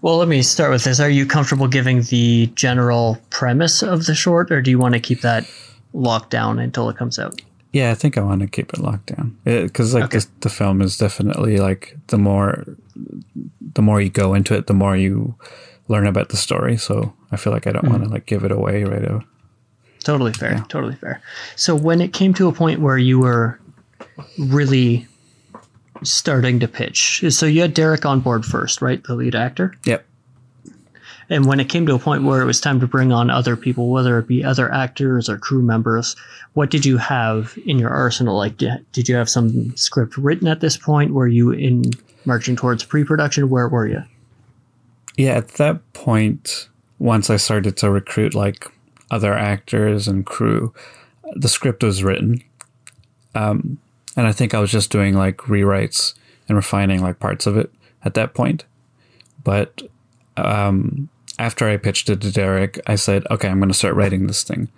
Well, 0.00 0.16
let 0.16 0.26
me 0.26 0.42
start 0.42 0.72
with 0.72 0.82
this. 0.82 0.98
Are 0.98 1.08
you 1.08 1.24
comfortable 1.24 1.68
giving 1.68 2.02
the 2.02 2.50
general 2.56 3.16
premise 3.30 3.84
of 3.84 4.06
the 4.06 4.14
short, 4.16 4.50
or 4.50 4.60
do 4.60 4.72
you 4.72 4.80
want 4.80 4.94
to 4.94 5.00
keep 5.00 5.20
that 5.20 5.48
locked 5.92 6.30
down 6.30 6.58
until 6.58 6.88
it 6.88 6.96
comes 6.96 7.20
out? 7.20 7.40
Yeah, 7.72 7.92
I 7.92 7.94
think 7.94 8.18
I 8.18 8.22
want 8.22 8.40
to 8.40 8.48
keep 8.48 8.74
it 8.74 8.80
locked 8.80 9.06
down 9.06 9.38
because 9.44 9.94
like 9.94 10.04
okay. 10.04 10.16
this, 10.16 10.28
the 10.40 10.50
film 10.50 10.82
is 10.82 10.98
definitely 10.98 11.58
like 11.58 11.96
the 12.08 12.18
more 12.18 12.64
the 13.74 13.82
more 13.82 14.00
you 14.00 14.10
go 14.10 14.34
into 14.34 14.54
it, 14.54 14.66
the 14.66 14.74
more 14.74 14.96
you 14.96 15.36
learn 15.86 16.08
about 16.08 16.30
the 16.30 16.36
story. 16.36 16.76
So 16.76 17.14
I 17.30 17.36
feel 17.36 17.52
like 17.52 17.68
I 17.68 17.72
don't 17.72 17.84
mm-hmm. 17.84 17.92
want 17.92 18.04
to 18.04 18.10
like 18.10 18.26
give 18.26 18.44
it 18.44 18.50
away 18.50 18.82
right 18.82 19.08
away. 19.08 19.22
Totally 20.02 20.32
fair. 20.32 20.54
Yeah. 20.54 20.64
Totally 20.68 20.96
fair. 20.96 21.22
So 21.54 21.76
when 21.76 22.00
it 22.00 22.12
came 22.12 22.34
to 22.34 22.48
a 22.48 22.52
point 22.52 22.80
where 22.80 22.98
you 22.98 23.20
were 23.20 23.60
really 24.38 25.06
starting 26.02 26.60
to 26.60 26.68
pitch. 26.68 27.24
So 27.30 27.46
you 27.46 27.60
had 27.62 27.74
Derek 27.74 28.04
on 28.04 28.20
board 28.20 28.44
first, 28.44 28.82
right? 28.82 29.02
The 29.02 29.14
lead 29.14 29.34
actor? 29.34 29.74
Yep. 29.84 30.04
And 31.30 31.46
when 31.46 31.60
it 31.60 31.68
came 31.68 31.86
to 31.86 31.94
a 31.94 31.98
point 31.98 32.24
where 32.24 32.42
it 32.42 32.44
was 32.44 32.60
time 32.60 32.80
to 32.80 32.86
bring 32.86 33.12
on 33.12 33.30
other 33.30 33.56
people, 33.56 33.88
whether 33.88 34.18
it 34.18 34.26
be 34.26 34.44
other 34.44 34.70
actors 34.72 35.28
or 35.28 35.38
crew 35.38 35.62
members, 35.62 36.14
what 36.52 36.70
did 36.70 36.84
you 36.84 36.98
have 36.98 37.56
in 37.64 37.78
your 37.78 37.90
arsenal? 37.90 38.36
Like, 38.36 38.58
did 38.58 39.08
you 39.08 39.14
have 39.14 39.30
some 39.30 39.74
script 39.76 40.18
written 40.18 40.48
at 40.48 40.60
this 40.60 40.76
point? 40.76 41.14
Were 41.14 41.28
you 41.28 41.50
in 41.52 41.84
marching 42.24 42.56
towards 42.56 42.84
pre-production? 42.84 43.48
Where 43.48 43.68
were 43.68 43.86
you? 43.86 44.02
Yeah, 45.16 45.32
at 45.32 45.48
that 45.52 45.92
point, 45.92 46.68
once 46.98 47.30
I 47.30 47.36
started 47.36 47.76
to 47.78 47.90
recruit 47.90 48.34
like 48.34 48.66
other 49.10 49.32
actors 49.32 50.08
and 50.08 50.26
crew, 50.26 50.74
the 51.34 51.48
script 51.48 51.82
was 51.82 52.02
written. 52.02 52.42
Um, 53.34 53.78
and 54.16 54.26
I 54.26 54.32
think 54.32 54.54
I 54.54 54.60
was 54.60 54.70
just 54.70 54.90
doing 54.90 55.14
like 55.14 55.38
rewrites 55.38 56.14
and 56.48 56.56
refining 56.56 57.00
like 57.02 57.18
parts 57.18 57.46
of 57.46 57.56
it 57.56 57.72
at 58.04 58.14
that 58.14 58.34
point. 58.34 58.64
But 59.42 59.82
um, 60.36 61.08
after 61.38 61.68
I 61.68 61.76
pitched 61.76 62.10
it 62.10 62.20
to 62.20 62.32
Derek, 62.32 62.80
I 62.86 62.94
said, 62.96 63.26
okay, 63.30 63.48
I'm 63.48 63.58
going 63.58 63.70
to 63.70 63.74
start 63.74 63.94
writing 63.94 64.26
this 64.26 64.42
thing. 64.42 64.68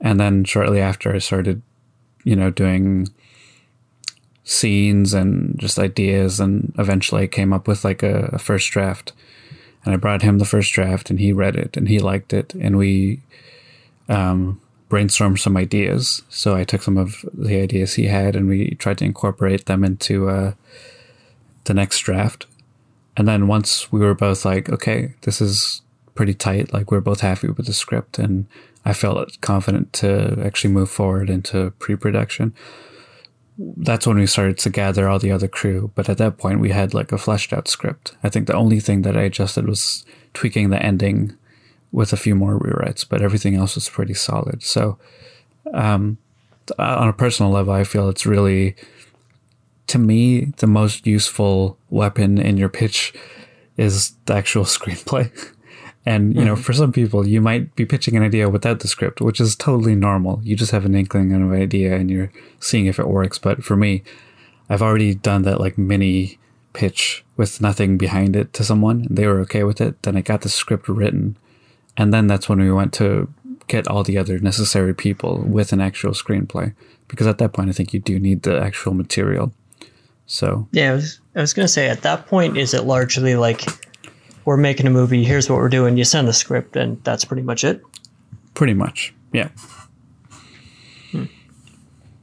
And 0.00 0.18
then 0.18 0.44
shortly 0.44 0.80
after, 0.80 1.14
I 1.14 1.18
started, 1.18 1.62
you 2.24 2.36
know, 2.36 2.50
doing 2.50 3.08
scenes 4.42 5.14
and 5.14 5.58
just 5.58 5.78
ideas. 5.78 6.40
And 6.40 6.74
eventually 6.78 7.22
I 7.22 7.26
came 7.26 7.52
up 7.52 7.68
with 7.68 7.84
like 7.84 8.02
a, 8.02 8.30
a 8.32 8.38
first 8.38 8.70
draft. 8.70 9.12
And 9.84 9.92
I 9.92 9.98
brought 9.98 10.22
him 10.22 10.38
the 10.38 10.46
first 10.46 10.72
draft 10.72 11.10
and 11.10 11.20
he 11.20 11.32
read 11.32 11.56
it 11.56 11.76
and 11.76 11.88
he 11.88 11.98
liked 11.98 12.32
it. 12.32 12.54
And 12.54 12.78
we 12.78 13.20
um, 14.08 14.60
brainstorm 14.94 15.36
some 15.36 15.56
ideas. 15.56 16.22
So 16.28 16.54
I 16.54 16.62
took 16.62 16.80
some 16.80 16.96
of 16.96 17.24
the 17.34 17.60
ideas 17.60 17.94
he 17.94 18.06
had 18.06 18.36
and 18.36 18.46
we 18.48 18.76
tried 18.76 18.98
to 18.98 19.04
incorporate 19.04 19.66
them 19.66 19.82
into 19.82 20.28
uh, 20.28 20.52
the 21.64 21.74
next 21.74 21.98
draft. 21.98 22.46
And 23.16 23.26
then 23.26 23.48
once 23.48 23.90
we 23.90 23.98
were 23.98 24.14
both 24.14 24.44
like, 24.44 24.68
okay, 24.68 25.14
this 25.22 25.40
is 25.40 25.82
pretty 26.14 26.32
tight, 26.32 26.72
like 26.72 26.92
we're 26.92 27.00
both 27.00 27.22
happy 27.22 27.48
with 27.48 27.66
the 27.66 27.72
script, 27.72 28.20
and 28.20 28.46
I 28.84 28.92
felt 28.92 29.40
confident 29.40 29.92
to 29.94 30.40
actually 30.44 30.72
move 30.72 30.90
forward 30.90 31.28
into 31.28 31.72
pre 31.80 31.96
production. 31.96 32.54
That's 33.58 34.06
when 34.06 34.18
we 34.18 34.28
started 34.28 34.58
to 34.58 34.70
gather 34.70 35.08
all 35.08 35.18
the 35.18 35.32
other 35.32 35.48
crew. 35.48 35.90
But 35.96 36.08
at 36.08 36.18
that 36.18 36.38
point, 36.38 36.60
we 36.60 36.70
had 36.70 36.94
like 36.94 37.10
a 37.10 37.18
fleshed 37.18 37.52
out 37.52 37.66
script. 37.66 38.14
I 38.22 38.28
think 38.28 38.46
the 38.46 38.54
only 38.62 38.78
thing 38.78 39.02
that 39.02 39.16
I 39.16 39.22
adjusted 39.22 39.66
was 39.66 40.04
tweaking 40.34 40.70
the 40.70 40.80
ending 40.80 41.36
with 41.94 42.12
a 42.12 42.16
few 42.16 42.34
more 42.34 42.58
rewrites, 42.58 43.08
but 43.08 43.22
everything 43.22 43.54
else 43.54 43.76
was 43.76 43.88
pretty 43.88 44.14
solid. 44.14 44.64
So, 44.64 44.98
um, 45.72 46.18
on 46.76 47.08
a 47.08 47.12
personal 47.12 47.52
level, 47.52 47.72
I 47.72 47.84
feel 47.84 48.08
it's 48.08 48.26
really, 48.26 48.74
to 49.86 49.98
me, 49.98 50.46
the 50.56 50.66
most 50.66 51.06
useful 51.06 51.78
weapon 51.90 52.38
in 52.38 52.56
your 52.56 52.68
pitch 52.68 53.14
is 53.76 54.16
the 54.26 54.34
actual 54.34 54.64
screenplay. 54.76 55.30
And, 56.04 56.34
you 56.34 56.40
mm-hmm. 56.40 56.48
know, 56.48 56.56
for 56.56 56.72
some 56.72 56.90
people, 56.90 57.28
you 57.28 57.40
might 57.40 57.76
be 57.76 57.86
pitching 57.86 58.16
an 58.16 58.24
idea 58.24 58.50
without 58.50 58.80
the 58.80 58.88
script, 58.88 59.20
which 59.20 59.40
is 59.40 59.54
totally 59.54 59.94
normal. 59.94 60.40
You 60.42 60.56
just 60.56 60.72
have 60.72 60.84
an 60.84 60.96
inkling 60.96 61.32
of 61.32 61.40
an 61.40 61.62
idea 61.62 61.94
and 61.94 62.10
you're 62.10 62.32
seeing 62.58 62.86
if 62.86 62.98
it 62.98 63.08
works. 63.08 63.38
But 63.38 63.62
for 63.62 63.76
me, 63.76 64.02
I've 64.68 64.82
already 64.82 65.14
done 65.14 65.42
that 65.42 65.60
like 65.60 65.78
mini 65.78 66.38
pitch 66.72 67.24
with 67.36 67.60
nothing 67.60 67.96
behind 67.96 68.34
it 68.34 68.52
to 68.54 68.64
someone 68.64 69.06
and 69.06 69.16
they 69.16 69.28
were 69.28 69.38
okay 69.40 69.62
with 69.62 69.80
it. 69.80 70.02
Then 70.02 70.16
I 70.16 70.22
got 70.22 70.40
the 70.40 70.48
script 70.48 70.88
written 70.88 71.36
and 71.96 72.12
then 72.12 72.26
that's 72.26 72.48
when 72.48 72.60
we 72.60 72.72
went 72.72 72.92
to 72.94 73.32
get 73.66 73.88
all 73.88 74.02
the 74.02 74.18
other 74.18 74.38
necessary 74.38 74.94
people 74.94 75.38
with 75.38 75.72
an 75.72 75.80
actual 75.80 76.12
screenplay 76.12 76.74
because 77.08 77.26
at 77.26 77.38
that 77.38 77.52
point 77.52 77.70
I 77.70 77.72
think 77.72 77.94
you 77.94 78.00
do 78.00 78.18
need 78.18 78.42
the 78.42 78.60
actual 78.60 78.94
material. 78.94 79.52
So 80.26 80.68
yeah, 80.72 80.92
I 80.92 80.94
was, 80.94 81.20
I 81.36 81.40
was 81.40 81.54
gonna 81.54 81.68
say 81.68 81.88
at 81.88 82.02
that 82.02 82.26
point 82.26 82.56
is 82.56 82.74
it 82.74 82.84
largely 82.84 83.36
like 83.36 83.62
we're 84.44 84.56
making 84.56 84.86
a 84.86 84.90
movie, 84.90 85.24
here's 85.24 85.48
what 85.48 85.56
we're 85.56 85.68
doing, 85.68 85.96
you 85.96 86.04
send 86.04 86.28
the 86.28 86.32
script 86.32 86.76
and 86.76 87.02
that's 87.04 87.24
pretty 87.24 87.42
much 87.42 87.64
it. 87.64 87.82
Pretty 88.54 88.74
much, 88.74 89.14
yeah. 89.32 89.48
Hmm. 91.10 91.24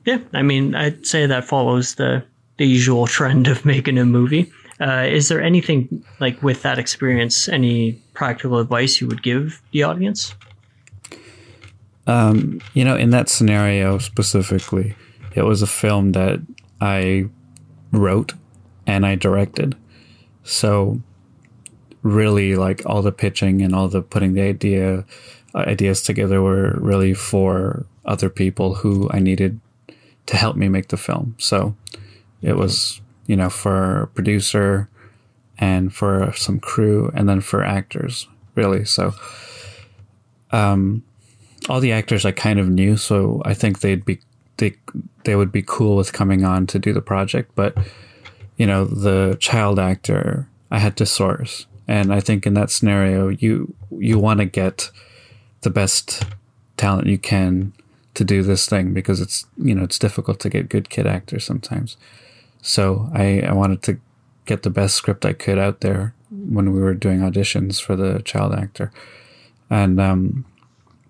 Yeah, 0.05 0.19
I 0.33 0.41
mean 0.41 0.75
I'd 0.75 1.05
say 1.05 1.25
that 1.25 1.45
follows 1.45 1.95
the 1.95 2.23
the 2.57 2.67
usual 2.67 3.07
trend 3.07 3.47
of 3.47 3.65
making 3.65 3.97
a 3.97 4.05
movie. 4.05 4.51
Uh, 4.81 5.05
is 5.07 5.29
there 5.29 5.41
anything 5.41 6.03
like 6.19 6.41
with 6.41 6.63
that 6.63 6.79
experience, 6.79 7.47
any 7.47 7.93
practical 8.13 8.59
advice 8.59 8.99
you 8.99 9.07
would 9.07 9.21
give 9.21 9.61
the 9.71 9.83
audience? 9.83 10.33
Um, 12.07 12.59
you 12.73 12.83
know, 12.83 12.95
in 12.95 13.11
that 13.11 13.29
scenario 13.29 13.99
specifically, 13.99 14.95
it 15.35 15.43
was 15.43 15.61
a 15.61 15.67
film 15.67 16.13
that 16.13 16.41
I 16.81 17.29
wrote 17.91 18.33
and 18.87 19.05
I 19.05 19.15
directed. 19.15 19.77
So 20.43 20.99
really 22.01 22.55
like 22.55 22.81
all 22.85 23.03
the 23.03 23.11
pitching 23.11 23.61
and 23.61 23.75
all 23.75 23.87
the 23.87 24.01
putting 24.01 24.33
the 24.33 24.41
idea 24.41 25.05
ideas 25.53 26.01
together 26.01 26.41
were 26.41 26.77
really 26.79 27.13
for 27.13 27.85
other 28.05 28.29
people 28.29 28.75
who 28.75 29.09
I 29.11 29.19
needed 29.19 29.59
to 30.25 30.37
help 30.37 30.55
me 30.55 30.69
make 30.69 30.87
the 30.87 30.97
film. 30.97 31.35
So 31.37 31.75
it 32.41 32.57
was, 32.57 33.01
you 33.31 33.37
know, 33.37 33.49
for 33.49 34.09
producer 34.13 34.89
and 35.57 35.93
for 35.93 36.33
some 36.35 36.59
crew 36.59 37.09
and 37.15 37.29
then 37.29 37.39
for 37.39 37.63
actors, 37.63 38.27
really. 38.55 38.83
So 38.83 39.13
um 40.51 41.01
all 41.69 41.79
the 41.79 41.93
actors 41.93 42.25
I 42.25 42.33
kind 42.33 42.59
of 42.59 42.67
knew, 42.67 42.97
so 42.97 43.41
I 43.45 43.53
think 43.53 43.79
they'd 43.79 44.03
be 44.03 44.19
they 44.57 44.75
they 45.23 45.37
would 45.37 45.53
be 45.53 45.63
cool 45.65 45.95
with 45.95 46.11
coming 46.11 46.43
on 46.43 46.67
to 46.67 46.77
do 46.77 46.91
the 46.91 47.01
project, 47.01 47.51
but 47.55 47.77
you 48.57 48.67
know, 48.67 48.83
the 48.83 49.37
child 49.39 49.79
actor 49.79 50.49
I 50.69 50.79
had 50.79 50.97
to 50.97 51.05
source. 51.05 51.67
And 51.87 52.13
I 52.13 52.19
think 52.19 52.45
in 52.45 52.53
that 52.55 52.69
scenario 52.69 53.29
you 53.29 53.73
you 53.97 54.19
want 54.19 54.41
to 54.41 54.45
get 54.45 54.91
the 55.61 55.69
best 55.69 56.25
talent 56.75 57.07
you 57.07 57.17
can 57.17 57.71
to 58.15 58.25
do 58.25 58.43
this 58.43 58.67
thing 58.67 58.93
because 58.93 59.21
it's 59.21 59.45
you 59.55 59.73
know, 59.73 59.85
it's 59.85 59.99
difficult 59.99 60.41
to 60.41 60.49
get 60.49 60.67
good 60.67 60.89
kid 60.89 61.07
actors 61.07 61.45
sometimes. 61.45 61.95
So 62.61 63.09
I, 63.13 63.41
I 63.41 63.53
wanted 63.53 63.81
to 63.83 63.99
get 64.45 64.63
the 64.63 64.69
best 64.69 64.95
script 64.95 65.25
I 65.25 65.33
could 65.33 65.57
out 65.57 65.81
there 65.81 66.13
when 66.29 66.73
we 66.73 66.81
were 66.81 66.93
doing 66.93 67.19
auditions 67.19 67.81
for 67.81 67.95
the 67.95 68.21
child 68.23 68.53
actor. 68.53 68.91
And 69.69 69.99
um, 69.99 70.45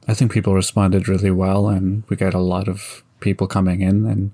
I 0.07 0.13
think 0.13 0.31
people 0.31 0.53
responded 0.53 1.07
really 1.07 1.31
well, 1.31 1.67
and 1.67 2.03
we 2.09 2.15
got 2.15 2.33
a 2.33 2.39
lot 2.39 2.67
of 2.67 3.03
people 3.19 3.47
coming 3.47 3.81
in, 3.81 4.05
and 4.05 4.31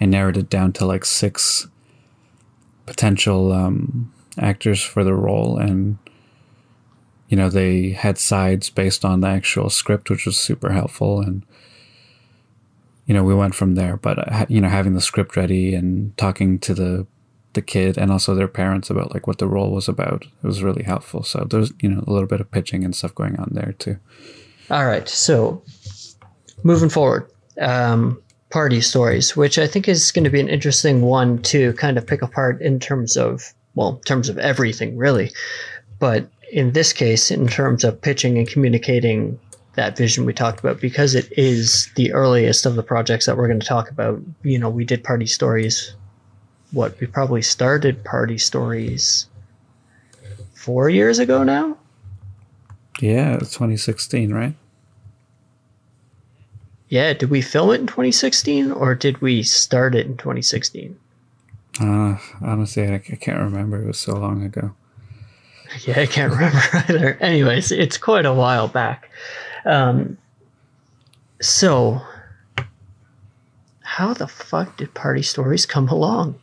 I 0.00 0.06
narrowed 0.06 0.36
it 0.36 0.50
down 0.50 0.72
to 0.74 0.86
like 0.86 1.04
six 1.04 1.66
potential 2.86 3.52
um, 3.52 4.12
actors 4.38 4.82
for 4.82 5.04
the 5.04 5.14
role, 5.14 5.56
and 5.56 5.98
you 7.28 7.36
know 7.36 7.48
they 7.48 7.90
had 7.90 8.18
sides 8.18 8.70
based 8.70 9.04
on 9.04 9.20
the 9.20 9.28
actual 9.28 9.70
script, 9.70 10.10
which 10.10 10.26
was 10.26 10.38
super 10.38 10.72
helpful, 10.72 11.20
and 11.20 11.44
you 13.06 13.14
know 13.14 13.22
we 13.22 13.34
went 13.34 13.54
from 13.54 13.74
there. 13.74 13.96
But 13.96 14.32
uh, 14.32 14.46
you 14.48 14.60
know 14.60 14.68
having 14.68 14.94
the 14.94 15.00
script 15.00 15.36
ready 15.36 15.74
and 15.74 16.16
talking 16.16 16.58
to 16.60 16.74
the 16.74 17.06
the 17.54 17.62
kid 17.62 17.96
and 17.96 18.10
also 18.10 18.34
their 18.34 18.48
parents 18.48 18.90
about 18.90 19.14
like 19.14 19.28
what 19.28 19.38
the 19.38 19.46
role 19.46 19.70
was 19.70 19.88
about 19.88 20.24
it 20.24 20.46
was 20.46 20.62
really 20.62 20.82
helpful. 20.82 21.22
So 21.22 21.46
there's 21.48 21.72
you 21.80 21.88
know 21.88 22.04
a 22.06 22.12
little 22.12 22.28
bit 22.28 22.40
of 22.40 22.50
pitching 22.50 22.84
and 22.84 22.94
stuff 22.94 23.14
going 23.14 23.36
on 23.36 23.50
there 23.52 23.72
too. 23.78 23.98
All 24.70 24.86
right. 24.86 25.08
So 25.08 25.62
moving 26.62 26.88
forward, 26.88 27.30
um, 27.60 28.20
party 28.50 28.80
stories, 28.80 29.36
which 29.36 29.58
I 29.58 29.66
think 29.66 29.88
is 29.88 30.10
going 30.10 30.24
to 30.24 30.30
be 30.30 30.40
an 30.40 30.48
interesting 30.48 31.02
one 31.02 31.42
to 31.42 31.72
kind 31.74 31.98
of 31.98 32.06
pick 32.06 32.22
apart 32.22 32.62
in 32.62 32.80
terms 32.80 33.16
of, 33.16 33.52
well, 33.74 33.96
in 33.96 34.00
terms 34.02 34.28
of 34.28 34.38
everything 34.38 34.96
really. 34.96 35.32
But 35.98 36.28
in 36.50 36.72
this 36.72 36.92
case, 36.92 37.30
in 37.30 37.46
terms 37.48 37.84
of 37.84 38.00
pitching 38.00 38.38
and 38.38 38.48
communicating 38.48 39.38
that 39.74 39.96
vision 39.96 40.24
we 40.24 40.32
talked 40.32 40.60
about, 40.60 40.80
because 40.80 41.14
it 41.14 41.32
is 41.36 41.90
the 41.96 42.12
earliest 42.12 42.66
of 42.66 42.76
the 42.76 42.82
projects 42.82 43.26
that 43.26 43.36
we're 43.36 43.48
going 43.48 43.60
to 43.60 43.66
talk 43.66 43.90
about, 43.90 44.20
you 44.42 44.58
know, 44.58 44.68
we 44.68 44.84
did 44.84 45.04
party 45.04 45.26
stories. 45.26 45.94
What 46.72 46.98
we 47.00 47.06
probably 47.06 47.42
started 47.42 48.04
party 48.04 48.38
stories 48.38 49.26
four 50.54 50.88
years 50.88 51.18
ago 51.18 51.44
now. 51.44 51.76
Yeah, 53.00 53.38
2016, 53.38 54.32
right? 54.32 54.54
Yeah, 56.88 57.12
did 57.12 57.30
we 57.30 57.42
film 57.42 57.70
it 57.70 57.80
in 57.80 57.86
2016 57.86 58.70
or 58.70 58.94
did 58.94 59.20
we 59.20 59.42
start 59.42 59.94
it 59.94 60.06
in 60.06 60.16
2016? 60.16 60.96
Uh, 61.80 62.18
honestly, 62.40 62.86
I, 62.86 62.94
I 62.94 62.98
can't 62.98 63.40
remember. 63.40 63.82
It 63.82 63.86
was 63.86 63.98
so 63.98 64.14
long 64.14 64.42
ago. 64.42 64.74
Yeah, 65.86 65.98
I 65.98 66.06
can't 66.06 66.32
remember 66.32 66.60
either. 66.88 67.18
Anyways, 67.20 67.72
it's 67.72 67.98
quite 67.98 68.26
a 68.26 68.32
while 68.32 68.68
back. 68.68 69.10
Um, 69.64 70.18
so, 71.40 72.00
how 73.82 74.14
the 74.14 74.28
fuck 74.28 74.76
did 74.76 74.94
Party 74.94 75.22
Stories 75.22 75.66
come 75.66 75.88
along? 75.88 76.38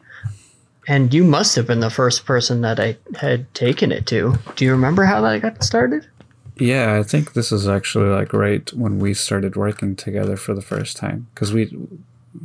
And 0.87 1.13
you 1.13 1.23
must 1.23 1.55
have 1.55 1.67
been 1.67 1.79
the 1.79 1.89
first 1.89 2.25
person 2.25 2.61
that 2.61 2.79
I 2.79 2.97
had 3.15 3.53
taken 3.53 3.91
it 3.91 4.05
to. 4.07 4.35
Do 4.55 4.65
you 4.65 4.71
remember 4.71 5.05
how 5.05 5.21
that 5.21 5.41
got 5.41 5.63
started? 5.63 6.07
Yeah, 6.55 6.99
I 6.99 7.03
think 7.03 7.33
this 7.33 7.51
is 7.51 7.67
actually 7.67 8.09
like 8.09 8.33
right 8.33 8.71
when 8.73 8.99
we 8.99 9.13
started 9.13 9.55
working 9.55 9.95
together 9.95 10.35
for 10.37 10.53
the 10.53 10.61
first 10.61 10.97
time 10.97 11.27
because 11.33 11.53
we, 11.53 11.75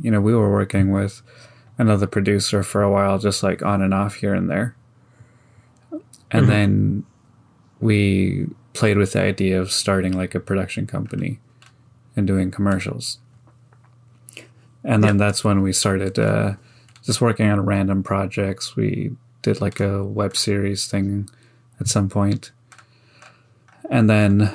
you 0.01 0.11
know, 0.11 0.21
we 0.21 0.33
were 0.33 0.51
working 0.51 0.91
with 0.91 1.21
another 1.77 2.07
producer 2.07 2.63
for 2.63 2.81
a 2.81 2.91
while, 2.91 3.19
just 3.19 3.43
like 3.43 3.61
on 3.63 3.81
and 3.81 3.93
off 3.93 4.15
here 4.15 4.33
and 4.33 4.49
there. 4.49 4.75
And 5.91 6.01
mm-hmm. 6.43 6.47
then 6.47 7.05
we 7.79 8.47
played 8.77 8.97
with 8.97 9.13
the 9.13 9.21
idea 9.21 9.59
of 9.59 9.71
starting 9.71 10.13
like 10.13 10.35
a 10.35 10.39
production 10.39 10.87
company 10.87 11.39
and 12.15 12.27
doing 12.27 12.51
commercials. 12.51 13.19
And 14.83 15.03
then 15.03 15.17
that's 15.17 15.43
when 15.43 15.61
we 15.61 15.73
started 15.73 16.17
uh, 16.17 16.53
just 17.03 17.19
working 17.19 17.49
on 17.49 17.65
random 17.65 18.03
projects. 18.03 18.75
We 18.75 19.15
did 19.41 19.59
like 19.59 19.79
a 19.79 20.03
web 20.03 20.37
series 20.37 20.87
thing 20.87 21.29
at 21.79 21.87
some 21.87 22.09
point. 22.09 22.51
point 22.51 22.51
and 23.89 24.09
then 24.09 24.51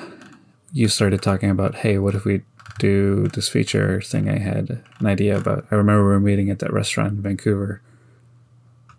you 0.72 0.88
started 0.88 1.22
talking 1.22 1.50
about, 1.50 1.76
hey, 1.76 1.98
what 1.98 2.14
if 2.14 2.24
we 2.24 2.42
do 2.78 3.28
this 3.28 3.48
feature 3.48 4.00
thing 4.00 4.28
I 4.28 4.38
had 4.38 4.82
an 4.98 5.06
idea 5.06 5.36
about? 5.36 5.66
I 5.70 5.74
remember 5.74 6.02
we 6.02 6.12
were 6.12 6.20
meeting 6.20 6.50
at 6.50 6.58
that 6.60 6.72
restaurant 6.72 7.12
in 7.12 7.22
Vancouver 7.22 7.80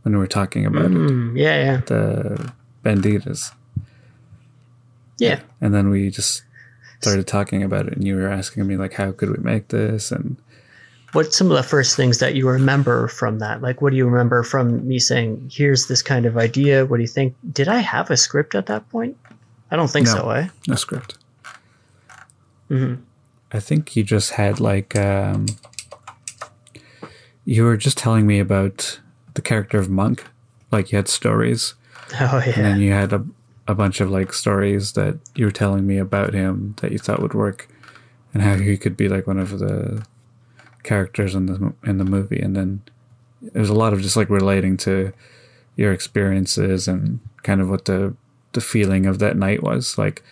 when 0.03 0.13
we 0.13 0.19
were 0.19 0.27
talking 0.27 0.65
about 0.65 0.91
mm, 0.91 1.35
it. 1.35 1.41
Yeah, 1.41 1.63
yeah. 1.63 1.81
The 1.85 2.51
Banditas. 2.83 3.53
Yeah. 5.17 5.39
And 5.61 5.73
then 5.73 5.89
we 5.89 6.09
just 6.09 6.43
started 7.01 7.27
talking 7.27 7.63
about 7.63 7.87
it 7.87 7.93
and 7.93 8.07
you 8.07 8.15
were 8.15 8.29
asking 8.29 8.65
me 8.65 8.77
like 8.77 8.93
how 8.93 9.11
could 9.11 9.29
we 9.29 9.43
make 9.43 9.67
this 9.67 10.09
and 10.09 10.37
what's 11.11 11.37
some 11.37 11.51
of 11.51 11.57
the 11.57 11.63
first 11.63 11.97
things 11.97 12.19
that 12.19 12.33
you 12.33 12.47
remember 12.47 13.09
from 13.09 13.39
that 13.39 13.61
like 13.61 13.81
what 13.81 13.89
do 13.89 13.97
you 13.97 14.05
remember 14.07 14.41
from 14.41 14.87
me 14.87 14.97
saying 14.97 15.51
here's 15.51 15.87
this 15.87 16.01
kind 16.01 16.25
of 16.25 16.37
idea 16.37 16.85
what 16.85 16.95
do 16.95 17.03
you 17.03 17.07
think 17.09 17.35
did 17.51 17.67
i 17.67 17.79
have 17.79 18.09
a 18.09 18.15
script 18.15 18.55
at 18.55 18.67
that 18.67 18.87
point 18.89 19.17
I 19.73 19.75
don't 19.75 19.89
think 19.89 20.05
no, 20.05 20.13
so, 20.13 20.29
eh? 20.29 20.47
No 20.67 20.75
script. 20.75 21.17
Mm-hmm. 22.69 23.01
I 23.51 23.59
think 23.59 23.95
you 23.95 24.03
just 24.03 24.33
had 24.33 24.59
like 24.59 24.95
um, 24.95 25.47
you 27.43 27.63
were 27.63 27.75
just 27.75 27.97
telling 27.97 28.27
me 28.27 28.39
about 28.39 28.99
the 29.33 29.41
character 29.41 29.79
of 29.79 29.89
Monk. 29.89 30.25
Like 30.71 30.91
you 30.91 30.97
had 30.97 31.07
stories. 31.07 31.73
Oh 32.21 32.43
yeah. 32.45 32.53
And 32.55 32.65
then 32.65 32.79
you 32.81 32.91
had 32.91 33.13
a 33.13 33.25
a 33.67 33.75
bunch 33.75 34.01
of 34.01 34.09
like 34.09 34.33
stories 34.33 34.93
that 34.93 35.17
you 35.35 35.45
were 35.45 35.51
telling 35.51 35.87
me 35.87 35.97
about 35.97 36.33
him 36.33 36.75
that 36.81 36.91
you 36.91 36.97
thought 36.97 37.21
would 37.21 37.33
work, 37.33 37.67
and 38.33 38.43
how 38.43 38.55
he 38.55 38.77
could 38.77 38.97
be 38.97 39.07
like 39.07 39.27
one 39.27 39.39
of 39.39 39.59
the 39.59 40.05
characters 40.83 41.33
in 41.35 41.45
the 41.45 41.73
in 41.83 41.97
the 41.97 42.05
movie. 42.05 42.39
And 42.39 42.55
then 42.55 42.81
there's 43.41 43.69
a 43.69 43.73
lot 43.73 43.93
of 43.93 44.01
just 44.01 44.15
like 44.15 44.29
relating 44.29 44.77
to 44.77 45.13
your 45.75 45.91
experiences 45.91 46.87
and 46.87 47.19
kind 47.43 47.61
of 47.61 47.69
what 47.69 47.85
the 47.85 48.15
the 48.53 48.61
feeling 48.61 49.05
of 49.05 49.19
that 49.19 49.37
night 49.37 49.63
was. 49.63 49.97
Like 49.97 50.23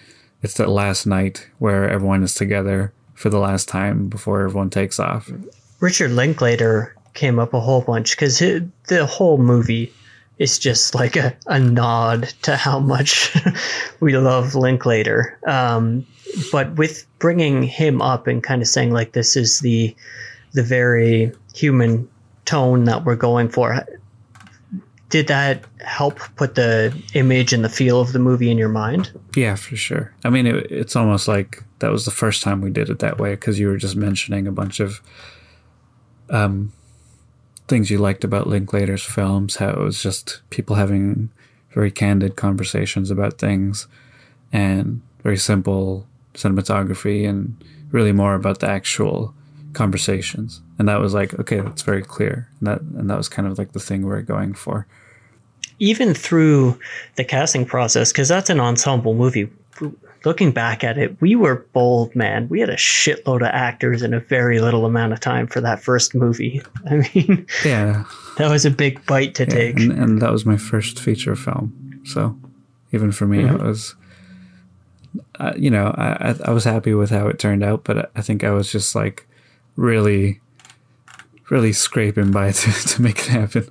it's 0.42 0.56
that 0.56 0.70
last 0.70 1.06
night 1.06 1.50
where 1.60 1.90
everyone 1.90 2.24
is 2.24 2.34
together 2.34 2.94
for 3.14 3.30
the 3.30 3.40
last 3.40 3.68
time 3.68 4.08
before 4.08 4.42
everyone 4.42 4.70
takes 4.70 5.00
off. 5.00 5.32
Richard 5.80 6.12
Linklater 6.12 6.96
came 7.14 7.40
up 7.40 7.54
a 7.54 7.60
whole 7.60 7.82
bunch 7.82 8.16
because 8.16 8.40
the 8.40 9.06
whole 9.06 9.38
movie 9.38 9.92
is 10.38 10.58
just 10.58 10.96
like 10.96 11.16
a, 11.16 11.36
a 11.48 11.60
nod 11.60 12.24
to 12.42 12.56
how 12.56 12.80
much 12.80 13.36
we 14.00 14.18
love 14.18 14.56
Linklater. 14.56 15.38
Um, 15.46 16.06
but 16.52 16.76
with 16.76 17.06
bringing 17.20 17.64
him 17.64 18.02
up 18.02 18.28
and 18.28 18.42
kind 18.42 18.62
of 18.62 18.68
saying 18.68 18.92
like 18.92 19.12
this 19.12 19.36
is 19.36 19.60
the 19.60 19.96
the 20.54 20.64
very 20.64 21.32
human 21.54 22.10
tone 22.46 22.86
that 22.86 23.06
we're 23.06 23.16
going 23.16 23.48
for 23.48 23.86
did 25.12 25.28
that 25.28 25.64
help 25.82 26.20
put 26.38 26.56
the 26.56 26.98
image 27.14 27.54
and 27.54 27.64
the 27.64 27.70
feel 27.70 28.02
of 28.02 28.14
the 28.14 28.20
movie 28.20 28.50
in 28.50 28.58
your 28.58 28.70
mind? 28.70 29.12
Yeah, 29.36 29.56
for 29.56 29.76
sure. 29.76 30.14
I 30.24 30.30
mean, 30.30 30.48
it, 30.48 30.72
it's 30.72 30.96
almost 30.96 31.28
like 31.28 31.64
that 31.80 31.92
was 31.92 32.06
the 32.06 32.12
first 32.12 32.42
time 32.42 32.62
we 32.62 32.72
did 32.72 32.90
it 32.90 33.00
that 33.00 33.20
way 33.20 33.32
because 33.32 33.60
you 33.60 33.68
were 33.68 33.78
just 33.78 33.96
mentioning 33.96 34.48
a 34.48 34.52
bunch 34.52 34.80
of 34.80 35.02
um, 36.30 36.72
things 37.68 37.89
you 37.89 37.97
liked 37.97 38.24
about 38.24 38.47
Linklater's 38.47 39.03
films, 39.03 39.57
how 39.57 39.70
it 39.70 39.80
was 39.80 40.01
just 40.01 40.41
people 40.49 40.76
having 40.76 41.30
very 41.72 41.91
candid 41.91 42.36
conversations 42.36 43.09
about 43.09 43.38
things 43.38 43.88
and 44.51 45.01
very 45.24 45.38
simple 45.38 46.05
cinematography 46.34 47.28
and 47.28 47.55
really 47.91 48.12
more 48.12 48.36
about 48.36 48.59
the 48.59 48.70
actual 48.70 49.34
conversations. 49.74 50.62
And 50.80 50.88
that 50.88 50.99
was 50.99 51.14
like, 51.14 51.38
okay, 51.39 51.59
that's 51.59 51.82
very 51.82 52.01
clear. 52.01 52.49
And 52.59 52.68
that 52.68 52.82
and 52.82 53.09
that 53.09 53.18
was 53.18 53.30
kind 53.30 53.47
of 53.47 53.57
like 53.57 53.74
the 53.74 53.80
thing 53.80 54.01
we 54.01 54.09
we're 54.09 54.22
going 54.22 54.53
for. 54.53 54.88
Even 55.80 56.14
through 56.14 56.80
the 57.16 57.24
casting 57.24 57.66
process, 57.66 58.12
because 58.12 58.28
that's 58.28 58.49
an 58.49 58.59
ensemble 58.59 59.14
movie. 59.14 59.49
Looking 60.24 60.52
back 60.52 60.84
at 60.84 60.98
it, 60.98 61.20
we 61.20 61.36
were 61.36 61.66
bold, 61.74 62.16
man. 62.16 62.48
We 62.48 62.60
had 62.60 62.70
a 62.70 62.76
shitload 62.76 63.38
of 63.38 63.54
actors 63.54 64.04
in 64.04 64.14
a 64.14 64.20
very 64.20 64.60
little 64.60 64.86
amount 64.86 65.14
of 65.14 65.20
time 65.20 65.48
for 65.48 65.62
that 65.62 65.82
first 65.82 66.14
movie. 66.14 66.62
I 66.90 67.08
mean, 67.14 67.48
yeah, 67.66 68.06
that 68.38 68.52
was 68.52 68.66
a 68.66 68.70
big 68.70 69.04
bite 69.06 69.36
to 69.36 69.44
yeah, 69.46 69.50
take. 69.50 69.80
And, 69.80 69.92
and, 69.92 70.22
that 70.22 70.32
was 70.32 70.46
my 70.46 70.58
first 70.58 71.00
feature 71.00 71.36
film. 71.36 72.02
So 72.06 72.38
even 72.92 73.12
for 73.12 73.26
me, 73.26 73.40
mm-hmm. 73.40 73.56
it 73.56 73.62
was, 73.62 73.96
uh, 75.40 75.54
you 75.58 75.72
know, 75.72 75.88
I, 75.98 76.36
I 76.46 76.52
was 76.52 76.66
happy 76.66 76.94
with 76.94 77.10
how 77.10 77.28
it 77.28 77.40
turned 77.40 77.64
out, 77.64 77.84
but 77.84 78.12
I 78.16 78.22
think 78.22 78.44
I 78.44 78.52
was 78.52 78.72
just 78.72 78.94
like 78.94 79.28
really 79.76 80.40
really 81.52 81.74
scraping 81.74 82.32
by 82.32 82.52
to, 82.52 82.72
to 82.72 83.02
make 83.02 83.20
it 83.20 83.28
happen. 83.28 83.70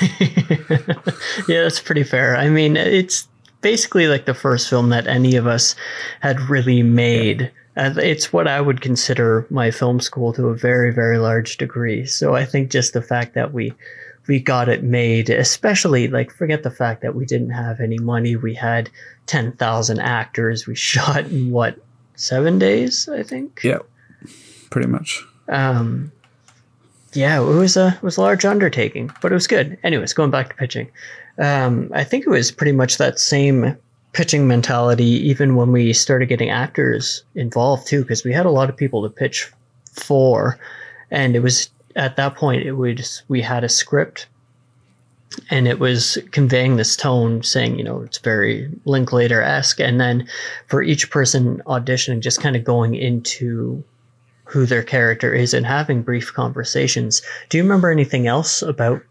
yeah, 1.48 1.62
that's 1.62 1.80
pretty 1.80 2.02
fair. 2.02 2.36
I 2.36 2.50
mean, 2.50 2.76
it's 2.76 3.28
basically 3.62 4.08
like 4.08 4.26
the 4.26 4.34
first 4.34 4.68
film 4.68 4.90
that 4.90 5.06
any 5.06 5.36
of 5.36 5.46
us 5.46 5.74
had 6.20 6.40
really 6.50 6.82
made. 6.82 7.50
Uh, 7.76 7.94
it's 7.96 8.32
what 8.32 8.46
I 8.46 8.60
would 8.60 8.82
consider 8.82 9.46
my 9.48 9.70
film 9.70 10.00
school 10.00 10.32
to 10.34 10.48
a 10.48 10.54
very, 10.54 10.92
very 10.92 11.18
large 11.18 11.56
degree. 11.56 12.04
So 12.04 12.34
I 12.34 12.44
think 12.44 12.70
just 12.70 12.92
the 12.92 13.00
fact 13.00 13.34
that 13.34 13.52
we 13.52 13.72
we 14.28 14.38
got 14.38 14.68
it 14.68 14.84
made, 14.84 15.30
especially 15.30 16.06
like 16.08 16.30
forget 16.30 16.62
the 16.62 16.70
fact 16.70 17.02
that 17.02 17.14
we 17.14 17.24
didn't 17.24 17.50
have 17.50 17.80
any 17.80 17.98
money. 17.98 18.36
We 18.36 18.54
had 18.54 18.90
ten 19.26 19.52
thousand 19.52 20.00
actors. 20.00 20.66
We 20.66 20.74
shot 20.90 21.24
in 21.26 21.50
what 21.50 21.78
seven 22.16 22.58
days, 22.58 23.08
I 23.08 23.22
think. 23.22 23.60
Yeah, 23.64 23.78
pretty 24.70 24.88
much. 24.88 25.24
Um, 25.48 26.12
yeah, 27.14 27.40
it 27.40 27.44
was 27.44 27.76
a 27.76 27.88
it 27.96 28.02
was 28.02 28.16
a 28.16 28.20
large 28.20 28.44
undertaking, 28.44 29.10
but 29.20 29.32
it 29.32 29.34
was 29.34 29.46
good. 29.46 29.78
Anyways, 29.82 30.12
going 30.12 30.30
back 30.30 30.50
to 30.50 30.54
pitching, 30.54 30.90
um, 31.38 31.90
I 31.94 32.04
think 32.04 32.26
it 32.26 32.30
was 32.30 32.50
pretty 32.50 32.72
much 32.72 32.98
that 32.98 33.18
same 33.18 33.76
pitching 34.12 34.46
mentality 34.46 35.04
even 35.04 35.56
when 35.56 35.72
we 35.72 35.92
started 35.92 36.26
getting 36.26 36.50
actors 36.50 37.24
involved 37.34 37.86
too, 37.86 38.02
because 38.02 38.24
we 38.24 38.32
had 38.32 38.46
a 38.46 38.50
lot 38.50 38.68
of 38.68 38.76
people 38.76 39.02
to 39.02 39.08
pitch 39.08 39.50
for, 39.92 40.58
and 41.10 41.34
it 41.34 41.40
was 41.40 41.70
at 41.96 42.16
that 42.16 42.34
point 42.34 42.62
it 42.62 42.72
was 42.72 43.22
we 43.28 43.42
had 43.42 43.64
a 43.64 43.68
script 43.68 44.26
and 45.50 45.68
it 45.68 45.78
was 45.78 46.18
conveying 46.30 46.76
this 46.76 46.96
tone 46.96 47.42
saying 47.42 47.78
you 47.78 47.84
know 47.84 48.00
it's 48.00 48.18
very 48.18 48.70
linklater-esque 48.84 49.80
and 49.80 50.00
then 50.00 50.26
for 50.68 50.82
each 50.82 51.10
person 51.10 51.62
auditioning 51.66 52.20
just 52.20 52.40
kind 52.40 52.56
of 52.56 52.64
going 52.64 52.94
into 52.94 53.82
who 54.44 54.66
their 54.66 54.82
character 54.82 55.32
is 55.32 55.54
and 55.54 55.64
having 55.64 56.02
brief 56.02 56.32
conversations. 56.34 57.22
Do 57.48 57.56
you 57.56 57.64
remember 57.64 57.90
anything 57.90 58.26
else 58.26 58.60
about 58.60 59.02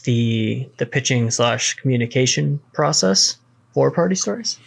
the 0.00 0.68
the 0.78 0.86
pitching 0.86 1.30
slash 1.30 1.74
communication 1.74 2.60
process 2.72 3.36
for 3.72 3.90
party 3.90 4.14
stories? 4.14 4.58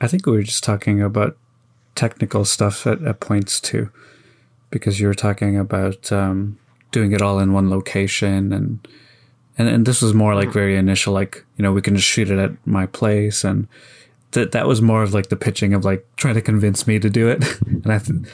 I 0.00 0.06
think 0.06 0.26
we 0.26 0.32
were 0.32 0.42
just 0.42 0.64
talking 0.64 1.02
about 1.02 1.36
technical 1.94 2.44
stuff 2.44 2.86
at, 2.86 3.02
at 3.02 3.20
points 3.20 3.60
too, 3.60 3.90
because 4.70 5.00
you 5.00 5.06
were 5.06 5.14
talking 5.14 5.58
about 5.58 6.10
um, 6.10 6.58
doing 6.90 7.12
it 7.12 7.22
all 7.22 7.38
in 7.38 7.52
one 7.52 7.70
location 7.70 8.52
and. 8.52 8.86
And, 9.58 9.68
and 9.68 9.84
this 9.84 10.00
was 10.00 10.14
more 10.14 10.34
like 10.34 10.50
very 10.50 10.74
initial, 10.76 11.12
like, 11.12 11.44
you 11.58 11.62
know, 11.62 11.70
we 11.70 11.82
can 11.82 11.94
just 11.94 12.08
shoot 12.08 12.30
it 12.30 12.38
at 12.38 12.52
my 12.66 12.86
place 12.86 13.44
and, 13.44 13.68
that 14.32 14.52
that 14.52 14.66
was 14.66 14.80
more 14.80 15.02
of 15.02 15.12
like 15.12 15.28
the 15.28 15.36
pitching 15.36 15.74
of 15.74 15.84
like 15.84 16.06
trying 16.16 16.34
to 16.34 16.42
convince 16.42 16.86
me 16.86 16.98
to 16.98 17.10
do 17.10 17.28
it. 17.28 17.44
and 17.66 17.92
I, 17.92 17.98
th- 17.98 18.26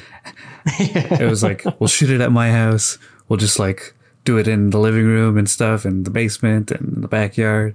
it 1.20 1.28
was 1.28 1.42
like, 1.42 1.64
we'll 1.80 1.88
shoot 1.88 2.10
it 2.10 2.20
at 2.20 2.32
my 2.32 2.50
house. 2.50 2.98
We'll 3.28 3.38
just 3.38 3.58
like 3.58 3.94
do 4.26 4.36
it 4.36 4.46
in 4.46 4.70
the 4.70 4.78
living 4.78 5.06
room 5.06 5.38
and 5.38 5.48
stuff 5.48 5.86
and 5.86 6.04
the 6.04 6.10
basement 6.10 6.70
and 6.70 7.02
the 7.02 7.08
backyard. 7.08 7.74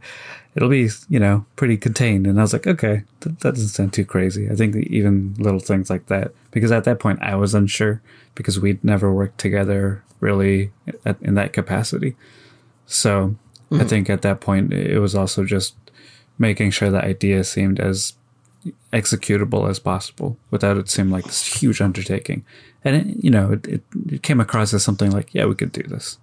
It'll 0.53 0.69
be, 0.69 0.89
you 1.09 1.19
know, 1.19 1.45
pretty 1.55 1.77
contained. 1.77 2.27
And 2.27 2.37
I 2.37 2.43
was 2.43 2.53
like, 2.53 2.67
okay, 2.67 3.03
th- 3.21 3.37
that 3.39 3.55
doesn't 3.55 3.69
sound 3.69 3.93
too 3.93 4.05
crazy. 4.05 4.49
I 4.49 4.55
think 4.55 4.75
even 4.75 5.33
little 5.39 5.61
things 5.61 5.89
like 5.89 6.07
that, 6.07 6.33
because 6.51 6.71
at 6.71 6.83
that 6.83 6.99
point 6.99 7.21
I 7.21 7.35
was 7.35 7.55
unsure 7.55 8.01
because 8.35 8.59
we'd 8.59 8.83
never 8.83 9.11
worked 9.11 9.39
together 9.39 10.03
really 10.19 10.71
at, 11.05 11.21
in 11.21 11.35
that 11.35 11.53
capacity. 11.53 12.15
So 12.85 13.35
mm-hmm. 13.71 13.81
I 13.81 13.85
think 13.85 14.09
at 14.09 14.21
that 14.23 14.41
point 14.41 14.73
it 14.73 14.99
was 14.99 15.15
also 15.15 15.45
just 15.45 15.75
making 16.37 16.71
sure 16.71 16.89
the 16.89 17.03
idea 17.03 17.43
seemed 17.45 17.79
as 17.79 18.13
executable 18.91 19.69
as 19.69 19.79
possible 19.79 20.37
without 20.51 20.77
it 20.77 20.89
seem 20.89 21.09
like 21.09 21.23
this 21.25 21.61
huge 21.61 21.81
undertaking. 21.81 22.43
And 22.83 22.95
it, 22.95 23.23
you 23.23 23.31
know, 23.31 23.53
it, 23.53 23.67
it, 23.67 23.83
it 24.09 24.23
came 24.23 24.41
across 24.41 24.73
as 24.73 24.83
something 24.83 25.11
like, 25.11 25.33
yeah, 25.33 25.45
we 25.45 25.55
could 25.55 25.71
do 25.71 25.83
this. 25.83 26.17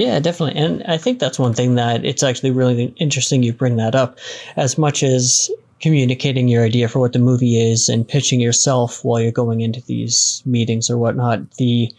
Yeah, 0.00 0.18
definitely. 0.18 0.58
And 0.58 0.82
I 0.84 0.96
think 0.96 1.18
that's 1.18 1.38
one 1.38 1.52
thing 1.52 1.74
that 1.74 2.06
it's 2.06 2.22
actually 2.22 2.52
really 2.52 2.94
interesting 2.96 3.42
you 3.42 3.52
bring 3.52 3.76
that 3.76 3.94
up. 3.94 4.18
As 4.56 4.78
much 4.78 5.02
as 5.02 5.50
communicating 5.78 6.48
your 6.48 6.64
idea 6.64 6.88
for 6.88 7.00
what 7.00 7.12
the 7.12 7.18
movie 7.18 7.60
is 7.60 7.90
and 7.90 8.08
pitching 8.08 8.40
yourself 8.40 9.04
while 9.04 9.20
you're 9.20 9.30
going 9.30 9.60
into 9.60 9.82
these 9.82 10.42
meetings 10.46 10.88
or 10.88 10.96
whatnot, 10.96 11.50
the 11.58 11.92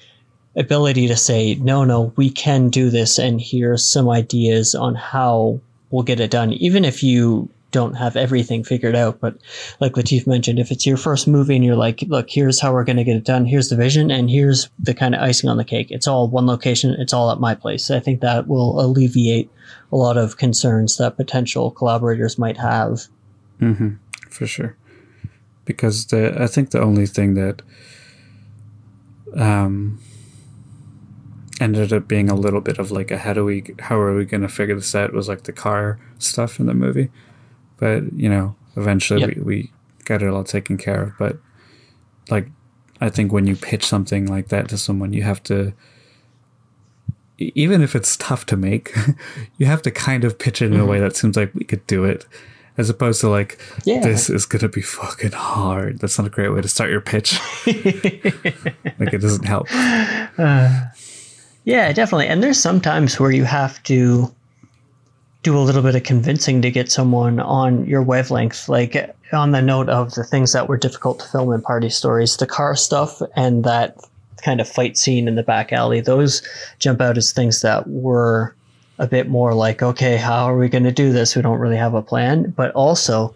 ability 0.56 1.08
to 1.10 1.16
say, 1.16 1.54
no, 1.56 1.84
no, 1.84 2.12
we 2.16 2.32
can 2.32 2.70
do 2.70 2.90
this, 2.90 3.20
and 3.20 3.40
here's 3.40 3.88
some 3.88 4.10
ideas 4.10 4.74
on 4.74 4.96
how 4.96 5.60
we'll 5.92 6.02
get 6.02 6.20
it 6.20 6.32
done, 6.32 6.54
even 6.54 6.84
if 6.84 7.04
you 7.04 7.48
don't 7.72 7.94
have 7.94 8.16
everything 8.16 8.64
figured 8.64 8.96
out. 8.96 9.20
But 9.20 9.38
like 9.80 9.94
Latif 9.94 10.28
mentioned, 10.28 10.60
if 10.60 10.72
it's 10.72 10.86
your 10.86 10.98
first 10.98 11.28
movie 11.28 11.56
and 11.56 11.66
you're 11.66 11.76
like, 11.76 12.04
look, 12.08 12.30
here's 12.30 12.60
how 12.60 12.74
we're 12.74 12.84
going 12.84 12.98
to 12.98 13.04
get 13.04 13.16
it 13.16 13.24
done. 13.24 13.46
Here's 13.46 13.70
the 13.70 13.76
vision 13.76 14.12
and 14.12 14.30
here's 14.30 14.70
the 14.80 14.94
kind 14.94 15.16
of 15.16 15.22
icing 15.22 15.50
on 15.50 15.58
the 15.58 15.66
cake. 15.66 15.88
It's 15.90 16.08
all 16.08 16.28
one 16.28 16.46
location. 16.46 16.96
It's 17.00 17.14
all 17.14 17.32
at 17.32 17.40
my 17.40 17.56
place. 17.56 17.90
I 17.90 18.00
think 18.00 18.22
that 18.22 18.48
will 18.48 18.80
alleviate 18.80 19.50
a 19.92 19.96
lot 19.96 20.18
of 20.18 20.38
concerns 20.38 20.98
that 20.98 21.18
potential 21.18 21.72
collaborators 21.72 22.38
might 22.38 22.58
have. 22.58 23.02
Mm-hmm, 23.60 23.96
for 24.30 24.48
sure. 24.48 24.76
Because 25.66 26.08
the, 26.08 26.42
I 26.42 26.48
think 26.48 26.72
the 26.72 26.82
only 26.82 27.06
thing 27.06 27.36
that, 27.36 27.62
um, 29.36 30.00
ended 31.62 31.94
up 31.94 32.08
being 32.08 32.28
a 32.28 32.36
little 32.36 32.60
bit 32.60 32.80
of 32.80 32.92
like 32.92 33.12
a 33.12 33.20
how 33.20 33.34
do 33.34 33.46
we 33.46 33.64
how 33.80 33.96
are 34.00 34.16
we 34.16 34.26
going 34.26 34.42
to 34.42 34.50
figure 34.50 34.74
this 34.74 34.96
out 34.96 35.14
was 35.14 35.30
like 35.30 35.44
the 35.44 35.54
car 35.54 36.00
stuff 36.18 36.60
in 36.60 36.66
the 36.66 36.74
movie 36.74 37.12
but 37.82 38.04
you 38.14 38.30
know 38.30 38.56
eventually 38.78 39.20
yep. 39.20 39.36
we, 39.36 39.42
we 39.42 39.72
got 40.06 40.22
it 40.22 40.30
all 40.30 40.46
taken 40.46 40.78
care 40.78 41.04
of 41.04 41.18
but 41.20 41.38
like 42.30 42.48
i 43.02 43.10
think 43.10 43.34
when 43.34 43.46
you 43.46 43.56
pitch 43.58 43.86
something 43.86 44.26
like 44.28 44.48
that 44.48 44.70
to 44.70 44.78
someone 44.78 45.12
you 45.12 45.24
have 45.24 45.44
to 45.44 45.74
even 47.38 47.82
if 47.82 47.96
it's 47.96 48.16
tough 48.16 48.46
to 48.46 48.56
make 48.56 48.96
you 49.58 49.66
have 49.66 49.82
to 49.82 49.92
kind 49.92 50.24
of 50.24 50.40
pitch 50.40 50.62
it 50.62 50.68
in 50.68 50.74
mm-hmm. 50.74 50.84
a 50.84 50.86
way 50.86 50.98
mm-hmm. 50.98 51.08
that 51.08 51.18
seems 51.18 51.36
like 51.36 51.54
we 51.54 51.66
could 51.66 51.86
do 51.88 52.06
it 52.06 52.26
as 52.78 52.90
opposed 52.90 53.20
to 53.20 53.28
like 53.28 53.60
yeah. 53.84 54.00
this 54.00 54.30
is 54.30 54.46
gonna 54.46 54.70
be 54.70 54.82
fucking 54.82 55.34
hard 55.34 56.00
that's 56.00 56.18
not 56.18 56.28
a 56.28 56.30
great 56.30 56.50
way 56.50 56.62
to 56.62 56.70
start 56.70 56.90
your 56.90 57.02
pitch 57.02 57.38
like 57.68 59.14
it 59.14 59.22
doesn't 59.22 59.46
help 59.46 59.68
uh, 60.38 60.86
yeah, 61.64 61.92
definitely. 61.94 62.28
And 62.28 62.42
there's 62.42 62.60
some 62.60 62.82
times 62.82 63.20
where 63.20 63.32
you 63.32 63.44
have 63.44 63.82
to 63.84 64.34
do 65.44 65.58
a 65.58 65.60
little 65.60 65.82
bit 65.82 65.96
of 65.96 66.04
convincing 66.04 66.62
to 66.62 66.72
get 66.72 66.92
someone 66.92 67.40
on 67.40 67.86
your 67.86 68.04
wavelength. 68.04 68.70
Like 68.70 69.16
on 69.34 69.52
the 69.52 69.62
note 69.62 69.90
of 69.90 70.14
the 70.14 70.24
things 70.24 70.54
that 70.54 70.68
were 70.68 70.78
difficult 70.78 71.20
to 71.20 71.28
film 71.28 71.52
in 71.52 71.62
party 71.62 71.90
stories, 71.90 72.38
the 72.38 72.46
car 72.46 72.76
stuff 72.76 73.22
and 73.36 73.64
that 73.64 73.98
kind 74.44 74.62
of 74.62 74.68
fight 74.68 74.98
scene 74.98 75.28
in 75.28 75.36
the 75.36 75.44
back 75.44 75.72
alley, 75.72 76.02
those 76.02 76.42
jump 76.80 77.02
out 77.02 77.18
as 77.18 77.32
things 77.32 77.62
that 77.62 77.88
were 77.88 78.56
a 79.00 79.08
bit 79.08 79.28
more 79.28 79.54
like, 79.54 79.82
okay, 79.82 80.18
how 80.18 80.46
are 80.46 80.58
we 80.58 80.70
going 80.70 80.84
to 80.84 80.92
do 80.92 81.12
this? 81.12 81.36
We 81.36 81.42
don't 81.42 81.60
really 81.60 81.78
have 81.78 81.96
a 81.96 82.02
plan. 82.02 82.52
But 82.52 82.72
also 82.74 83.34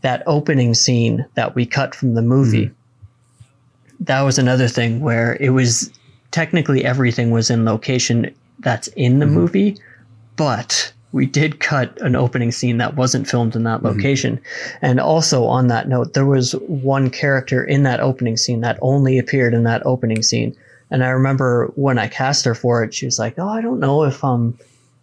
that 0.00 0.22
opening 0.26 0.74
scene 0.74 1.26
that 1.34 1.54
we 1.54 1.66
cut 1.66 1.94
from 1.94 2.14
the 2.14 2.22
movie. 2.22 2.66
Mm-hmm. 2.66 4.04
That 4.04 4.22
was 4.22 4.38
another 4.38 4.68
thing 4.68 5.00
where 5.00 5.36
it 5.40 5.50
was 5.50 5.90
technically 6.30 6.84
everything 6.84 7.30
was 7.30 7.50
in 7.50 7.64
location 7.64 8.34
that's 8.60 8.88
in 8.88 9.18
the 9.18 9.26
mm-hmm. 9.26 9.34
movie, 9.34 9.76
but 10.36 10.92
we 11.14 11.26
did 11.26 11.60
cut 11.60 11.96
an 12.00 12.16
opening 12.16 12.50
scene 12.50 12.78
that 12.78 12.96
wasn't 12.96 13.28
filmed 13.28 13.54
in 13.54 13.62
that 13.62 13.78
mm-hmm. 13.78 13.96
location. 13.96 14.36
Mm-hmm. 14.36 14.86
And 14.86 15.00
also 15.00 15.44
on 15.44 15.68
that 15.68 15.88
note, 15.88 16.12
there 16.12 16.26
was 16.26 16.52
one 16.66 17.08
character 17.08 17.62
in 17.62 17.84
that 17.84 18.00
opening 18.00 18.36
scene 18.36 18.62
that 18.62 18.80
only 18.82 19.16
appeared 19.18 19.54
in 19.54 19.62
that 19.62 19.86
opening 19.86 20.24
scene. 20.24 20.56
And 20.90 21.04
I 21.04 21.08
remember 21.10 21.72
when 21.76 21.98
I 21.98 22.08
cast 22.08 22.44
her 22.46 22.54
for 22.54 22.82
it, 22.82 22.92
she 22.92 23.06
was 23.06 23.18
like, 23.18 23.38
"Oh, 23.38 23.48
I 23.48 23.60
don't 23.60 23.78
know 23.78 24.02
if 24.02 24.24
I'm 24.24 24.58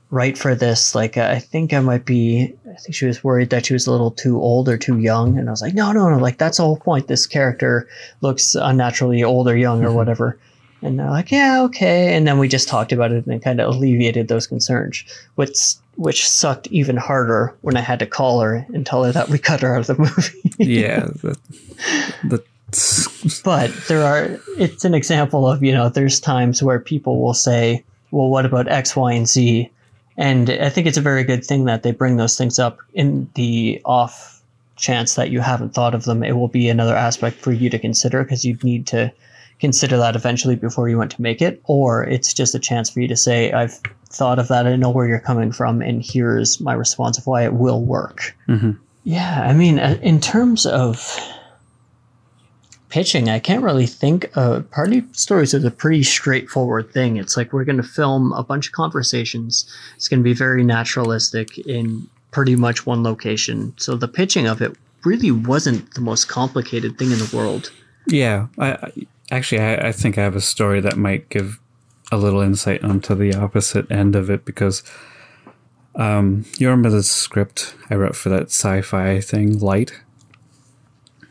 right 0.09 0.37
for 0.37 0.53
this. 0.53 0.93
Like, 0.93 1.15
I 1.15 1.39
think 1.39 1.71
I 1.71 1.79
might 1.79 2.03
be, 2.03 2.53
I 2.69 2.75
think 2.75 2.93
she 2.93 3.05
was 3.05 3.23
worried 3.23 3.49
that 3.51 3.65
she 3.65 3.73
was 3.73 3.87
a 3.87 3.91
little 3.91 4.11
too 4.11 4.39
old 4.39 4.67
or 4.67 4.77
too 4.77 4.99
young. 4.99 5.39
And 5.39 5.47
I 5.47 5.51
was 5.51 5.61
like, 5.61 5.73
no, 5.73 5.93
no, 5.93 6.09
no, 6.09 6.17
like, 6.17 6.37
that's 6.37 6.57
the 6.57 6.63
whole 6.63 6.77
point. 6.77 7.07
This 7.07 7.25
character 7.25 7.87
looks 8.19 8.53
unnaturally 8.53 9.23
old 9.23 9.47
or 9.47 9.55
young 9.55 9.81
or 9.81 9.87
mm-hmm. 9.87 9.95
whatever. 9.95 10.37
And 10.81 10.99
they're 10.99 11.09
like, 11.09 11.31
yeah, 11.31 11.61
okay. 11.63 12.13
And 12.13 12.27
then 12.27 12.39
we 12.39 12.49
just 12.49 12.67
talked 12.67 12.91
about 12.91 13.13
it 13.13 13.25
and 13.25 13.41
kind 13.41 13.61
of 13.61 13.73
alleviated 13.73 14.27
those 14.27 14.47
concerns, 14.47 15.03
which 15.35 15.75
which 15.95 16.27
sucked 16.27 16.67
even 16.67 16.97
harder 16.97 17.55
when 17.61 17.77
I 17.77 17.81
had 17.81 17.99
to 17.99 18.05
call 18.05 18.41
her 18.41 18.65
and 18.73 18.85
tell 18.85 19.03
her 19.03 19.11
that 19.11 19.29
we 19.29 19.37
cut 19.37 19.61
her 19.61 19.75
out 19.75 19.81
of 19.81 19.87
the 19.87 19.97
movie. 19.97 20.53
yeah, 20.57 21.05
the, 21.05 21.37
the 22.23 22.43
but 23.43 23.71
there 23.87 24.03
are. 24.03 24.39
It's 24.57 24.85
an 24.85 24.93
example 24.93 25.47
of 25.47 25.61
you 25.63 25.73
know. 25.73 25.89
There's 25.89 26.19
times 26.19 26.63
where 26.63 26.79
people 26.79 27.21
will 27.21 27.33
say, 27.33 27.83
"Well, 28.11 28.29
what 28.29 28.45
about 28.45 28.69
X, 28.69 28.95
Y, 28.95 29.11
and 29.11 29.27
Z?" 29.27 29.69
And 30.17 30.49
I 30.49 30.69
think 30.69 30.87
it's 30.87 30.97
a 30.97 31.01
very 31.01 31.23
good 31.23 31.43
thing 31.43 31.65
that 31.65 31.83
they 31.83 31.91
bring 31.91 32.17
those 32.17 32.37
things 32.37 32.59
up 32.59 32.79
in 32.93 33.29
the 33.35 33.81
off 33.85 34.41
chance 34.75 35.15
that 35.15 35.29
you 35.29 35.41
haven't 35.41 35.73
thought 35.73 35.95
of 35.95 36.05
them. 36.05 36.23
It 36.23 36.33
will 36.33 36.47
be 36.47 36.69
another 36.69 36.95
aspect 36.95 37.37
for 37.37 37.51
you 37.51 37.69
to 37.69 37.79
consider 37.79 38.23
because 38.23 38.45
you 38.45 38.57
need 38.63 38.87
to 38.87 39.11
consider 39.61 39.95
that 39.95 40.15
eventually 40.15 40.55
before 40.55 40.89
you 40.89 40.97
want 40.97 41.11
to 41.11 41.21
make 41.21 41.41
it, 41.41 41.61
or 41.65 42.03
it's 42.03 42.33
just 42.33 42.55
a 42.55 42.59
chance 42.59 42.89
for 42.89 42.99
you 42.99 43.07
to 43.07 43.15
say, 43.15 43.51
I've 43.51 43.79
thought 44.09 44.39
of 44.39 44.47
that, 44.49 44.67
I 44.67 44.75
know 44.75 44.89
where 44.89 45.07
you're 45.07 45.19
coming 45.19 45.51
from, 45.51 45.81
and 45.81 46.03
here's 46.03 46.59
my 46.59 46.73
response 46.73 47.17
of 47.17 47.27
why 47.27 47.45
it 47.45 47.53
will 47.53 47.81
work. 47.81 48.35
Mm-hmm. 48.49 48.71
Yeah, 49.03 49.43
I 49.47 49.53
mean, 49.53 49.79
uh, 49.79 49.97
in 50.01 50.19
terms 50.19 50.65
of 50.65 51.15
pitching, 52.89 53.29
I 53.29 53.39
can't 53.39 53.63
really 53.63 53.85
think. 53.85 54.35
Uh, 54.35 54.61
party 54.71 55.03
stories 55.11 55.53
is 55.53 55.63
a 55.63 55.71
pretty 55.71 56.03
straightforward 56.03 56.91
thing. 56.91 57.17
It's 57.17 57.37
like 57.37 57.53
we're 57.53 57.63
going 57.63 57.77
to 57.77 57.83
film 57.83 58.33
a 58.33 58.43
bunch 58.43 58.67
of 58.67 58.73
conversations. 58.73 59.71
It's 59.95 60.07
going 60.07 60.19
to 60.19 60.23
be 60.23 60.33
very 60.33 60.63
naturalistic 60.63 61.57
in 61.59 62.09
pretty 62.31 62.55
much 62.55 62.85
one 62.85 63.03
location. 63.03 63.73
So 63.77 63.95
the 63.95 64.07
pitching 64.07 64.47
of 64.47 64.61
it 64.61 64.75
really 65.05 65.31
wasn't 65.31 65.93
the 65.93 66.01
most 66.01 66.25
complicated 66.25 66.97
thing 66.97 67.11
in 67.11 67.19
the 67.19 67.31
world. 67.35 67.71
Yeah, 68.07 68.47
I, 68.59 68.91
Actually, 69.31 69.61
I, 69.61 69.87
I, 69.87 69.91
think 69.93 70.17
I 70.17 70.23
have 70.23 70.35
a 70.35 70.41
story 70.41 70.81
that 70.81 70.97
might 70.97 71.29
give 71.29 71.59
a 72.11 72.17
little 72.17 72.41
insight 72.41 72.83
onto 72.83 73.15
the 73.15 73.33
opposite 73.33 73.89
end 73.89 74.15
of 74.15 74.29
it 74.29 74.43
because 74.43 74.83
um, 75.95 76.45
you 76.57 76.67
remember 76.67 76.89
the 76.89 77.01
script 77.01 77.73
I 77.89 77.95
wrote 77.95 78.15
for 78.15 78.29
that 78.29 78.47
sci-fi 78.47 79.21
thing, 79.21 79.59
Light? 79.59 79.93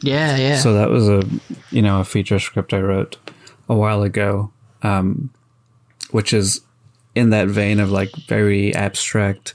Yeah, 0.00 0.36
yeah. 0.36 0.56
So 0.56 0.72
that 0.72 0.88
was 0.88 1.08
a 1.08 1.22
you 1.70 1.82
know 1.82 2.00
a 2.00 2.04
feature 2.04 2.38
script 2.38 2.72
I 2.72 2.80
wrote 2.80 3.18
a 3.68 3.74
while 3.74 4.02
ago, 4.02 4.50
um, 4.82 5.30
which 6.10 6.32
is 6.32 6.62
in 7.14 7.28
that 7.30 7.48
vein 7.48 7.78
of 7.80 7.90
like 7.90 8.10
very 8.26 8.74
abstract, 8.74 9.52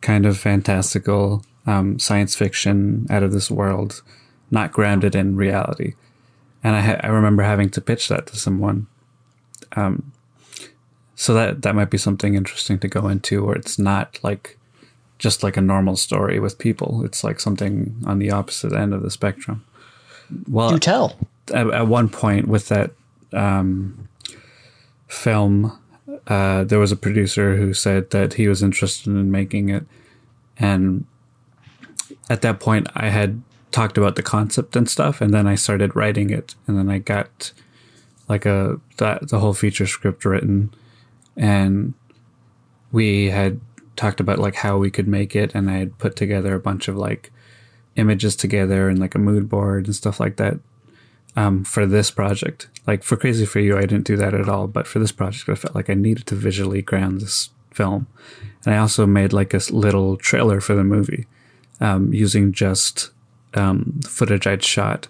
kind 0.00 0.26
of 0.26 0.38
fantastical 0.38 1.44
um, 1.66 1.98
science 1.98 2.36
fiction 2.36 3.08
out 3.10 3.24
of 3.24 3.32
this 3.32 3.50
world, 3.50 4.02
not 4.52 4.70
grounded 4.70 5.16
in 5.16 5.34
reality 5.34 5.94
and 6.62 6.76
I 6.76 6.80
ha- 6.80 7.00
I 7.02 7.08
remember 7.08 7.42
having 7.42 7.70
to 7.70 7.80
pitch 7.80 8.08
that 8.08 8.26
to 8.28 8.36
someone. 8.36 8.86
Um, 9.76 10.12
so 11.14 11.34
that 11.34 11.62
that 11.62 11.74
might 11.74 11.90
be 11.90 11.98
something 11.98 12.34
interesting 12.34 12.78
to 12.80 12.88
go 12.88 13.08
into, 13.08 13.44
where 13.44 13.56
it's 13.56 13.78
not 13.78 14.18
like 14.22 14.58
just 15.18 15.42
like 15.42 15.56
a 15.56 15.60
normal 15.60 15.96
story 15.96 16.40
with 16.40 16.58
people. 16.58 17.04
It's 17.04 17.22
like 17.22 17.40
something 17.40 17.94
on 18.06 18.18
the 18.18 18.30
opposite 18.30 18.72
end 18.72 18.94
of 18.94 19.02
the 19.02 19.10
spectrum. 19.10 19.64
Well, 20.48 20.70
do 20.70 20.78
tell. 20.78 21.16
At, 21.52 21.68
at 21.70 21.86
one 21.88 22.08
point 22.08 22.48
with 22.48 22.68
that 22.68 22.92
um, 23.32 24.08
film, 25.08 25.78
uh, 26.26 26.64
there 26.64 26.78
was 26.78 26.92
a 26.92 26.96
producer 26.96 27.56
who 27.56 27.74
said 27.74 28.10
that 28.10 28.34
he 28.34 28.48
was 28.48 28.62
interested 28.62 29.10
in 29.10 29.30
making 29.30 29.68
it, 29.68 29.84
and 30.56 31.04
at 32.30 32.42
that 32.42 32.60
point, 32.60 32.88
I 32.94 33.08
had 33.08 33.42
talked 33.70 33.96
about 33.96 34.16
the 34.16 34.22
concept 34.22 34.76
and 34.76 34.88
stuff, 34.88 35.20
and 35.20 35.32
then 35.32 35.46
I 35.46 35.54
started 35.54 35.96
writing 35.96 36.30
it, 36.30 36.54
and 36.66 36.78
then 36.78 36.88
I 36.88 36.98
got 36.98 37.52
like 38.28 38.46
a 38.46 38.80
that 38.98 39.28
the 39.28 39.40
whole 39.40 39.54
feature 39.54 39.86
script 39.86 40.24
written, 40.24 40.72
and 41.36 41.94
we 42.92 43.30
had 43.30 43.60
talked 43.96 44.20
about 44.20 44.38
like 44.38 44.56
how 44.56 44.78
we 44.78 44.90
could 44.90 45.08
make 45.08 45.36
it, 45.36 45.54
and 45.54 45.70
I 45.70 45.78
had 45.78 45.98
put 45.98 46.16
together 46.16 46.54
a 46.54 46.60
bunch 46.60 46.88
of 46.88 46.96
like 46.96 47.32
images 47.96 48.36
together 48.36 48.88
and 48.88 48.98
like 48.98 49.14
a 49.14 49.18
mood 49.18 49.48
board 49.48 49.86
and 49.86 49.94
stuff 49.94 50.20
like 50.20 50.36
that 50.36 50.58
um, 51.36 51.64
for 51.64 51.86
this 51.86 52.10
project. 52.10 52.68
Like 52.86 53.02
for 53.02 53.16
Crazy 53.16 53.46
for 53.46 53.60
You, 53.60 53.76
I 53.76 53.82
didn't 53.82 54.06
do 54.06 54.16
that 54.16 54.34
at 54.34 54.48
all, 54.48 54.66
but 54.66 54.86
for 54.86 54.98
this 54.98 55.12
project, 55.12 55.48
I 55.48 55.54
felt 55.54 55.74
like 55.74 55.90
I 55.90 55.94
needed 55.94 56.26
to 56.26 56.34
visually 56.34 56.82
ground 56.82 57.20
this 57.20 57.50
film, 57.72 58.06
and 58.64 58.74
I 58.74 58.78
also 58.78 59.06
made 59.06 59.32
like 59.32 59.54
a 59.54 59.60
little 59.70 60.16
trailer 60.16 60.60
for 60.60 60.74
the 60.74 60.84
movie 60.84 61.26
um, 61.80 62.12
using 62.12 62.52
just 62.52 63.10
um, 63.54 64.00
footage 64.06 64.46
I'd 64.46 64.64
shot, 64.64 65.08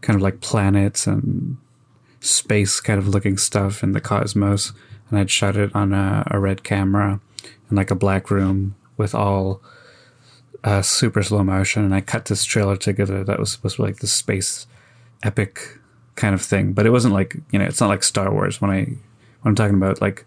kind 0.00 0.16
of 0.16 0.22
like 0.22 0.40
planets 0.40 1.06
and 1.06 1.56
space 2.20 2.80
kind 2.80 2.98
of 2.98 3.08
looking 3.08 3.36
stuff 3.36 3.82
in 3.82 3.92
the 3.92 4.00
cosmos. 4.00 4.72
And 5.10 5.18
I'd 5.18 5.30
shot 5.30 5.56
it 5.56 5.74
on 5.74 5.92
a, 5.92 6.24
a 6.30 6.38
red 6.38 6.64
camera 6.64 7.20
in 7.70 7.76
like 7.76 7.90
a 7.90 7.94
black 7.94 8.30
room 8.30 8.74
with 8.96 9.14
all 9.14 9.60
uh, 10.62 10.82
super 10.82 11.22
slow 11.22 11.44
motion. 11.44 11.84
And 11.84 11.94
I 11.94 12.00
cut 12.00 12.26
this 12.26 12.44
trailer 12.44 12.76
together 12.76 13.22
that 13.24 13.38
was 13.38 13.52
supposed 13.52 13.76
to 13.76 13.82
be 13.82 13.88
like 13.88 13.98
the 13.98 14.06
space 14.06 14.66
epic 15.22 15.78
kind 16.14 16.34
of 16.34 16.42
thing. 16.42 16.72
But 16.72 16.86
it 16.86 16.90
wasn't 16.90 17.14
like, 17.14 17.36
you 17.50 17.58
know, 17.58 17.64
it's 17.66 17.80
not 17.80 17.88
like 17.88 18.02
Star 18.02 18.32
Wars 18.32 18.60
when 18.60 18.70
I, 18.70 18.84
when 19.42 19.52
I'm 19.52 19.54
talking 19.54 19.76
about 19.76 20.00
like 20.00 20.24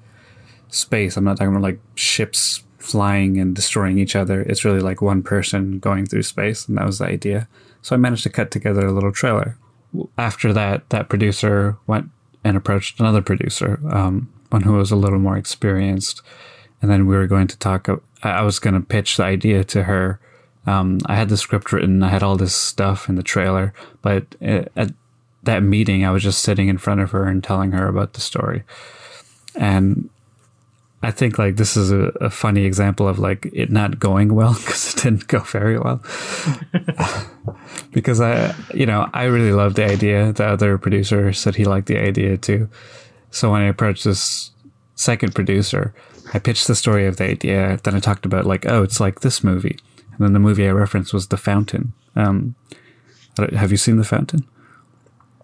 space, 0.69 1.17
I'm 1.17 1.23
not 1.23 1.37
talking 1.37 1.51
about 1.51 1.63
like 1.63 1.79
ships 1.95 2.63
flying 2.87 3.37
and 3.39 3.55
destroying 3.55 3.99
each 3.99 4.15
other. 4.15 4.41
It's 4.41 4.65
really 4.65 4.79
like 4.79 5.01
one 5.01 5.21
person 5.21 5.79
going 5.79 6.05
through 6.05 6.23
space, 6.23 6.67
and 6.67 6.77
that 6.77 6.85
was 6.85 6.99
the 6.99 7.05
idea. 7.05 7.47
So 7.81 7.95
I 7.95 7.97
managed 7.97 8.23
to 8.23 8.29
cut 8.29 8.49
together 8.51 8.85
a 8.85 8.93
little 8.93 9.11
trailer. 9.11 9.57
After 10.17 10.53
that, 10.53 10.89
that 10.89 11.09
producer 11.09 11.77
went 11.85 12.09
and 12.43 12.55
approached 12.55 12.99
another 12.99 13.21
producer, 13.21 13.79
um, 13.89 14.31
one 14.49 14.63
who 14.63 14.73
was 14.73 14.91
a 14.91 14.95
little 14.95 15.19
more 15.19 15.37
experienced, 15.37 16.21
and 16.81 16.89
then 16.89 17.07
we 17.07 17.15
were 17.15 17.27
going 17.27 17.47
to 17.47 17.57
talk. 17.57 17.89
I 18.23 18.41
was 18.41 18.59
going 18.59 18.73
to 18.73 18.81
pitch 18.81 19.17
the 19.17 19.23
idea 19.23 19.63
to 19.65 19.83
her. 19.83 20.19
Um, 20.65 20.99
I 21.05 21.15
had 21.15 21.29
the 21.29 21.37
script 21.37 21.71
written, 21.71 22.03
I 22.03 22.09
had 22.09 22.23
all 22.23 22.35
this 22.35 22.55
stuff 22.55 23.09
in 23.09 23.15
the 23.15 23.23
trailer, 23.23 23.73
but 24.01 24.35
at 24.41 24.91
that 25.43 25.63
meeting, 25.63 26.05
I 26.05 26.11
was 26.11 26.23
just 26.23 26.41
sitting 26.41 26.67
in 26.67 26.77
front 26.77 27.01
of 27.01 27.11
her 27.11 27.25
and 27.25 27.43
telling 27.43 27.71
her 27.71 27.87
about 27.87 28.13
the 28.13 28.21
story. 28.21 28.63
And 29.55 30.09
I 31.07 31.11
think 31.11 31.39
like 31.39 31.55
this 31.55 31.77
is 31.77 31.89
a, 31.89 32.11
a, 32.19 32.29
funny 32.29 32.65
example 32.65 33.07
of 33.07 33.17
like 33.17 33.49
it 33.53 33.71
not 33.71 33.97
going 33.97 34.35
well 34.35 34.53
because 34.59 34.93
it 34.93 35.03
didn't 35.03 35.27
go 35.27 35.39
very 35.39 35.79
well. 35.79 36.03
because 37.93 38.19
I, 38.19 38.53
you 38.73 38.85
know, 38.85 39.09
I 39.13 39.23
really 39.23 39.53
loved 39.53 39.77
the 39.77 39.85
idea. 39.85 40.33
The 40.33 40.45
other 40.45 40.77
producer 40.77 41.31
said 41.31 41.55
he 41.55 41.63
liked 41.63 41.87
the 41.87 41.97
idea 41.97 42.35
too. 42.35 42.67
So 43.31 43.53
when 43.53 43.61
I 43.61 43.67
approached 43.67 44.03
this 44.03 44.51
second 44.95 45.33
producer, 45.33 45.95
I 46.33 46.39
pitched 46.39 46.67
the 46.67 46.75
story 46.75 47.07
of 47.07 47.15
the 47.15 47.29
idea. 47.29 47.79
Then 47.83 47.95
I 47.95 48.01
talked 48.01 48.25
about 48.25 48.45
like, 48.45 48.65
oh, 48.65 48.83
it's 48.83 48.99
like 48.99 49.21
this 49.21 49.45
movie. 49.45 49.79
And 50.11 50.19
then 50.19 50.33
the 50.33 50.39
movie 50.39 50.67
I 50.67 50.71
referenced 50.71 51.13
was 51.13 51.29
The 51.29 51.37
Fountain. 51.37 51.93
Um, 52.17 52.55
have 53.37 53.71
you 53.71 53.77
seen 53.77 53.95
The 53.95 54.03
Fountain? 54.03 54.45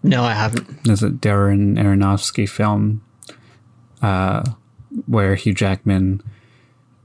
No, 0.02 0.26
I 0.26 0.34
haven't. 0.34 0.84
There's 0.84 1.04
a 1.04 1.10
Darren 1.10 1.78
Aronofsky 1.78 2.50
film. 2.50 3.02
Uh, 4.02 4.44
where 5.06 5.36
Hugh 5.36 5.54
Jackman 5.54 6.22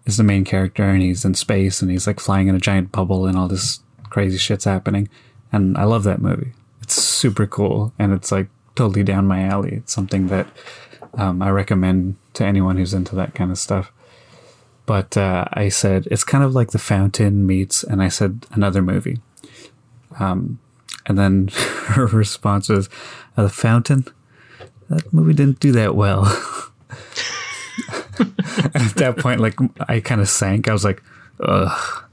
is 0.07 0.17
the 0.17 0.23
main 0.23 0.45
character 0.45 0.85
and 0.85 1.03
he's 1.03 1.25
in 1.25 1.35
space 1.35 1.83
and 1.83 1.91
he's 1.91 2.07
like 2.07 2.21
flying 2.21 2.49
in 2.49 2.55
a 2.55 2.61
giant 2.61 2.93
bubble 2.93 3.27
and 3.27 3.37
all 3.37 3.49
this 3.49 3.81
crazy 4.11 4.39
shit's 4.39 4.65
happening. 4.65 5.09
And 5.53 5.77
I 5.77 5.85
love 5.85 6.05
that 6.05 6.21
movie. 6.21 6.53
It's 6.83 6.95
super 6.95 7.47
cool 7.47 7.93
and 7.99 8.13
it's 8.13 8.33
like 8.33 8.49
totally 8.75 9.03
down 9.03 9.27
my 9.27 9.43
alley. 9.43 9.75
It's 9.75 9.93
something 9.93 10.29
that 10.29 10.47
um, 11.15 11.43
I 11.43 11.51
recommend 11.51 12.17
to 12.35 12.45
anyone 12.45 12.77
who's 12.77 12.95
into 12.95 13.15
that 13.17 13.35
kind 13.35 13.51
of 13.51 13.59
stuff. 13.59 13.93
But 14.87 15.17
uh, 15.17 15.45
I 15.53 15.69
said 15.69 16.09
it's 16.11 16.25
kind 16.25 16.43
of 16.43 16.55
like 16.55 16.71
The 16.71 16.79
Fountain 16.79 17.47
meets, 17.47 17.85
and 17.85 18.03
I 18.03 18.09
said 18.09 18.47
another 18.53 18.81
movie. 18.81 19.21
Um, 20.19 20.61
and 21.05 21.19
then 21.19 21.49
her 21.89 22.07
response 22.07 22.71
was, 22.71 22.89
uh, 23.37 23.43
"The 23.43 23.51
Fountain." 23.51 24.07
That 24.89 25.13
movie 25.13 25.35
didn't 25.35 25.61
do 25.61 25.73
that 25.73 25.95
well. 25.95 26.25
and 28.19 28.77
at 28.77 28.95
that 28.97 29.17
point, 29.19 29.41
like 29.41 29.55
I 29.89 30.01
kind 30.01 30.21
of 30.21 30.29
sank. 30.29 30.69
I 30.69 30.73
was 30.73 30.85
like, 30.85 31.03
ugh. 31.41 32.05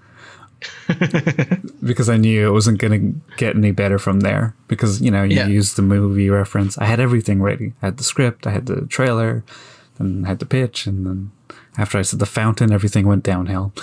because 1.83 2.09
I 2.09 2.17
knew 2.17 2.47
it 2.47 2.51
wasn't 2.51 2.79
going 2.79 2.91
to 2.91 3.35
get 3.37 3.55
any 3.55 3.71
better 3.71 3.99
from 3.99 4.21
there. 4.21 4.55
Because, 4.67 5.01
you 5.01 5.11
know, 5.11 5.23
you 5.23 5.37
yeah. 5.37 5.47
use 5.47 5.73
the 5.73 5.81
movie 5.81 6.29
reference. 6.29 6.77
I 6.77 6.85
had 6.85 6.99
everything 6.99 7.41
ready. 7.41 7.73
I 7.81 7.87
had 7.87 7.97
the 7.97 8.03
script, 8.03 8.47
I 8.47 8.51
had 8.51 8.65
the 8.65 8.85
trailer, 8.87 9.43
and 9.99 10.25
I 10.25 10.29
had 10.29 10.39
the 10.39 10.45
pitch. 10.45 10.87
And 10.87 11.05
then 11.05 11.31
after 11.77 11.97
I 11.97 12.01
said 12.01 12.19
the 12.19 12.25
fountain, 12.25 12.71
everything 12.71 13.07
went 13.07 13.23
downhill. 13.23 13.73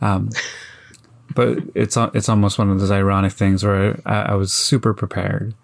Um, 0.00 0.30
but 1.34 1.58
it's 1.74 1.96
it's 1.96 2.28
almost 2.28 2.58
one 2.58 2.70
of 2.70 2.80
those 2.80 2.90
ironic 2.90 3.32
things 3.32 3.64
where 3.64 4.00
I, 4.04 4.22
I, 4.22 4.34
was 4.34 4.52
super 4.52 4.92
prepared, 4.92 5.54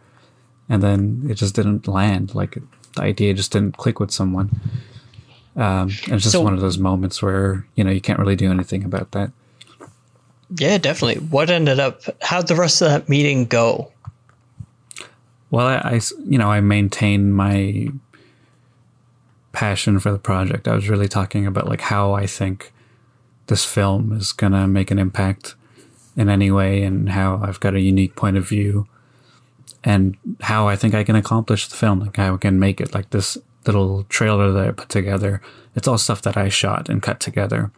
and 0.69 0.81
then 0.83 1.27
it 1.29 1.35
just 1.35 1.57
didn't 1.57 1.89
land. 1.89 2.35
Like 2.35 2.59
the 2.95 3.03
idea 3.03 3.35
just 3.35 3.53
didn't 3.53 3.77
click 3.77 3.99
with 3.99 4.11
someone 4.11 4.61
Um, 5.57 5.89
and 6.05 6.13
it's 6.15 6.23
just 6.25 6.33
So- 6.33 6.43
one 6.43 6.53
of 6.55 6.61
those 6.61 6.79
moments 6.79 7.23
where 7.23 7.67
you 7.77 7.85
know 7.85 7.91
you 7.91 8.01
can't 8.01 8.19
really 8.19 8.37
do 8.37 8.51
anything 8.51 8.85
about 8.85 9.13
that. 9.13 9.33
Yeah, 10.57 10.79
definitely. 10.79 11.27
What 11.27 11.51
ended 11.51 11.81
up? 11.81 12.03
How'd 12.23 12.47
the 12.47 12.55
rest 12.55 12.81
of 12.83 12.89
that 12.89 13.09
meeting 13.09 13.47
go? 13.47 13.91
Well, 15.51 15.67
I, 15.67 15.77
I 15.77 16.01
you 16.29 16.39
know, 16.39 16.51
I 16.51 16.61
maintained 16.61 17.35
my 17.35 17.89
passion 19.53 19.99
for 19.99 20.13
the 20.13 20.19
project. 20.19 20.69
I 20.69 20.75
was 20.75 20.89
really 20.89 21.09
talking 21.09 21.47
about 21.47 21.67
like 21.69 21.81
how 21.81 22.13
I 22.13 22.27
think 22.27 22.73
this 23.47 23.65
film 23.65 24.13
is 24.13 24.33
gonna 24.33 24.69
make 24.69 24.91
an 24.91 24.99
impact 24.99 25.55
in 26.17 26.29
any 26.29 26.51
way, 26.51 26.83
and 26.83 27.11
how 27.11 27.41
I've 27.43 27.61
got 27.61 27.75
a 27.75 27.81
unique 27.81 28.15
point 28.17 28.37
of 28.37 28.49
view, 28.49 28.87
and 29.85 30.17
how 30.43 30.69
I 30.69 30.77
think 30.77 30.95
I 30.95 31.05
can 31.05 31.17
accomplish 31.17 31.69
the 31.69 31.77
film, 31.77 32.01
like 32.01 32.17
how 32.17 32.35
I 32.35 32.39
can 32.39 32.59
make 32.59 32.81
it. 32.81 32.95
Like 32.95 33.11
this 33.11 33.37
little 33.73 34.05
trailer 34.05 34.53
that 34.53 34.69
I 34.69 34.71
put 34.73 34.89
together, 34.89 35.41
it's 35.75 35.89
all 35.89 35.99
stuff 35.99 36.23
that 36.23 36.37
I 36.37 36.49
shot 36.49 36.89
and 36.89 37.03
cut 37.03 37.21
together, 37.21 37.71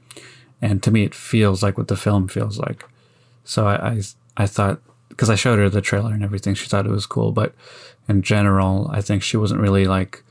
and 0.60 0.82
to 0.82 0.90
me, 0.90 1.04
it 1.04 1.14
feels 1.14 1.62
like 1.62 1.78
what 1.78 1.88
the 1.88 1.96
film 1.96 2.28
feels 2.28 2.58
like. 2.58 2.84
So 3.44 3.66
I, 3.66 3.88
I, 3.88 4.02
I 4.36 4.46
thought 4.46 4.80
because 5.08 5.30
I 5.30 5.34
showed 5.34 5.58
her 5.58 5.68
the 5.68 5.80
trailer 5.80 6.12
and 6.12 6.22
everything, 6.22 6.54
she 6.54 6.68
thought 6.68 6.86
it 6.86 6.92
was 6.92 7.06
cool. 7.06 7.32
But 7.32 7.54
in 8.08 8.22
general, 8.22 8.88
I 8.92 9.00
think 9.00 9.22
she 9.22 9.36
wasn't 9.36 9.60
really 9.60 9.86
like 9.86 10.22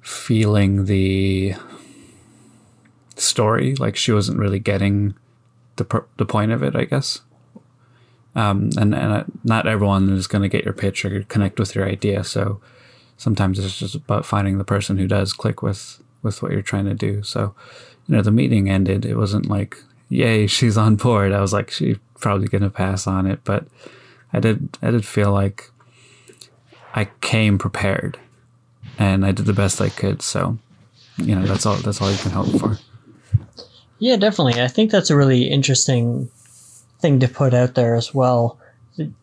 feeling 0.00 0.86
the 0.86 1.54
story. 3.16 3.74
Like 3.76 3.96
she 3.96 4.12
wasn't 4.12 4.38
really 4.38 4.58
getting 4.58 5.14
the 5.76 5.84
per- 5.84 6.06
the 6.16 6.26
point 6.26 6.52
of 6.52 6.62
it. 6.62 6.74
I 6.74 6.84
guess. 6.84 7.20
Um, 8.34 8.70
and 8.76 8.94
and 8.94 9.12
uh, 9.12 9.24
not 9.44 9.68
everyone 9.68 10.10
is 10.10 10.26
going 10.26 10.42
to 10.42 10.48
get 10.48 10.64
your 10.64 10.74
pitch 10.74 11.04
or 11.04 11.22
connect 11.24 11.60
with 11.60 11.74
your 11.74 11.86
idea. 11.86 12.24
So 12.24 12.60
sometimes 13.16 13.58
it's 13.58 13.78
just 13.78 13.94
about 13.94 14.26
finding 14.26 14.58
the 14.58 14.64
person 14.64 14.98
who 14.98 15.06
does 15.06 15.32
click 15.32 15.62
with 15.62 16.02
with 16.22 16.42
what 16.42 16.52
you're 16.52 16.62
trying 16.62 16.86
to 16.86 16.94
do. 16.94 17.22
So 17.22 17.54
you 18.06 18.16
know, 18.16 18.22
the 18.22 18.30
meeting 18.30 18.68
ended. 18.68 19.04
It 19.04 19.16
wasn't 19.16 19.48
like, 19.48 19.76
yay, 20.08 20.46
she's 20.48 20.76
on 20.76 20.96
board. 20.96 21.32
I 21.32 21.40
was 21.40 21.52
like, 21.52 21.70
she's 21.70 21.98
probably 22.20 22.48
going 22.48 22.62
to 22.62 22.70
pass 22.70 23.06
on 23.06 23.26
it. 23.26 23.40
But 23.44 23.66
I 24.32 24.40
did, 24.40 24.78
I 24.82 24.90
did 24.90 25.04
feel 25.06 25.32
like 25.32 25.70
I 26.94 27.06
came 27.20 27.58
prepared 27.58 28.18
and 28.98 29.26
I 29.26 29.32
did 29.32 29.46
the 29.46 29.52
best 29.52 29.80
I 29.80 29.88
could. 29.88 30.22
So, 30.22 30.58
you 31.16 31.34
know, 31.34 31.46
that's 31.46 31.66
all, 31.66 31.76
that's 31.76 32.00
all 32.00 32.10
you 32.10 32.18
can 32.18 32.32
hope 32.32 32.60
for. 32.60 32.78
Yeah, 33.98 34.16
definitely. 34.16 34.60
I 34.60 34.68
think 34.68 34.90
that's 34.90 35.10
a 35.10 35.16
really 35.16 35.44
interesting 35.44 36.28
thing 37.00 37.20
to 37.20 37.28
put 37.28 37.54
out 37.54 37.74
there 37.74 37.94
as 37.94 38.14
well. 38.14 38.58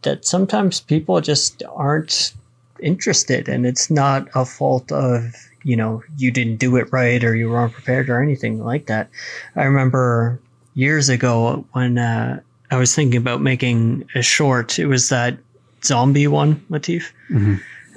That 0.02 0.26
sometimes 0.26 0.82
people 0.82 1.22
just 1.22 1.64
aren't 1.70 2.34
interested, 2.82 3.48
and 3.48 3.66
it's 3.66 3.90
not 3.90 4.28
a 4.36 4.46
fault 4.46 4.92
of 4.92 5.34
you 5.64 5.76
know 5.76 6.04
you 6.18 6.32
didn't 6.32 6.58
do 6.58 6.76
it 6.76 6.92
right 6.92 7.24
or 7.24 7.36
you 7.36 7.50
were 7.50 7.62
unprepared 7.62 8.10
or 8.10 8.22
anything 8.22 8.64
like 8.64 8.88
that. 8.88 9.10
I 9.56 9.64
remember 9.64 10.40
years 10.74 11.10
ago 11.10 11.66
when 11.74 11.98
uh, 11.98 12.40
I 12.72 12.78
was 12.78 12.96
thinking 12.96 13.20
about 13.20 13.42
making 13.42 14.08
a 14.16 14.22
short. 14.22 14.80
It 14.80 14.88
was 14.88 15.10
that 15.10 15.38
zombie 15.84 16.28
one, 16.28 16.56
Latif, 16.70 17.12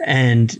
and 0.04 0.58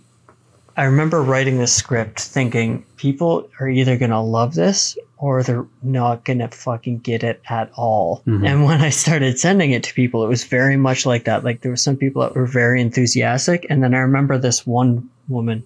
I 0.77 0.85
remember 0.85 1.23
writing 1.23 1.59
the 1.59 1.67
script 1.67 2.21
thinking 2.21 2.85
people 2.97 3.49
are 3.61 3.69
either 3.69 3.97
going 3.97 4.11
to 4.11 4.21
love 4.21 4.55
this 4.55 4.97
or 5.17 5.43
they're 5.43 5.67
not 5.83 6.25
going 6.25 6.41
to 6.41 6.49
fucking 6.49 6.99
get 6.99 7.23
it 7.23 7.41
at 7.49 7.71
all. 7.77 8.23
And 8.45 8.65
when 8.65 8.81
I 8.81 8.91
started 8.91 9.39
sending 9.39 9.71
it 9.71 9.83
to 9.85 9.95
people, 9.95 10.25
it 10.25 10.29
was 10.29 10.45
very 10.45 10.77
much 10.77 11.07
like 11.07 11.25
that. 11.25 11.45
Like 11.45 11.61
there 11.63 11.71
were 11.71 11.77
some 11.77 11.97
people 11.97 12.23
that 12.23 12.35
were 12.35 12.47
very 12.47 12.81
enthusiastic. 12.81 13.67
And 13.71 13.83
then 13.83 13.95
I 13.95 13.99
remember 13.99 14.39
this 14.39 14.67
one 14.67 15.09
woman, 15.29 15.65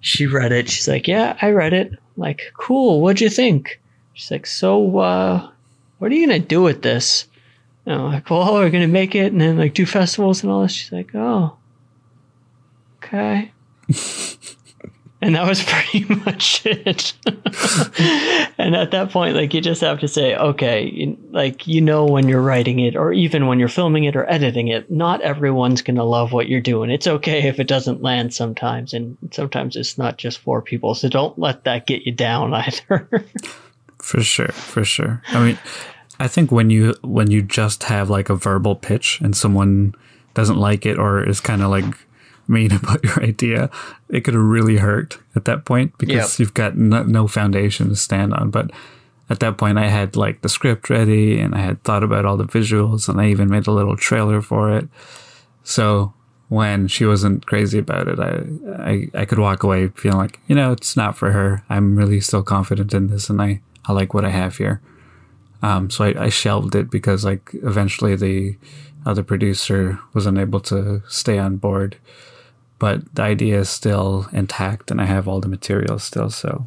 she 0.00 0.26
read 0.26 0.52
it. 0.52 0.68
She's 0.68 0.88
like, 0.88 1.08
Yeah, 1.08 1.36
I 1.40 1.50
read 1.50 1.72
it. 1.72 1.92
I'm 1.92 1.98
like, 2.16 2.52
cool. 2.58 3.00
What'd 3.00 3.20
you 3.20 3.30
think? 3.30 3.80
She's 4.12 4.30
like, 4.30 4.46
So, 4.46 4.98
uh, 4.98 5.48
what 5.98 6.12
are 6.12 6.14
you 6.14 6.26
going 6.26 6.42
to 6.42 6.46
do 6.46 6.62
with 6.62 6.82
this? 6.82 7.26
And 7.86 7.94
I'm 7.94 8.12
like, 8.12 8.28
Well, 8.28 8.54
we're 8.54 8.70
going 8.70 8.82
to 8.82 8.86
make 8.86 9.14
it 9.14 9.32
and 9.32 9.40
then 9.40 9.56
like 9.56 9.74
do 9.74 9.86
festivals 9.86 10.42
and 10.42 10.52
all 10.52 10.62
this. 10.62 10.72
She's 10.72 10.92
like, 10.92 11.14
Oh, 11.14 11.56
okay. 13.02 13.52
and 15.20 15.34
that 15.34 15.46
was 15.46 15.62
pretty 15.66 16.04
much 16.24 16.64
it. 16.66 17.12
and 18.58 18.74
at 18.76 18.90
that 18.90 19.10
point, 19.10 19.36
like 19.36 19.54
you 19.54 19.60
just 19.60 19.80
have 19.80 20.00
to 20.00 20.08
say, 20.08 20.36
okay, 20.36 21.16
like 21.30 21.66
you 21.66 21.80
know 21.80 22.06
when 22.06 22.28
you're 22.28 22.42
writing 22.42 22.80
it, 22.80 22.96
or 22.96 23.12
even 23.12 23.46
when 23.46 23.58
you're 23.58 23.68
filming 23.68 24.04
it 24.04 24.16
or 24.16 24.30
editing 24.30 24.68
it, 24.68 24.90
not 24.90 25.20
everyone's 25.22 25.82
gonna 25.82 26.04
love 26.04 26.32
what 26.32 26.48
you're 26.48 26.60
doing. 26.60 26.90
It's 26.90 27.06
okay 27.06 27.46
if 27.48 27.58
it 27.58 27.68
doesn't 27.68 28.02
land 28.02 28.34
sometimes, 28.34 28.92
and 28.92 29.16
sometimes 29.32 29.76
it's 29.76 29.98
not 29.98 30.18
just 30.18 30.38
for 30.38 30.60
people. 30.60 30.94
So 30.94 31.08
don't 31.08 31.38
let 31.38 31.64
that 31.64 31.86
get 31.86 32.02
you 32.02 32.12
down 32.12 32.52
either. 32.54 33.08
For 34.02 34.22
sure, 34.22 34.52
for 34.52 34.84
sure. 34.84 35.22
I 35.28 35.44
mean, 35.44 35.58
I 36.20 36.28
think 36.28 36.52
when 36.52 36.70
you 36.70 36.94
when 37.02 37.30
you 37.30 37.42
just 37.42 37.84
have 37.84 38.10
like 38.10 38.28
a 38.28 38.34
verbal 38.34 38.76
pitch 38.76 39.20
and 39.20 39.36
someone 39.36 39.94
doesn't 40.34 40.58
like 40.58 40.84
it 40.84 40.98
or 40.98 41.26
is 41.26 41.40
kind 41.40 41.62
of 41.62 41.70
like 41.70 41.84
mean 42.48 42.72
about 42.76 43.04
your 43.04 43.22
idea, 43.22 43.70
it 44.08 44.22
could 44.22 44.34
have 44.34 44.42
really 44.42 44.78
hurt 44.78 45.18
at 45.34 45.44
that 45.46 45.64
point 45.64 45.96
because 45.98 46.38
you've 46.38 46.54
got 46.54 46.76
no, 46.76 47.02
no 47.02 47.26
foundation 47.26 47.88
to 47.88 47.96
stand 47.96 48.34
on. 48.34 48.50
But 48.50 48.70
at 49.30 49.40
that 49.40 49.56
point, 49.56 49.78
I 49.78 49.88
had 49.88 50.16
like 50.16 50.42
the 50.42 50.48
script 50.48 50.90
ready 50.90 51.40
and 51.40 51.54
I 51.54 51.60
had 51.60 51.82
thought 51.82 52.04
about 52.04 52.24
all 52.24 52.36
the 52.36 52.44
visuals 52.44 53.08
and 53.08 53.20
I 53.20 53.28
even 53.28 53.50
made 53.50 53.66
a 53.66 53.72
little 53.72 53.96
trailer 53.96 54.42
for 54.42 54.70
it. 54.70 54.88
So 55.62 56.12
when 56.48 56.88
she 56.88 57.06
wasn't 57.06 57.46
crazy 57.46 57.78
about 57.78 58.06
it, 58.06 58.20
I, 58.20 58.44
I, 58.90 59.22
I 59.22 59.24
could 59.24 59.38
walk 59.38 59.62
away 59.62 59.88
feeling 59.88 60.18
like, 60.18 60.40
you 60.46 60.54
know, 60.54 60.72
it's 60.72 60.96
not 60.96 61.16
for 61.16 61.32
her. 61.32 61.64
I'm 61.70 61.96
really 61.96 62.20
still 62.20 62.42
confident 62.42 62.92
in 62.92 63.08
this 63.08 63.30
and 63.30 63.40
I, 63.40 63.60
I 63.86 63.92
like 63.92 64.12
what 64.12 64.24
I 64.24 64.30
have 64.30 64.58
here. 64.58 64.82
Um, 65.62 65.88
so 65.88 66.04
I, 66.04 66.24
I 66.24 66.28
shelved 66.28 66.74
it 66.74 66.90
because 66.90 67.24
like 67.24 67.50
eventually 67.54 68.14
the 68.16 68.56
other 69.06 69.22
producer 69.22 69.98
was 70.12 70.26
unable 70.26 70.60
to 70.60 71.02
stay 71.08 71.38
on 71.38 71.56
board, 71.56 71.96
but 72.78 73.14
the 73.14 73.22
idea 73.22 73.60
is 73.60 73.68
still 73.68 74.28
intact 74.32 74.90
and 74.90 75.00
I 75.00 75.04
have 75.04 75.28
all 75.28 75.40
the 75.40 75.48
materials 75.48 76.04
still. 76.04 76.30
So 76.30 76.66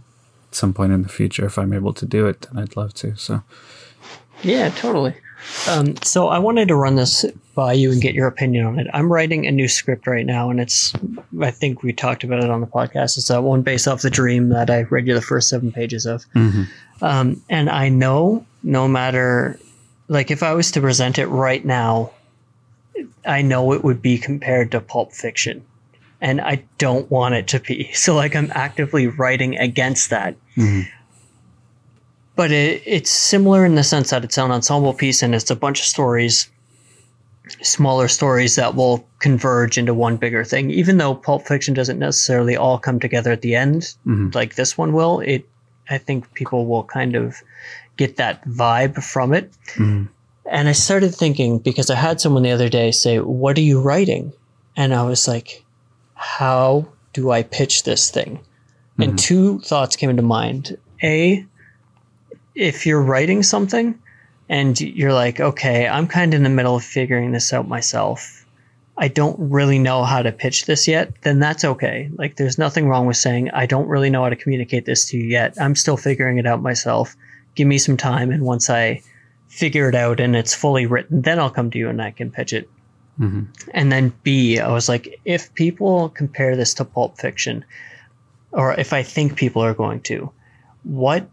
at 0.49 0.55
some 0.55 0.73
point 0.73 0.93
in 0.93 1.03
the 1.03 1.09
future, 1.09 1.45
if 1.45 1.57
I'm 1.57 1.73
able 1.73 1.93
to 1.93 2.05
do 2.05 2.27
it, 2.27 2.41
then 2.41 2.61
I'd 2.61 2.75
love 2.75 2.93
to. 2.95 3.15
So 3.15 3.43
Yeah, 4.43 4.69
totally. 4.69 5.15
Um, 5.69 5.95
so 6.03 6.27
I 6.29 6.39
wanted 6.39 6.67
to 6.69 6.75
run 6.75 6.95
this 6.95 7.25
by 7.53 7.73
you 7.73 7.91
and 7.91 8.01
get 8.01 8.15
your 8.15 8.27
opinion 8.27 8.65
on 8.65 8.79
it. 8.79 8.87
I'm 8.93 9.11
writing 9.11 9.45
a 9.45 9.51
new 9.51 9.67
script 9.67 10.07
right 10.07 10.25
now, 10.25 10.49
and 10.49 10.59
it's 10.59 10.93
I 11.41 11.51
think 11.51 11.83
we 11.83 11.93
talked 11.93 12.23
about 12.23 12.43
it 12.43 12.49
on 12.49 12.59
the 12.59 12.67
podcast. 12.67 13.17
It's 13.17 13.27
that 13.27 13.43
one 13.43 13.61
based 13.61 13.87
off 13.87 14.01
the 14.01 14.09
dream 14.09 14.49
that 14.49 14.69
I 14.69 14.81
read 14.81 15.07
you 15.07 15.13
the 15.13 15.21
first 15.21 15.49
seven 15.49 15.71
pages 15.71 16.05
of. 16.05 16.25
Um, 17.01 17.41
and 17.49 17.69
I 17.69 17.89
know 17.89 18.45
no 18.63 18.87
matter 18.87 19.59
like 20.07 20.31
if 20.31 20.43
I 20.43 20.53
was 20.53 20.71
to 20.71 20.81
present 20.81 21.19
it 21.19 21.27
right 21.27 21.63
now, 21.63 22.11
I 23.25 23.41
know 23.41 23.73
it 23.73 23.83
would 23.83 24.01
be 24.01 24.17
compared 24.17 24.71
to 24.71 24.79
Pulp 24.79 25.13
Fiction. 25.13 25.65
And 26.19 26.41
I 26.41 26.63
don't 26.77 27.09
want 27.11 27.35
it 27.35 27.47
to 27.49 27.59
be. 27.59 27.91
So 27.93 28.15
like 28.15 28.35
I'm 28.35 28.51
actively 28.53 29.07
writing 29.07 29.57
against 29.57 30.09
that. 30.09 30.35
Mm-hmm. 30.55 30.89
But 32.35 32.51
it, 32.51 32.83
it's 32.85 33.09
similar 33.09 33.65
in 33.65 33.75
the 33.75 33.83
sense 33.83 34.11
that 34.11 34.23
it's 34.23 34.37
an 34.37 34.51
ensemble 34.51 34.93
piece 34.93 35.23
and 35.23 35.33
it's 35.33 35.49
a 35.49 35.55
bunch 35.55 35.79
of 35.79 35.85
stories 35.85 36.49
smaller 37.61 38.07
stories 38.07 38.55
that 38.55 38.75
will 38.75 39.07
converge 39.19 39.77
into 39.77 39.93
one 39.93 40.17
bigger 40.17 40.43
thing. 40.43 40.69
Even 40.71 40.97
though 40.97 41.15
pulp 41.15 41.47
fiction 41.47 41.73
doesn't 41.73 41.99
necessarily 41.99 42.55
all 42.55 42.77
come 42.77 42.99
together 42.99 43.31
at 43.31 43.41
the 43.41 43.55
end 43.55 43.81
mm-hmm. 44.05 44.29
like 44.33 44.55
this 44.55 44.77
one 44.77 44.93
will 44.93 45.19
it 45.21 45.47
i 45.89 45.97
think 45.97 46.33
people 46.33 46.65
will 46.65 46.83
kind 46.83 47.15
of 47.15 47.41
get 47.95 48.17
that 48.17 48.45
vibe 48.45 49.01
from 49.03 49.33
it. 49.33 49.51
Mm-hmm. 49.75 50.05
And 50.49 50.67
i 50.67 50.71
started 50.71 51.13
thinking 51.13 51.59
because 51.59 51.89
i 51.89 51.95
had 51.95 52.21
someone 52.21 52.43
the 52.43 52.51
other 52.51 52.69
day 52.69 52.91
say 52.91 53.19
what 53.19 53.57
are 53.57 53.61
you 53.61 53.81
writing? 53.81 54.33
And 54.75 54.93
i 54.93 55.03
was 55.03 55.27
like 55.27 55.63
how 56.17 56.85
do 57.13 57.31
i 57.31 57.43
pitch 57.43 57.83
this 57.83 58.09
thing 58.09 58.39
and 58.99 59.11
mm-hmm. 59.11 59.15
two 59.17 59.59
thoughts 59.59 59.95
came 59.95 60.09
into 60.09 60.23
mind 60.23 60.77
a 61.03 61.45
if 62.55 62.85
you're 62.85 63.01
writing 63.01 63.43
something 63.43 63.97
and 64.49 64.79
you're 64.79 65.13
like, 65.13 65.39
okay, 65.39 65.87
I'm 65.87 66.07
kind 66.07 66.33
of 66.33 66.37
in 66.37 66.43
the 66.43 66.49
middle 66.49 66.75
of 66.75 66.83
figuring 66.83 67.31
this 67.31 67.53
out 67.53 67.67
myself. 67.67 68.45
I 68.97 69.09
don't 69.09 69.37
really 69.51 69.77
know 69.77 70.03
how 70.03 70.23
to 70.23 70.31
pitch 70.31 70.65
this 70.65 70.87
yet, 70.87 71.13
then 71.21 71.39
that's 71.39 71.63
okay. 71.63 72.09
Like, 72.15 72.37
there's 72.37 72.57
nothing 72.57 72.87
wrong 72.87 73.05
with 73.05 73.17
saying, 73.17 73.51
I 73.51 73.67
don't 73.67 73.87
really 73.87 74.09
know 74.09 74.23
how 74.23 74.29
to 74.29 74.35
communicate 74.35 74.85
this 74.85 75.05
to 75.09 75.17
you 75.17 75.23
yet. 75.23 75.55
I'm 75.61 75.75
still 75.75 75.97
figuring 75.97 76.39
it 76.39 76.47
out 76.47 76.63
myself. 76.63 77.15
Give 77.53 77.67
me 77.67 77.77
some 77.77 77.97
time. 77.97 78.31
And 78.31 78.43
once 78.43 78.69
I 78.69 79.01
figure 79.49 79.87
it 79.87 79.95
out 79.95 80.19
and 80.19 80.35
it's 80.35 80.55
fully 80.55 80.87
written, 80.87 81.21
then 81.21 81.37
I'll 81.37 81.51
come 81.51 81.69
to 81.71 81.77
you 81.77 81.89
and 81.89 82.01
I 82.01 82.09
can 82.09 82.31
pitch 82.31 82.53
it. 82.53 82.67
Mm-hmm. 83.19 83.43
And 83.73 83.91
then 83.91 84.13
B, 84.23 84.59
I 84.59 84.71
was 84.71 84.87
like, 84.87 85.19
if 85.25 85.53
people 85.55 86.09
compare 86.09 86.55
this 86.55 86.73
to 86.75 86.85
Pulp 86.85 87.17
Fiction, 87.17 87.65
or 88.51 88.73
if 88.73 88.93
I 88.93 89.03
think 89.03 89.35
people 89.35 89.63
are 89.63 89.73
going 89.73 90.01
to, 90.01 90.31
what 90.83 91.27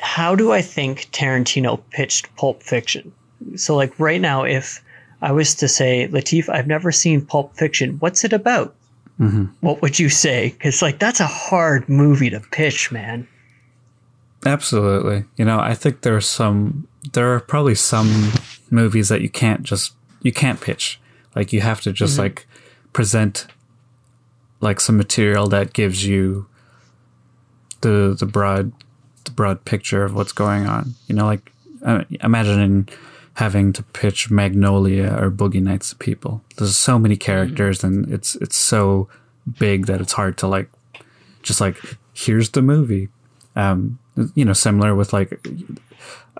how 0.00 0.34
do 0.34 0.52
I 0.52 0.60
think 0.60 1.10
Tarantino 1.12 1.80
pitched 1.90 2.34
Pulp 2.36 2.62
Fiction? 2.62 3.12
So, 3.56 3.76
like 3.76 3.98
right 3.98 4.20
now, 4.20 4.44
if 4.44 4.82
I 5.22 5.32
was 5.32 5.54
to 5.56 5.68
say, 5.68 6.08
Latif, 6.08 6.48
I've 6.48 6.66
never 6.66 6.90
seen 6.90 7.24
Pulp 7.24 7.56
Fiction, 7.56 7.96
what's 8.00 8.24
it 8.24 8.32
about? 8.32 8.74
Mm-hmm. 9.20 9.44
what 9.60 9.80
would 9.80 10.00
you 10.00 10.08
say? 10.08 10.48
Because 10.48 10.82
like 10.82 10.98
that's 10.98 11.20
a 11.20 11.26
hard 11.26 11.88
movie 11.88 12.30
to 12.30 12.40
pitch, 12.40 12.90
man. 12.90 13.28
Absolutely. 14.44 15.24
You 15.36 15.44
know, 15.44 15.60
I 15.60 15.74
think 15.74 16.00
there 16.00 16.16
are 16.16 16.20
some 16.20 16.88
there 17.12 17.32
are 17.32 17.38
probably 17.38 17.76
some 17.76 18.32
movies 18.70 19.08
that 19.10 19.20
you 19.20 19.28
can't 19.28 19.62
just 19.62 19.94
you 20.24 20.32
can't 20.32 20.60
pitch. 20.60 21.00
Like 21.36 21.52
you 21.52 21.60
have 21.60 21.80
to 21.82 21.92
just 21.92 22.18
like 22.18 22.46
present 22.92 23.46
like 24.60 24.80
some 24.80 24.96
material 24.96 25.46
that 25.48 25.72
gives 25.72 26.04
you 26.04 26.46
the 27.82 28.16
the 28.18 28.26
broad 28.26 28.72
the 29.24 29.30
broad 29.30 29.64
picture 29.64 30.04
of 30.04 30.14
what's 30.14 30.32
going 30.32 30.66
on. 30.66 30.94
You 31.06 31.14
know, 31.14 31.26
like 31.26 31.52
uh, 31.84 32.04
imagine 32.22 32.88
having 33.34 33.72
to 33.74 33.82
pitch 33.82 34.30
Magnolia 34.30 35.16
or 35.20 35.30
Boogie 35.30 35.62
Nights 35.62 35.90
to 35.90 35.96
people. 35.96 36.42
There's 36.56 36.76
so 36.76 36.98
many 36.98 37.16
characters 37.16 37.84
and 37.84 38.12
it's 38.12 38.34
it's 38.36 38.56
so 38.56 39.08
big 39.58 39.86
that 39.86 40.00
it's 40.00 40.14
hard 40.14 40.38
to 40.38 40.46
like 40.46 40.70
just 41.42 41.60
like 41.60 41.78
here's 42.14 42.50
the 42.50 42.62
movie. 42.62 43.08
Um, 43.56 43.98
you 44.34 44.44
know, 44.44 44.52
similar 44.52 44.94
with 44.94 45.12
like 45.12 45.46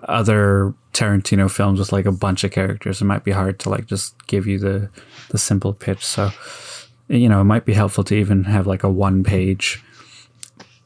other 0.03 0.73
Tarantino 0.93 1.49
films 1.49 1.79
with 1.79 1.91
like 1.91 2.05
a 2.05 2.11
bunch 2.11 2.43
of 2.43 2.51
characters, 2.51 3.01
it 3.01 3.05
might 3.05 3.23
be 3.23 3.31
hard 3.31 3.59
to 3.59 3.69
like 3.69 3.85
just 3.85 4.15
give 4.27 4.47
you 4.47 4.59
the 4.59 4.89
the 5.29 5.37
simple 5.37 5.73
pitch. 5.73 6.05
So, 6.05 6.31
you 7.07 7.29
know, 7.29 7.41
it 7.41 7.45
might 7.45 7.65
be 7.65 7.73
helpful 7.73 8.03
to 8.05 8.15
even 8.15 8.43
have 8.45 8.67
like 8.67 8.83
a 8.83 8.89
one 8.89 9.23
page 9.23 9.83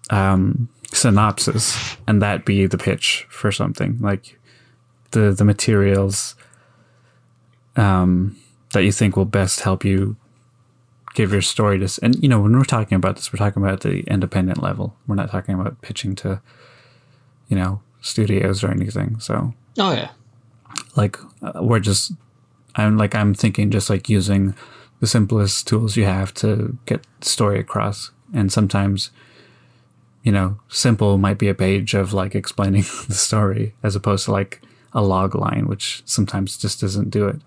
um, 0.09 0.69
synopsis 0.91 1.97
and 2.07 2.21
that 2.21 2.45
be 2.45 2.65
the 2.65 2.77
pitch 2.77 3.27
for 3.29 3.51
something 3.51 3.99
like 3.99 4.39
the 5.11 5.31
the 5.31 5.45
materials 5.45 6.35
um, 7.75 8.35
that 8.73 8.83
you 8.83 8.91
think 8.91 9.15
will 9.15 9.25
best 9.25 9.61
help 9.61 9.83
you 9.85 10.15
give 11.15 11.31
your 11.31 11.41
story 11.41 11.79
to. 11.79 11.99
And 12.03 12.15
you 12.21 12.29
know, 12.29 12.39
when 12.39 12.57
we're 12.57 12.63
talking 12.63 12.95
about 12.95 13.15
this, 13.15 13.31
we're 13.31 13.37
talking 13.37 13.63
about 13.63 13.81
the 13.81 14.01
independent 14.01 14.61
level. 14.61 14.95
We're 15.07 15.15
not 15.15 15.31
talking 15.31 15.55
about 15.55 15.81
pitching 15.81 16.15
to, 16.17 16.41
you 17.47 17.57
know, 17.57 17.81
studios 18.01 18.63
or 18.63 18.71
anything. 18.71 19.19
So 19.19 19.53
Oh 19.77 19.91
yeah. 19.93 20.09
like 20.95 21.17
uh, 21.41 21.61
we're 21.63 21.79
just 21.79 22.11
i'm 22.75 22.97
like 22.97 23.15
i'm 23.15 23.33
thinking 23.33 23.71
just 23.71 23.89
like 23.89 24.07
using 24.09 24.53
the 24.99 25.07
simplest 25.07 25.67
tools 25.67 25.95
you 25.97 26.05
have 26.05 26.33
to 26.33 26.77
get 26.85 27.05
story 27.21 27.59
across 27.59 28.11
and 28.33 28.51
sometimes 28.51 29.09
you 30.23 30.31
know 30.31 30.57
simple 30.67 31.17
might 31.17 31.37
be 31.39 31.47
a 31.49 31.55
page 31.55 31.93
of 31.93 32.13
like 32.13 32.35
explaining 32.35 32.81
the 33.07 33.13
story 33.15 33.73
as 33.83 33.95
opposed 33.95 34.25
to 34.25 34.31
like 34.31 34.61
a 34.93 35.01
log 35.01 35.33
line 35.35 35.65
which 35.67 36.01
sometimes 36.05 36.57
just 36.57 36.79
doesn't 36.81 37.09
do 37.09 37.27
it 37.27 37.39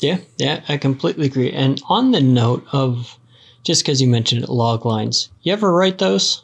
Yeah, 0.00 0.18
yeah, 0.38 0.62
I 0.68 0.76
completely 0.78 1.26
agree. 1.26 1.52
And 1.52 1.80
on 1.88 2.10
the 2.12 2.20
note 2.22 2.64
of 2.72 3.18
just 3.64 3.82
because 3.84 4.00
you 4.00 4.08
mentioned 4.08 4.48
log 4.48 4.86
lines, 4.86 5.28
you 5.42 5.52
ever 5.52 5.70
write 5.72 5.98
those? 5.98 6.42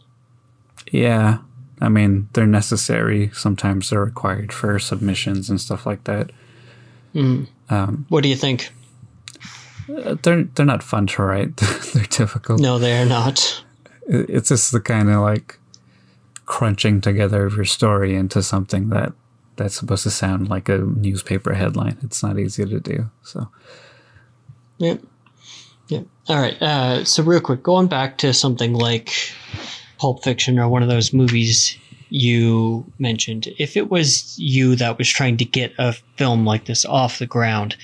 yeah 0.92 1.38
i 1.80 1.88
mean 1.88 2.28
they're 2.32 2.46
necessary 2.46 3.30
sometimes 3.34 3.90
they're 3.90 4.04
required 4.04 4.52
for 4.52 4.78
submissions 4.78 5.50
and 5.50 5.60
stuff 5.60 5.84
like 5.86 6.04
that 6.04 6.30
What 8.08 8.22
do 8.22 8.28
you 8.28 8.36
think? 8.36 8.70
Uh, 9.88 10.16
they're 10.22 10.44
they're 10.44 10.66
not 10.66 10.82
fun 10.82 11.06
to 11.06 11.22
write 11.22 11.56
they're 11.94 12.04
difficult 12.04 12.60
No, 12.60 12.78
they 12.78 13.00
are 13.00 13.06
not. 13.06 13.62
it's 14.08 14.48
just 14.50 14.72
the 14.72 14.80
kind 14.80 15.08
of 15.10 15.20
like 15.20 15.58
crunching 16.44 17.00
together 17.00 17.46
of 17.46 17.54
your 17.56 17.64
story 17.64 18.14
into 18.14 18.42
something 18.42 18.88
that 18.90 19.12
that's 19.56 19.76
supposed 19.76 20.02
to 20.02 20.10
sound 20.10 20.48
like 20.50 20.68
a 20.68 20.78
newspaper 20.78 21.54
headline. 21.54 21.96
It's 22.02 22.22
not 22.22 22.38
easy 22.38 22.64
to 22.66 22.78
do. 22.80 23.10
So 23.22 23.48
Yeah. 24.78 24.96
Yeah. 25.88 26.02
All 26.28 26.36
right. 26.40 26.60
Uh, 26.60 27.04
so 27.04 27.22
real 27.22 27.40
quick, 27.40 27.62
going 27.62 27.86
back 27.86 28.18
to 28.18 28.32
something 28.34 28.74
like 28.74 29.10
Pulp 29.98 30.22
Fiction 30.22 30.58
or 30.58 30.68
one 30.68 30.82
of 30.82 30.88
those 30.88 31.12
movies 31.12 31.76
you 32.08 32.84
mentioned, 32.98 33.48
if 33.58 33.76
it 33.76 33.90
was 33.90 34.38
you 34.38 34.76
that 34.76 34.98
was 34.98 35.08
trying 35.08 35.36
to 35.38 35.44
get 35.44 35.72
a 35.78 35.92
film 36.16 36.44
like 36.44 36.66
this 36.66 36.84
off 36.84 37.18
the 37.18 37.26
ground, 37.26 37.76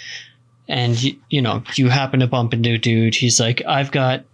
and 0.69 1.03
you, 1.03 1.17
you 1.31 1.43
know 1.43 1.63
you 1.75 1.89
happen 1.89 2.21
to 2.21 2.27
bump 2.27 2.55
into 2.55 2.75
a 2.75 2.79
dude, 2.79 3.15
he's 3.15 3.41
like, 3.41 3.63
"I've 3.67 3.91
got 3.91 4.25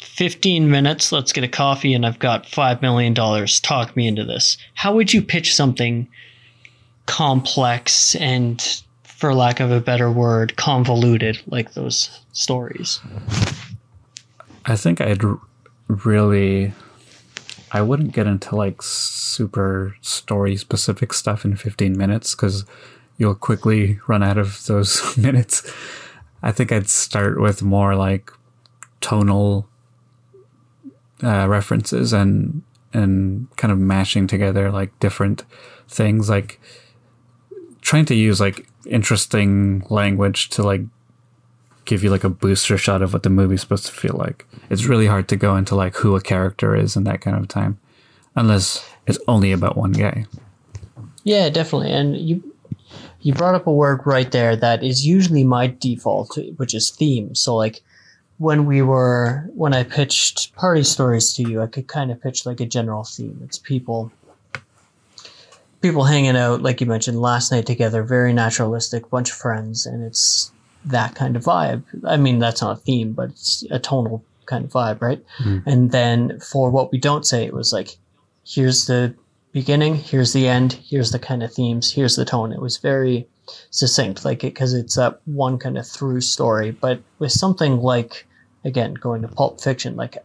15 0.00 0.70
minutes. 0.70 1.12
Let's 1.12 1.32
get 1.32 1.44
a 1.44 1.48
coffee, 1.48 1.92
and 1.92 2.06
I've 2.06 2.18
got 2.18 2.46
five 2.46 2.80
million 2.80 3.12
dollars. 3.12 3.60
Talk 3.60 3.94
me 3.96 4.06
into 4.06 4.24
this." 4.24 4.56
How 4.74 4.94
would 4.94 5.12
you 5.12 5.20
pitch 5.20 5.54
something 5.54 6.08
complex 7.06 8.14
and 8.16 8.82
for 9.24 9.34
lack 9.34 9.60
of 9.60 9.70
a 9.70 9.80
better 9.80 10.10
word, 10.10 10.56
convoluted 10.56 11.40
like 11.46 11.72
those 11.72 12.20
stories. 12.32 13.00
I 14.66 14.76
think 14.76 15.00
I'd 15.00 15.22
really 15.88 16.74
I 17.74 17.82
wouldn't 17.82 18.12
get 18.12 18.28
into 18.28 18.54
like 18.54 18.80
super 18.80 19.96
story 20.00 20.56
specific 20.56 21.12
stuff 21.12 21.44
in 21.44 21.56
15 21.56 21.98
minutes 21.98 22.34
cuz 22.34 22.64
you'll 23.18 23.34
quickly 23.34 23.98
run 24.06 24.22
out 24.22 24.38
of 24.38 24.64
those 24.66 25.16
minutes. 25.26 25.68
I 26.40 26.52
think 26.52 26.70
I'd 26.70 26.88
start 26.88 27.40
with 27.40 27.62
more 27.62 27.96
like 27.96 28.30
tonal 29.00 29.68
uh, 31.22 31.48
references 31.48 32.12
and 32.12 32.62
and 32.92 33.48
kind 33.56 33.72
of 33.72 33.78
mashing 33.78 34.28
together 34.28 34.70
like 34.70 34.96
different 35.00 35.44
things 35.88 36.28
like 36.28 36.60
trying 37.80 38.04
to 38.04 38.14
use 38.14 38.40
like 38.40 38.68
interesting 38.86 39.84
language 39.90 40.48
to 40.50 40.62
like 40.62 40.82
give 41.84 42.02
you 42.02 42.10
like 42.10 42.24
a 42.24 42.28
booster 42.28 42.78
shot 42.78 43.02
of 43.02 43.12
what 43.12 43.22
the 43.22 43.30
movie's 43.30 43.60
supposed 43.60 43.86
to 43.86 43.92
feel 43.92 44.16
like. 44.16 44.46
It's 44.70 44.86
really 44.86 45.06
hard 45.06 45.28
to 45.28 45.36
go 45.36 45.56
into 45.56 45.74
like 45.74 45.96
who 45.96 46.16
a 46.16 46.20
character 46.20 46.74
is 46.74 46.96
in 46.96 47.04
that 47.04 47.20
kind 47.20 47.36
of 47.36 47.48
time, 47.48 47.78
unless 48.34 48.84
it's 49.06 49.18
only 49.28 49.52
about 49.52 49.76
one 49.76 49.92
guy. 49.92 50.26
Yeah, 51.24 51.48
definitely. 51.48 51.92
And 51.92 52.16
you 52.16 52.54
you 53.20 53.32
brought 53.32 53.54
up 53.54 53.66
a 53.66 53.72
word 53.72 54.02
right 54.04 54.30
there 54.30 54.54
that 54.56 54.84
is 54.84 55.06
usually 55.06 55.44
my 55.44 55.66
default, 55.66 56.38
which 56.56 56.74
is 56.74 56.90
theme. 56.90 57.34
So 57.34 57.56
like 57.56 57.82
when 58.38 58.66
we 58.66 58.82
were 58.82 59.48
when 59.54 59.72
I 59.72 59.84
pitched 59.84 60.54
party 60.54 60.82
stories 60.82 61.32
to 61.34 61.42
you, 61.42 61.62
I 61.62 61.66
could 61.66 61.88
kind 61.88 62.10
of 62.10 62.20
pitch 62.20 62.44
like 62.44 62.60
a 62.60 62.66
general 62.66 63.04
theme. 63.04 63.40
It's 63.42 63.58
people 63.58 64.12
people 65.80 66.04
hanging 66.04 66.36
out, 66.36 66.62
like 66.62 66.80
you 66.80 66.86
mentioned, 66.86 67.20
last 67.20 67.52
night 67.52 67.66
together, 67.66 68.02
very 68.02 68.32
naturalistic, 68.32 69.10
bunch 69.10 69.30
of 69.30 69.36
friends, 69.36 69.84
and 69.84 70.02
it's 70.02 70.50
that 70.84 71.14
kind 71.14 71.36
of 71.36 71.44
vibe. 71.44 71.82
I 72.06 72.16
mean, 72.16 72.38
that's 72.38 72.62
not 72.62 72.78
a 72.78 72.80
theme, 72.80 73.12
but 73.12 73.30
it's 73.30 73.64
a 73.70 73.78
tonal 73.78 74.24
kind 74.46 74.64
of 74.64 74.70
vibe, 74.70 75.00
right? 75.00 75.24
Mm-hmm. 75.38 75.68
And 75.68 75.90
then 75.90 76.40
for 76.40 76.70
what 76.70 76.92
we 76.92 76.98
don't 76.98 77.26
say, 77.26 77.44
it 77.44 77.54
was 77.54 77.72
like, 77.72 77.96
here's 78.46 78.86
the 78.86 79.14
beginning, 79.52 79.94
here's 79.94 80.32
the 80.32 80.48
end, 80.48 80.74
here's 80.84 81.12
the 81.12 81.18
kind 81.18 81.42
of 81.42 81.52
themes, 81.52 81.92
here's 81.92 82.16
the 82.16 82.24
tone. 82.24 82.52
It 82.52 82.60
was 82.60 82.76
very 82.78 83.26
succinct, 83.70 84.24
like 84.24 84.44
it 84.44 84.54
because 84.54 84.74
it's 84.74 84.96
that 84.96 85.20
one 85.24 85.58
kind 85.58 85.78
of 85.78 85.86
through 85.86 86.20
story. 86.20 86.70
But 86.72 87.00
with 87.18 87.32
something 87.32 87.78
like, 87.78 88.26
again, 88.64 88.94
going 88.94 89.22
to 89.22 89.28
Pulp 89.28 89.60
Fiction, 89.60 89.96
like 89.96 90.18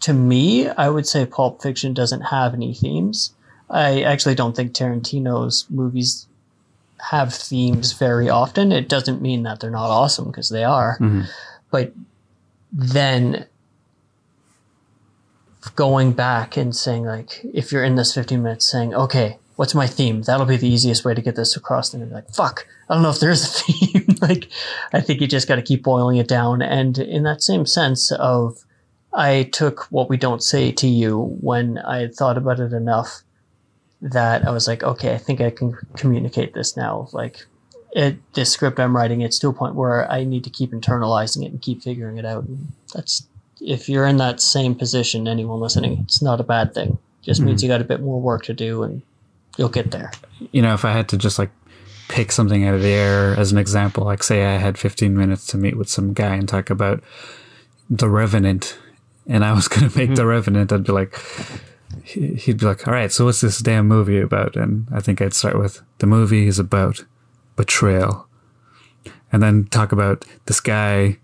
to 0.00 0.12
me, 0.12 0.68
I 0.68 0.88
would 0.88 1.06
say 1.06 1.26
Pulp 1.26 1.62
Fiction 1.62 1.94
doesn't 1.94 2.20
have 2.20 2.54
any 2.54 2.74
themes. 2.74 3.32
I 3.68 4.02
actually 4.02 4.36
don't 4.36 4.54
think 4.54 4.72
Tarantino's 4.72 5.66
movies 5.70 6.25
have 7.10 7.32
themes 7.32 7.92
very 7.92 8.28
often. 8.28 8.72
It 8.72 8.88
doesn't 8.88 9.22
mean 9.22 9.44
that 9.44 9.60
they're 9.60 9.70
not 9.70 9.90
awesome 9.90 10.26
because 10.26 10.48
they 10.48 10.64
are. 10.64 10.98
Mm-hmm. 11.00 11.22
But 11.70 11.92
then 12.72 13.46
going 15.74 16.12
back 16.12 16.56
and 16.56 16.74
saying 16.74 17.04
like 17.04 17.40
if 17.52 17.72
you're 17.72 17.82
in 17.82 17.96
this 17.96 18.14
15 18.14 18.40
minutes 18.40 18.70
saying 18.70 18.94
okay 18.94 19.36
what's 19.56 19.74
my 19.74 19.86
theme 19.86 20.22
that'll 20.22 20.46
be 20.46 20.56
the 20.56 20.68
easiest 20.68 21.04
way 21.04 21.12
to 21.12 21.20
get 21.20 21.34
this 21.34 21.56
across 21.56 21.92
and 21.92 22.04
you're 22.04 22.14
like 22.14 22.28
fuck 22.30 22.68
i 22.88 22.94
don't 22.94 23.02
know 23.02 23.10
if 23.10 23.18
there's 23.18 23.42
a 23.42 23.46
theme 23.72 24.16
like 24.20 24.48
i 24.92 25.00
think 25.00 25.20
you 25.20 25.26
just 25.26 25.48
got 25.48 25.56
to 25.56 25.62
keep 25.62 25.82
boiling 25.82 26.18
it 26.18 26.28
down 26.28 26.62
and 26.62 26.98
in 26.98 27.24
that 27.24 27.42
same 27.42 27.66
sense 27.66 28.12
of 28.12 28.64
i 29.12 29.42
took 29.52 29.86
what 29.90 30.08
we 30.08 30.16
don't 30.16 30.44
say 30.44 30.70
to 30.70 30.86
you 30.86 31.36
when 31.40 31.78
i 31.78 31.98
had 31.98 32.14
thought 32.14 32.38
about 32.38 32.60
it 32.60 32.72
enough 32.72 33.22
that 34.02 34.46
i 34.46 34.50
was 34.50 34.68
like 34.68 34.82
okay 34.82 35.14
i 35.14 35.18
think 35.18 35.40
i 35.40 35.50
can 35.50 35.76
communicate 35.96 36.54
this 36.54 36.76
now 36.76 37.08
like 37.12 37.46
it, 37.92 38.16
this 38.34 38.52
script 38.52 38.78
i'm 38.78 38.94
writing 38.94 39.22
it's 39.22 39.38
to 39.38 39.48
a 39.48 39.52
point 39.52 39.74
where 39.74 40.10
i 40.10 40.22
need 40.22 40.44
to 40.44 40.50
keep 40.50 40.72
internalizing 40.72 41.44
it 41.44 41.50
and 41.50 41.62
keep 41.62 41.82
figuring 41.82 42.18
it 42.18 42.26
out 42.26 42.44
and 42.44 42.68
that's 42.94 43.26
if 43.60 43.88
you're 43.88 44.06
in 44.06 44.18
that 44.18 44.40
same 44.40 44.74
position, 44.74 45.28
anyone 45.28 45.60
listening, 45.60 46.00
it's 46.04 46.22
not 46.22 46.40
a 46.40 46.44
bad 46.44 46.74
thing. 46.74 46.98
Just 47.22 47.40
means 47.40 47.60
hmm. 47.60 47.66
you 47.66 47.72
got 47.72 47.80
a 47.80 47.84
bit 47.84 48.00
more 48.00 48.20
work 48.20 48.44
to 48.44 48.54
do 48.54 48.82
and 48.82 49.02
you'll 49.56 49.68
get 49.68 49.90
there. 49.90 50.12
You 50.52 50.62
know, 50.62 50.74
if 50.74 50.84
I 50.84 50.92
had 50.92 51.08
to 51.10 51.16
just 51.16 51.38
like 51.38 51.50
pick 52.08 52.30
something 52.30 52.64
out 52.64 52.74
of 52.74 52.82
the 52.82 52.88
air 52.88 53.34
as 53.38 53.52
an 53.52 53.58
example, 53.58 54.04
like 54.04 54.22
say 54.22 54.44
I 54.44 54.58
had 54.58 54.78
15 54.78 55.16
minutes 55.16 55.46
to 55.48 55.56
meet 55.56 55.76
with 55.76 55.88
some 55.88 56.12
guy 56.12 56.34
and 56.34 56.48
talk 56.48 56.70
about 56.70 57.02
The 57.90 58.08
Revenant, 58.08 58.78
and 59.26 59.44
I 59.44 59.52
was 59.52 59.68
going 59.68 59.90
to 59.90 59.98
make 59.98 60.10
hmm. 60.10 60.14
The 60.14 60.26
Revenant, 60.26 60.72
I'd 60.72 60.84
be 60.84 60.92
like, 60.92 61.18
he- 62.04 62.34
he'd 62.34 62.58
be 62.58 62.66
like, 62.66 62.86
all 62.86 62.94
right, 62.94 63.12
so 63.12 63.24
what's 63.24 63.40
this 63.40 63.58
damn 63.58 63.86
movie 63.88 64.20
about? 64.20 64.56
And 64.56 64.86
I 64.92 65.00
think 65.00 65.20
I'd 65.20 65.34
start 65.34 65.58
with 65.58 65.82
the 65.98 66.06
movie 66.06 66.46
is 66.46 66.58
about 66.58 67.04
betrayal. 67.56 68.26
And 69.32 69.42
then 69.42 69.64
talk 69.64 69.92
about 69.92 70.24
this 70.46 70.60
guy 70.60 71.18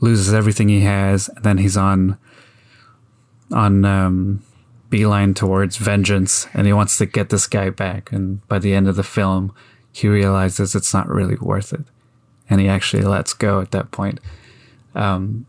loses 0.00 0.34
everything 0.34 0.68
he 0.68 0.80
has, 0.80 1.28
and 1.28 1.44
then 1.44 1.58
he's 1.58 1.76
on 1.76 2.18
on 3.52 3.84
um, 3.84 4.42
beeline 4.90 5.34
towards 5.34 5.76
vengeance, 5.76 6.46
and 6.54 6.66
he 6.66 6.72
wants 6.72 6.98
to 6.98 7.06
get 7.06 7.28
this 7.28 7.46
guy 7.46 7.70
back. 7.70 8.10
And 8.12 8.46
by 8.48 8.58
the 8.58 8.74
end 8.74 8.88
of 8.88 8.96
the 8.96 9.02
film, 9.02 9.54
he 9.92 10.08
realizes 10.08 10.74
it's 10.74 10.92
not 10.92 11.08
really 11.08 11.36
worth 11.36 11.72
it, 11.72 11.84
and 12.50 12.60
he 12.60 12.68
actually 12.68 13.02
lets 13.02 13.32
go 13.34 13.60
at 13.60 13.70
that 13.70 13.90
point. 13.90 14.20
Um, 14.94 15.46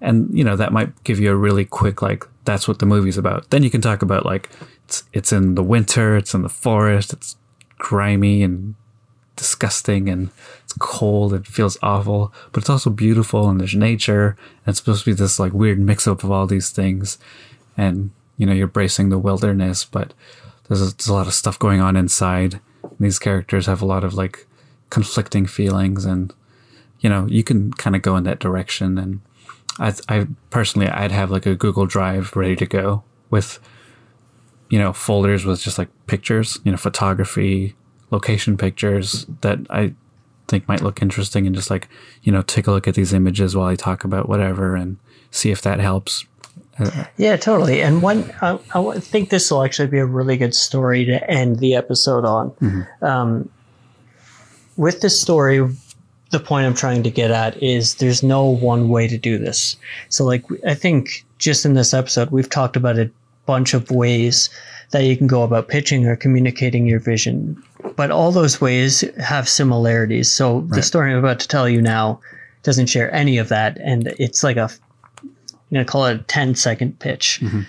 and 0.00 0.30
you 0.36 0.42
know 0.42 0.56
that 0.56 0.72
might 0.72 1.04
give 1.04 1.20
you 1.20 1.30
a 1.30 1.36
really 1.36 1.64
quick 1.66 2.00
like 2.00 2.26
that's 2.44 2.66
what 2.66 2.78
the 2.78 2.86
movie's 2.86 3.18
about. 3.18 3.50
Then 3.50 3.62
you 3.62 3.70
can 3.70 3.80
talk 3.80 4.02
about 4.02 4.24
like 4.24 4.48
it's 4.84 5.04
it's 5.12 5.32
in 5.32 5.54
the 5.54 5.62
winter, 5.62 6.16
it's 6.16 6.34
in 6.34 6.42
the 6.42 6.48
forest, 6.48 7.12
it's 7.12 7.36
grimy 7.78 8.42
and 8.42 8.74
disgusting 9.40 10.10
and 10.10 10.30
it's 10.62 10.74
cold 10.78 11.32
it 11.32 11.46
feels 11.46 11.78
awful, 11.82 12.32
but 12.52 12.62
it's 12.62 12.70
also 12.70 12.90
beautiful 12.90 13.48
and 13.48 13.58
there's 13.58 13.74
nature 13.74 14.36
and 14.64 14.72
it's 14.72 14.78
supposed 14.78 15.04
to 15.04 15.10
be 15.10 15.14
this 15.14 15.40
like 15.40 15.52
weird 15.52 15.78
mix 15.78 16.06
up 16.06 16.22
of 16.22 16.30
all 16.30 16.46
these 16.46 16.70
things. 16.70 17.18
And, 17.76 18.10
you 18.36 18.44
know, 18.44 18.52
you're 18.52 18.66
bracing 18.66 19.08
the 19.08 19.18
wilderness, 19.18 19.84
but 19.84 20.12
there's 20.68 20.82
a, 20.82 20.94
there's 20.94 21.08
a 21.08 21.14
lot 21.14 21.26
of 21.26 21.32
stuff 21.34 21.58
going 21.58 21.80
on 21.80 21.96
inside. 21.96 22.60
These 22.98 23.18
characters 23.18 23.66
have 23.66 23.80
a 23.80 23.86
lot 23.86 24.04
of 24.04 24.12
like 24.14 24.46
conflicting 24.90 25.46
feelings 25.46 26.04
and, 26.04 26.34
you 27.00 27.08
know, 27.08 27.26
you 27.26 27.42
can 27.42 27.72
kind 27.72 27.96
of 27.96 28.02
go 28.02 28.16
in 28.16 28.24
that 28.24 28.40
direction. 28.40 28.98
And 28.98 29.20
I, 29.78 29.94
I 30.08 30.26
personally, 30.50 30.88
I'd 30.88 31.12
have 31.12 31.30
like 31.30 31.46
a 31.46 31.54
Google 31.54 31.86
Drive 31.86 32.34
ready 32.36 32.56
to 32.56 32.66
go 32.66 33.02
with, 33.30 33.58
you 34.68 34.78
know, 34.78 34.92
folders 34.92 35.44
with 35.44 35.60
just 35.62 35.78
like 35.78 35.88
pictures, 36.06 36.58
you 36.64 36.70
know, 36.70 36.76
photography, 36.76 37.74
location 38.10 38.56
pictures 38.56 39.26
that 39.40 39.58
I 39.70 39.94
think 40.48 40.66
might 40.68 40.82
look 40.82 41.00
interesting 41.00 41.46
and 41.46 41.54
just 41.54 41.70
like, 41.70 41.88
you 42.22 42.32
know, 42.32 42.42
take 42.42 42.66
a 42.66 42.72
look 42.72 42.88
at 42.88 42.94
these 42.94 43.12
images 43.12 43.56
while 43.56 43.68
I 43.68 43.76
talk 43.76 44.04
about 44.04 44.28
whatever 44.28 44.74
and 44.74 44.98
see 45.30 45.50
if 45.50 45.62
that 45.62 45.80
helps. 45.80 46.26
Yeah, 47.16 47.36
totally. 47.36 47.82
And 47.82 48.00
one, 48.00 48.32
I, 48.40 48.58
I 48.74 48.98
think 48.98 49.28
this 49.28 49.50
will 49.50 49.62
actually 49.62 49.88
be 49.88 49.98
a 49.98 50.06
really 50.06 50.36
good 50.36 50.54
story 50.54 51.04
to 51.04 51.30
end 51.30 51.58
the 51.58 51.74
episode 51.74 52.24
on. 52.24 52.50
Mm-hmm. 52.52 53.04
Um, 53.04 53.50
with 54.76 55.02
this 55.02 55.20
story, 55.20 55.68
the 56.30 56.40
point 56.40 56.66
I'm 56.66 56.74
trying 56.74 57.02
to 57.02 57.10
get 57.10 57.30
at 57.30 57.60
is 57.62 57.96
there's 57.96 58.22
no 58.22 58.44
one 58.44 58.88
way 58.88 59.08
to 59.08 59.18
do 59.18 59.38
this. 59.38 59.76
So, 60.08 60.24
like, 60.24 60.44
I 60.66 60.74
think 60.74 61.24
just 61.38 61.64
in 61.64 61.74
this 61.74 61.92
episode, 61.92 62.30
we've 62.30 62.48
talked 62.48 62.76
about 62.76 62.98
a 62.98 63.10
bunch 63.46 63.74
of 63.74 63.90
ways 63.90 64.48
that 64.90 65.04
you 65.04 65.16
can 65.16 65.26
go 65.26 65.42
about 65.42 65.68
pitching 65.68 66.06
or 66.06 66.16
communicating 66.16 66.86
your 66.86 67.00
vision. 67.00 67.62
But 67.96 68.10
all 68.10 68.32
those 68.32 68.60
ways 68.60 69.00
have 69.18 69.48
similarities. 69.48 70.30
So 70.30 70.58
right. 70.58 70.76
the 70.76 70.82
story 70.82 71.12
I'm 71.12 71.18
about 71.18 71.40
to 71.40 71.48
tell 71.48 71.68
you 71.68 71.80
now 71.80 72.20
doesn't 72.62 72.86
share 72.86 73.12
any 73.14 73.38
of 73.38 73.48
that. 73.48 73.78
And 73.78 74.08
it's 74.18 74.42
like 74.42 74.56
a, 74.56 74.70
I'm 75.22 75.30
going 75.72 75.84
to 75.86 75.90
call 75.90 76.06
it 76.06 76.20
a 76.20 76.22
10 76.24 76.54
second 76.56 76.98
pitch. 76.98 77.40
Mm-hmm. 77.42 77.62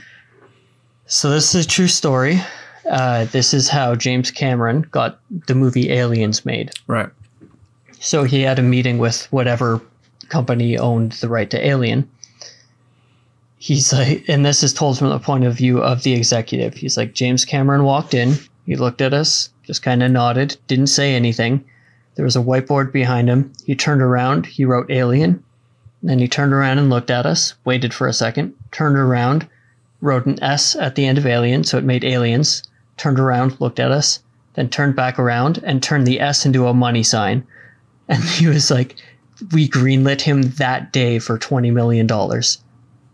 So 1.06 1.30
this 1.30 1.54
is 1.54 1.66
a 1.66 1.68
true 1.68 1.88
story. 1.88 2.42
Uh, 2.90 3.26
this 3.26 3.54
is 3.54 3.70
how 3.70 3.96
James 3.96 4.32
Cameron 4.32 4.82
got 4.92 5.20
the 5.48 5.54
movie 5.54 5.92
Aliens 5.92 6.46
made. 6.46 6.72
Right. 6.88 7.10
So 8.02 8.26
he 8.26 8.42
had 8.42 8.60
a 8.60 8.64
meeting 8.64 8.98
with 8.98 9.32
whatever 9.32 9.82
company 10.28 10.78
owned 10.78 11.14
the 11.14 11.30
right 11.30 11.50
to 11.50 11.66
Alien 11.66 12.10
he's 13.62 13.94
like, 13.94 14.28
and 14.28 14.44
this 14.44 14.64
is 14.64 14.74
told 14.74 14.98
from 14.98 15.10
the 15.10 15.20
point 15.20 15.44
of 15.44 15.56
view 15.56 15.84
of 15.84 16.02
the 16.02 16.14
executive. 16.14 16.74
He's 16.74 16.98
like, 16.98 17.14
James 17.14 17.46
Cameron 17.46 17.84
walked 17.84 18.16
in, 18.16 18.34
he 18.66 18.76
looked 18.76 19.02
at 19.02 19.14
us, 19.14 19.50
just 19.64 19.84
kind 19.84 20.02
of 20.02 20.10
nodded, 20.10 20.58
didn't 20.66 20.88
say 20.88 21.14
anything. 21.14 21.64
There 22.16 22.26
was 22.26 22.36
a 22.36 22.42
whiteboard 22.42 22.92
behind 22.92 23.30
him. 23.30 23.54
He 23.66 23.76
turned 23.76 24.02
around, 24.02 24.48
he 24.48 24.66
wrote 24.66 24.90
alien. 24.90 25.44
Then 26.02 26.18
he 26.18 26.28
turned 26.28 26.54
around 26.54 26.80
and 26.80 26.90
looked 26.90 27.12
at 27.12 27.28
us, 27.28 27.54
waited 27.64 27.94
for 27.94 28.08
a 28.08 28.14
second, 28.14 28.56
turned 28.72 28.98
around, 28.98 29.48
wrote 30.02 30.26
an 30.26 30.44
S 30.44 30.76
at 30.76 30.96
the 30.96 31.06
end 31.06 31.20
of 31.20 31.28
alien, 31.28 31.64
so 31.64 31.78
it 31.78 31.84
made 31.84 32.04
aliens, 32.04 32.64
turned 32.98 33.20
around, 33.20 33.62
looked 33.62 33.80
at 33.80 33.92
us, 33.92 34.24
then 34.56 34.70
turned 34.70 34.96
back 34.96 35.20
around 35.20 35.60
and 35.64 35.84
turned 35.84 36.08
the 36.08 36.20
S 36.20 36.48
into 36.48 36.66
a 36.66 36.74
money 36.74 37.04
sign. 37.04 37.46
And 38.12 38.24
he 38.24 38.46
was 38.46 38.70
like, 38.70 38.96
we 39.54 39.68
greenlit 39.68 40.22
him 40.22 40.44
that 40.44 40.94
day 40.94 41.18
for 41.18 41.40
$20 41.40 41.74
million 41.74 42.08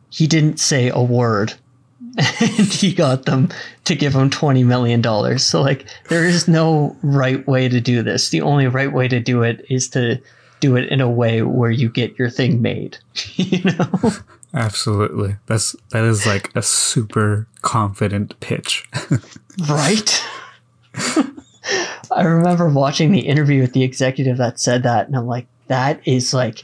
he 0.10 0.28
didn't 0.28 0.60
say 0.60 0.90
a 0.90 1.02
word 1.02 1.54
and 2.18 2.68
he 2.74 2.94
got 2.94 3.26
them 3.26 3.50
to 3.86 3.96
give 3.96 4.16
him 4.16 4.30
$20 4.30 4.66
million. 4.66 5.38
So, 5.38 5.62
like, 5.62 5.86
there 6.10 6.26
is 6.26 6.48
no 6.48 6.96
right 7.04 7.46
way 7.48 7.70
to 7.70 7.80
do 7.80 8.02
this. 8.02 8.30
The 8.30 8.42
only 8.42 8.68
right 8.68 8.92
way 8.92 9.08
to 9.08 9.20
do 9.20 9.44
it 9.44 9.64
is 9.70 9.88
to 9.90 10.20
do 10.60 10.76
it 10.76 10.90
in 10.90 11.00
a 11.00 11.10
way 11.10 11.44
where 11.44 11.70
you 11.70 11.90
get 11.90 12.18
your 12.18 12.32
thing 12.32 12.62
made, 12.62 12.98
you 13.36 13.64
know? 13.64 14.12
Absolutely. 14.54 15.36
That's, 15.46 15.76
that 15.90 16.04
is 16.04 16.26
like 16.26 16.56
a 16.56 16.64
super 16.64 17.48
confident 17.62 18.40
pitch. 18.40 18.90
right? 19.70 20.24
I 22.12 22.24
remember 22.24 22.70
watching 22.70 23.12
the 23.12 23.20
interview 23.20 23.62
with 23.62 23.74
the 23.74 23.84
executive 23.84 24.38
that 24.38 24.60
said 24.60 24.84
that, 24.84 25.08
and 25.08 25.16
I'm 25.16 25.28
like, 25.28 25.48
that 25.68 26.02
is 26.06 26.34
like 26.34 26.64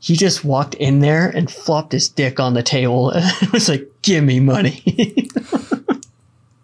he 0.00 0.16
just 0.16 0.44
walked 0.44 0.74
in 0.74 1.00
there 1.00 1.28
and 1.28 1.50
flopped 1.50 1.92
his 1.92 2.08
dick 2.08 2.40
on 2.40 2.54
the 2.54 2.62
table 2.62 3.10
and 3.10 3.24
it 3.42 3.52
was 3.52 3.68
like, 3.68 3.88
"Give 4.02 4.24
me 4.24 4.40
money." 4.40 4.82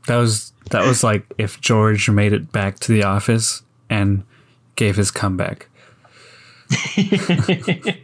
that 0.07 0.16
was 0.16 0.53
that 0.70 0.87
was 0.87 1.05
like 1.05 1.24
if 1.39 1.61
George 1.61 2.11
made 2.11 2.32
it 2.32 2.51
back 2.51 2.80
to 2.80 2.93
the 2.93 3.05
office 3.05 3.62
and 3.89 4.24
gave 4.74 4.97
his 4.97 5.11
comeback. 5.11 5.68
I 6.70 8.01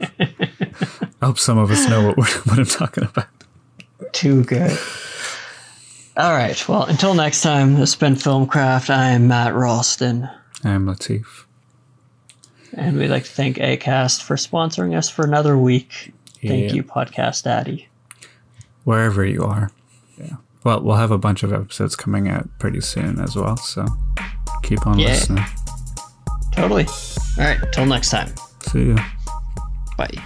hope 1.26 1.38
some 1.38 1.58
of 1.58 1.70
us 1.70 1.88
know 1.88 2.08
what, 2.08 2.18
what 2.18 2.58
I'm 2.58 2.64
talking 2.64 3.04
about. 3.04 3.26
Too 4.12 4.44
good. 4.44 4.78
All 6.16 6.32
right. 6.32 6.68
Well, 6.68 6.84
until 6.84 7.14
next 7.14 7.40
time, 7.40 7.74
this 7.74 7.92
has 7.92 7.94
been 7.94 8.14
Filmcraft. 8.14 8.90
I 8.90 9.10
am 9.10 9.28
Matt 9.28 9.54
Ralston. 9.54 10.28
I'm 10.62 10.86
Latif. 10.86 11.44
And 12.74 12.98
we'd 12.98 13.08
like 13.08 13.24
to 13.24 13.30
thank 13.30 13.56
ACAST 13.56 14.22
for 14.22 14.36
sponsoring 14.36 14.96
us 14.96 15.08
for 15.08 15.24
another 15.24 15.56
week. 15.56 16.12
Thank 16.42 16.74
you, 16.74 16.82
Podcast 16.82 17.44
Daddy. 17.44 17.88
Wherever 18.84 19.24
you 19.24 19.42
are. 19.44 19.70
Yeah. 20.18 20.36
Well, 20.64 20.82
we'll 20.82 20.96
have 20.96 21.10
a 21.10 21.18
bunch 21.18 21.42
of 21.42 21.52
episodes 21.52 21.96
coming 21.96 22.28
out 22.28 22.48
pretty 22.58 22.80
soon 22.80 23.18
as 23.18 23.34
well. 23.34 23.56
So 23.56 23.86
keep 24.62 24.86
on 24.86 24.98
yeah. 24.98 25.08
listening. 25.08 25.44
Totally. 26.52 26.84
All 27.38 27.44
right. 27.44 27.60
Till 27.72 27.86
next 27.86 28.10
time. 28.10 28.32
See 28.60 28.86
you. 28.86 28.96
Bye. 29.96 30.22